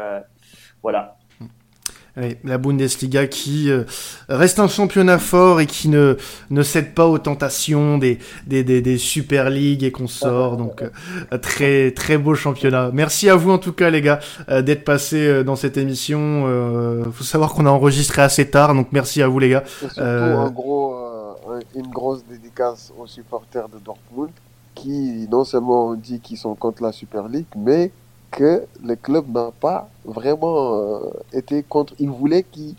voilà 0.81 1.17
la 2.15 2.57
Bundesliga 2.57 3.27
qui 3.27 3.69
euh, 3.69 3.83
reste 4.27 4.59
un 4.59 4.67
championnat 4.67 5.17
fort 5.17 5.61
et 5.61 5.65
qui 5.65 5.87
ne, 5.87 6.17
ne 6.49 6.63
cède 6.63 6.93
pas 6.93 7.07
aux 7.07 7.17
tentations 7.17 7.97
des, 7.97 8.19
des, 8.47 8.63
des, 8.63 8.81
des 8.81 8.97
Super 8.97 9.49
League 9.49 9.83
et 9.83 9.91
consorts. 9.91 10.57
Donc, 10.57 10.81
euh, 10.81 11.37
très, 11.37 11.91
très 11.91 12.17
beau 12.17 12.35
championnat. 12.35 12.91
Merci 12.93 13.29
à 13.29 13.35
vous 13.35 13.51
en 13.51 13.57
tout 13.57 13.73
cas, 13.73 13.89
les 13.89 14.01
gars, 14.01 14.19
euh, 14.49 14.61
d'être 14.61 14.83
passés 14.83 15.43
dans 15.43 15.55
cette 15.55 15.77
émission. 15.77 17.01
Il 17.05 17.11
faut 17.11 17.23
savoir 17.23 17.53
qu'on 17.53 17.65
a 17.65 17.69
enregistré 17.69 18.21
assez 18.21 18.49
tard, 18.49 18.73
donc 18.73 18.87
merci 18.91 19.21
à 19.21 19.27
vous, 19.27 19.39
les 19.39 19.49
gars. 19.49 19.63
surtout, 19.65 20.01
un 20.01 20.49
gros, 20.49 20.95
une 21.75 21.87
grosse 21.87 22.23
dédicace 22.25 22.91
aux 22.97 23.07
supporters 23.07 23.69
de 23.69 23.77
Dortmund 23.83 24.31
qui, 24.75 25.27
non 25.29 25.43
seulement 25.43 25.89
ont 25.89 25.95
dit 25.95 26.19
qu'ils 26.19 26.37
sont 26.37 26.55
contre 26.55 26.83
la 26.83 26.91
Super 26.91 27.27
League, 27.27 27.45
mais 27.55 27.91
que 28.31 28.63
le 28.83 28.95
club 28.95 29.31
n'a 29.31 29.51
pas 29.59 29.89
vraiment 30.05 30.79
euh, 30.79 31.11
été 31.33 31.63
contre. 31.63 31.93
Il 31.99 32.09
voulait 32.09 32.43
qu'il 32.43 32.75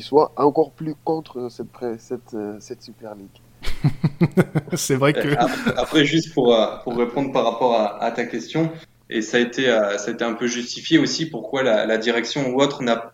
soit 0.00 0.32
encore 0.36 0.72
plus 0.72 0.94
contre 1.04 1.48
cette, 1.50 1.68
cette, 1.98 2.34
euh, 2.34 2.56
cette 2.58 2.82
Super 2.82 3.14
League. 3.14 4.42
c'est 4.74 4.96
vrai 4.96 5.12
que. 5.12 5.36
Après, 5.78 6.04
juste 6.04 6.32
pour, 6.32 6.54
euh, 6.54 6.76
pour 6.82 6.96
répondre 6.96 7.30
par 7.32 7.44
rapport 7.44 7.78
à, 7.78 8.10
ta 8.10 8.24
question, 8.24 8.72
et 9.10 9.22
ça 9.22 9.36
a, 9.36 9.40
été, 9.40 9.66
ça 9.66 10.08
a 10.08 10.10
été 10.10 10.24
un 10.24 10.32
peu 10.32 10.46
justifié 10.46 10.98
aussi 10.98 11.26
pourquoi 11.26 11.62
la, 11.62 11.84
la 11.84 11.98
direction 11.98 12.48
ou 12.50 12.60
autre 12.60 12.82
n'a, 12.82 13.12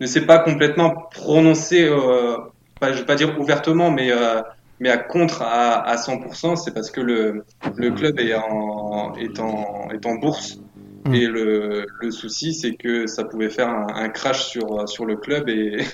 ne 0.00 0.06
s'est 0.06 0.26
pas 0.26 0.38
complètement 0.38 0.94
prononcée, 1.12 1.88
pas, 2.80 2.92
je 2.92 2.98
vais 2.98 3.04
pas 3.04 3.14
dire 3.14 3.38
ouvertement, 3.38 3.90
mais, 3.90 4.10
mais 4.80 4.88
à 4.88 4.96
contre 4.96 5.42
à, 5.42 5.80
à 5.86 5.96
100%, 5.96 6.56
c'est 6.56 6.72
parce 6.72 6.90
que 6.90 7.00
le, 7.00 7.44
le 7.76 7.90
club 7.90 8.18
est 8.18 8.34
en, 8.34 9.14
est 9.16 9.38
en, 9.38 9.90
est 9.90 10.06
en 10.06 10.14
bourse 10.14 10.58
Mm. 11.04 11.14
Et 11.14 11.26
le, 11.26 11.86
le 12.00 12.10
souci, 12.10 12.54
c'est 12.54 12.74
que 12.74 13.06
ça 13.06 13.24
pouvait 13.24 13.50
faire 13.50 13.68
un, 13.68 13.86
un, 13.94 14.08
crash 14.08 14.46
sur, 14.46 14.88
sur 14.88 15.04
le 15.04 15.16
club 15.16 15.48
et, 15.48 15.84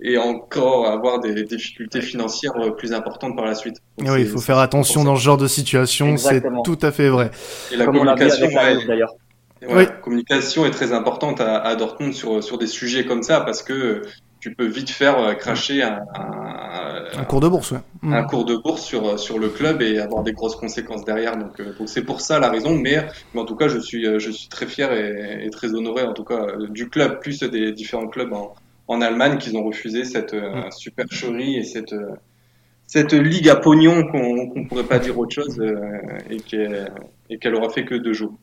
et 0.00 0.18
encore 0.18 0.88
avoir 0.88 1.20
des 1.20 1.44
difficultés 1.44 2.00
financières 2.00 2.52
plus 2.76 2.92
importantes 2.92 3.36
par 3.36 3.44
la 3.44 3.54
suite. 3.54 3.76
oui, 3.98 4.20
il 4.20 4.26
faut 4.26 4.40
faire 4.40 4.58
attention 4.58 5.04
dans 5.04 5.16
ce 5.16 5.22
genre 5.22 5.36
de 5.36 5.46
situation, 5.46 6.16
c'est 6.16 6.42
tout 6.64 6.78
à 6.82 6.90
fait 6.90 7.08
vrai. 7.08 7.30
Et 7.72 7.76
la 7.76 7.86
communication, 7.86 8.48
d'ailleurs. 8.86 9.14
Ouais, 9.68 9.84
La 9.84 9.86
communication 9.86 10.66
est 10.66 10.72
très 10.72 10.92
importante 10.92 11.40
à, 11.40 11.58
à, 11.58 11.76
Dortmund 11.76 12.12
sur, 12.12 12.42
sur 12.42 12.58
des 12.58 12.66
sujets 12.66 13.04
comme 13.04 13.22
ça 13.22 13.42
parce 13.42 13.62
que 13.62 14.02
tu 14.40 14.56
peux 14.56 14.66
vite 14.66 14.90
faire 14.90 15.38
cracher 15.38 15.84
un, 15.84 16.00
un, 16.16 16.71
un 17.16 17.24
cours 17.24 17.40
de 17.40 17.48
bourse, 17.48 17.72
ouais. 17.72 17.78
un 18.02 18.22
mm. 18.22 18.26
cours 18.26 18.44
de 18.44 18.56
bourse 18.56 18.82
sur 18.82 19.18
sur 19.18 19.38
le 19.38 19.48
club 19.48 19.82
et 19.82 19.98
avoir 19.98 20.22
des 20.22 20.32
grosses 20.32 20.56
conséquences 20.56 21.04
derrière. 21.04 21.36
Donc 21.36 21.60
euh, 21.60 21.72
donc 21.78 21.88
c'est 21.88 22.02
pour 22.02 22.20
ça 22.20 22.38
la 22.38 22.50
raison. 22.50 22.76
Mais 22.76 23.06
mais 23.34 23.40
en 23.40 23.44
tout 23.44 23.56
cas, 23.56 23.68
je 23.68 23.78
suis 23.78 24.06
euh, 24.06 24.18
je 24.18 24.30
suis 24.30 24.48
très 24.48 24.66
fier 24.66 24.92
et, 24.92 25.46
et 25.46 25.50
très 25.50 25.74
honoré 25.74 26.02
en 26.02 26.12
tout 26.12 26.24
cas 26.24 26.46
du 26.68 26.88
club 26.88 27.20
plus 27.20 27.40
des 27.40 27.72
différents 27.72 28.08
clubs 28.08 28.32
en, 28.32 28.54
en 28.88 29.00
Allemagne 29.00 29.38
qu'ils 29.38 29.56
ont 29.56 29.64
refusé 29.64 30.04
cette 30.04 30.34
mm. 30.34 30.70
supercherie 30.70 31.56
et 31.56 31.64
cette 31.64 31.94
cette 32.92 33.14
ligue 33.14 33.48
à 33.48 33.56
pognon 33.56 34.04
qu'on 34.04 34.48
qu'on 34.48 34.64
pourrait 34.66 34.84
pas 34.84 34.98
dire 34.98 35.18
autre 35.18 35.34
chose 35.34 35.58
et 36.28 36.36
est 36.36 36.68
et 37.32 37.38
qu'elle 37.38 37.54
aura 37.54 37.70
fait 37.70 37.84
que 37.84 37.94
deux 37.94 38.12
jours. 38.12 38.34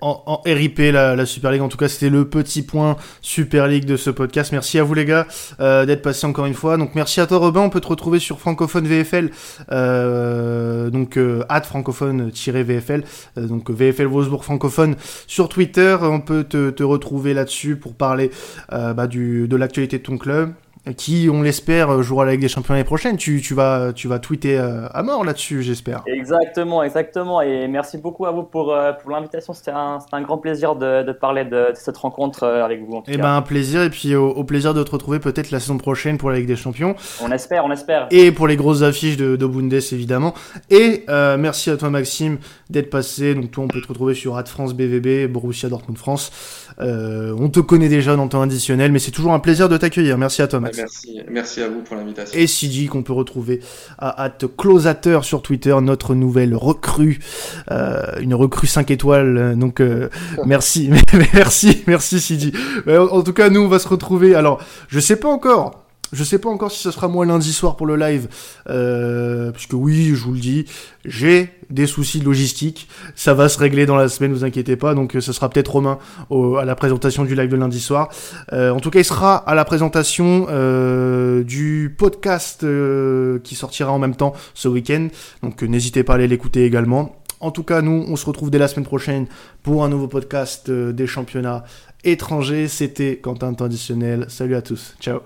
en, 0.00 0.40
RIP, 0.44 0.78
la, 0.78 1.26
Super 1.26 1.50
League, 1.50 1.62
en 1.62 1.68
tout 1.68 1.76
cas, 1.76 1.88
c'était 1.88 2.10
le 2.10 2.28
petit 2.28 2.62
point 2.62 2.96
Super 3.20 3.66
League 3.66 3.84
de 3.84 3.96
ce 3.96 4.10
podcast. 4.10 4.52
Merci 4.52 4.78
à 4.78 4.84
vous, 4.84 4.94
les 4.94 5.04
gars, 5.04 5.26
euh, 5.58 5.84
d'être 5.84 6.02
passés 6.02 6.26
encore 6.26 6.46
une 6.46 6.54
fois. 6.54 6.76
Donc, 6.76 6.94
merci 6.94 7.20
à 7.20 7.26
toi, 7.26 7.38
Robin. 7.38 7.60
On 7.60 7.70
peut 7.70 7.80
te 7.80 7.88
retrouver 7.88 8.20
sur 8.20 8.38
francophone 8.38 8.86
VFL, 8.86 9.30
euh, 9.72 10.90
donc 10.90 11.16
euh, 11.16 11.42
francophone-VFL, 11.48 13.04
euh, 13.36 13.46
donc 13.46 13.70
VFL 13.70 14.06
Wolfsburg 14.06 14.42
francophone 14.42 14.94
sur 15.26 15.48
Twitter. 15.48 15.96
On 16.00 16.20
peut 16.20 16.44
te, 16.44 16.70
te 16.70 16.82
retrouver 16.82 17.34
là-dessus 17.34 17.76
pour 17.76 17.94
parler 17.94 18.30
bah, 18.70 19.06
du, 19.06 19.48
de 19.48 19.56
l'actualité 19.56 19.98
de 19.98 20.02
ton 20.04 20.18
club 20.18 20.52
qui, 20.96 21.28
on 21.32 21.42
l'espère, 21.42 22.02
jouera 22.02 22.24
la 22.24 22.32
Ligue 22.32 22.40
des 22.40 22.48
Champions 22.48 22.74
l'année 22.74 22.84
prochaine. 22.84 23.16
Tu, 23.16 23.40
tu, 23.40 23.54
vas, 23.54 23.92
tu 23.92 24.08
vas 24.08 24.18
tweeter 24.18 24.58
euh, 24.58 24.88
à 24.92 25.02
mort 25.02 25.24
là-dessus, 25.24 25.62
j'espère. 25.62 26.02
Exactement, 26.06 26.82
exactement. 26.82 27.40
Et 27.42 27.68
merci 27.68 27.98
beaucoup 27.98 28.26
à 28.26 28.30
vous 28.30 28.42
pour, 28.42 28.72
euh, 28.72 28.92
pour 28.92 29.10
l'invitation. 29.10 29.52
C'était 29.52 29.70
un, 29.70 29.98
un, 30.12 30.22
grand 30.22 30.38
plaisir 30.38 30.76
de, 30.76 31.02
de 31.02 31.12
parler 31.12 31.44
de, 31.44 31.68
cette 31.74 31.96
rencontre 31.96 32.44
euh, 32.44 32.64
avec 32.64 32.84
vous. 32.84 32.98
et 33.06 33.14
eh 33.14 33.16
ben, 33.16 33.36
un 33.36 33.42
plaisir. 33.42 33.82
Et 33.82 33.90
puis, 33.90 34.14
au, 34.14 34.44
plaisir 34.44 34.74
de 34.74 34.82
te 34.82 34.90
retrouver 34.90 35.18
peut-être 35.18 35.50
la 35.50 35.60
saison 35.60 35.78
prochaine 35.78 36.18
pour 36.18 36.30
la 36.30 36.38
Ligue 36.38 36.46
des 36.46 36.56
Champions. 36.56 36.94
On 37.22 37.30
espère, 37.30 37.64
on 37.64 37.70
espère. 37.70 38.06
Et 38.10 38.32
pour 38.32 38.46
les 38.46 38.56
grosses 38.56 38.82
affiches 38.82 39.16
de, 39.16 39.36
de 39.36 39.46
Bundes, 39.46 39.72
évidemment. 39.72 40.34
Et 40.70 41.04
merci 41.08 41.70
à 41.70 41.76
toi, 41.76 41.90
Maxime, 41.90 42.38
d'être 42.68 42.90
passé. 42.90 43.34
Donc, 43.34 43.50
toi, 43.50 43.64
on 43.64 43.68
peut 43.68 43.80
te 43.80 43.88
retrouver 43.88 44.14
sur 44.14 44.36
Ad 44.36 44.48
France 44.48 44.74
BVB, 44.74 45.30
Borussia 45.30 45.68
Dortmund 45.68 45.98
France. 45.98 46.30
on 46.78 47.48
te 47.48 47.60
connaît 47.60 47.88
déjà 47.88 48.16
dans 48.16 48.28
ton 48.28 48.42
additionnel, 48.42 48.92
mais 48.92 48.98
c'est 48.98 49.10
toujours 49.10 49.32
un 49.32 49.40
plaisir 49.40 49.68
de 49.68 49.76
t'accueillir. 49.76 50.18
Merci 50.18 50.42
à 50.42 50.48
toi, 50.48 50.60
Maxime. 50.60 50.79
Merci, 50.80 51.20
merci 51.28 51.62
à 51.62 51.68
vous 51.68 51.82
pour 51.82 51.96
l'invitation. 51.96 52.38
Et 52.38 52.46
CG 52.46 52.86
qu'on 52.86 53.02
peut 53.02 53.12
retrouver 53.12 53.60
à 53.98 54.24
at 54.24 54.38
Closateur 54.56 55.24
sur 55.24 55.42
Twitter, 55.42 55.76
notre 55.82 56.14
nouvelle 56.14 56.54
recrue, 56.54 57.20
euh, 57.70 58.02
une 58.20 58.34
recrue 58.34 58.66
5 58.66 58.90
étoiles. 58.90 59.58
Donc 59.58 59.80
euh, 59.80 60.08
merci, 60.46 60.90
merci, 61.34 61.82
merci 61.86 62.20
CG. 62.20 62.52
En 62.88 63.22
tout 63.22 63.32
cas, 63.32 63.50
nous 63.50 63.60
on 63.60 63.68
va 63.68 63.78
se 63.78 63.88
retrouver. 63.88 64.34
Alors, 64.34 64.60
je 64.88 65.00
sais 65.00 65.16
pas 65.16 65.28
encore. 65.28 65.79
Je 66.12 66.24
sais 66.24 66.38
pas 66.38 66.48
encore 66.48 66.70
si 66.72 66.82
ce 66.82 66.90
sera 66.90 67.08
moi 67.08 67.24
lundi 67.24 67.52
soir 67.52 67.76
pour 67.76 67.86
le 67.86 67.96
live, 67.96 68.28
euh, 68.68 69.52
puisque 69.52 69.74
oui, 69.74 70.14
je 70.14 70.24
vous 70.24 70.32
le 70.32 70.40
dis, 70.40 70.64
j'ai 71.04 71.50
des 71.70 71.86
soucis 71.86 72.18
de 72.18 72.24
logistique. 72.24 72.88
Ça 73.14 73.32
va 73.34 73.48
se 73.48 73.58
régler 73.58 73.86
dans 73.86 73.96
la 73.96 74.08
semaine, 74.08 74.32
vous 74.32 74.44
inquiétez 74.44 74.76
pas. 74.76 74.94
Donc, 74.94 75.14
euh, 75.14 75.20
ce 75.20 75.32
sera 75.32 75.48
peut-être 75.48 75.70
Romain 75.70 75.98
à 76.58 76.64
la 76.64 76.74
présentation 76.74 77.24
du 77.24 77.34
live 77.34 77.48
de 77.48 77.56
lundi 77.56 77.80
soir. 77.80 78.08
Euh, 78.52 78.70
en 78.70 78.80
tout 78.80 78.90
cas, 78.90 78.98
il 78.98 79.04
sera 79.04 79.36
à 79.36 79.54
la 79.54 79.64
présentation 79.64 80.46
euh, 80.48 81.44
du 81.44 81.94
podcast 81.96 82.64
euh, 82.64 83.38
qui 83.40 83.54
sortira 83.54 83.92
en 83.92 83.98
même 83.98 84.16
temps 84.16 84.34
ce 84.54 84.68
week-end. 84.68 85.08
Donc, 85.42 85.62
n'hésitez 85.62 86.02
pas 86.02 86.14
à 86.14 86.16
aller 86.16 86.28
l'écouter 86.28 86.64
également. 86.64 87.16
En 87.40 87.52
tout 87.52 87.62
cas, 87.62 87.80
nous, 87.80 88.04
on 88.08 88.16
se 88.16 88.26
retrouve 88.26 88.50
dès 88.50 88.58
la 88.58 88.68
semaine 88.68 88.84
prochaine 88.84 89.26
pour 89.62 89.84
un 89.84 89.88
nouveau 89.88 90.08
podcast 90.08 90.70
des 90.70 91.06
championnats 91.06 91.64
étrangers. 92.04 92.68
C'était 92.68 93.16
Quentin 93.16 93.54
Traditionnel. 93.54 94.26
Salut 94.28 94.56
à 94.56 94.62
tous. 94.62 94.94
Ciao. 95.00 95.20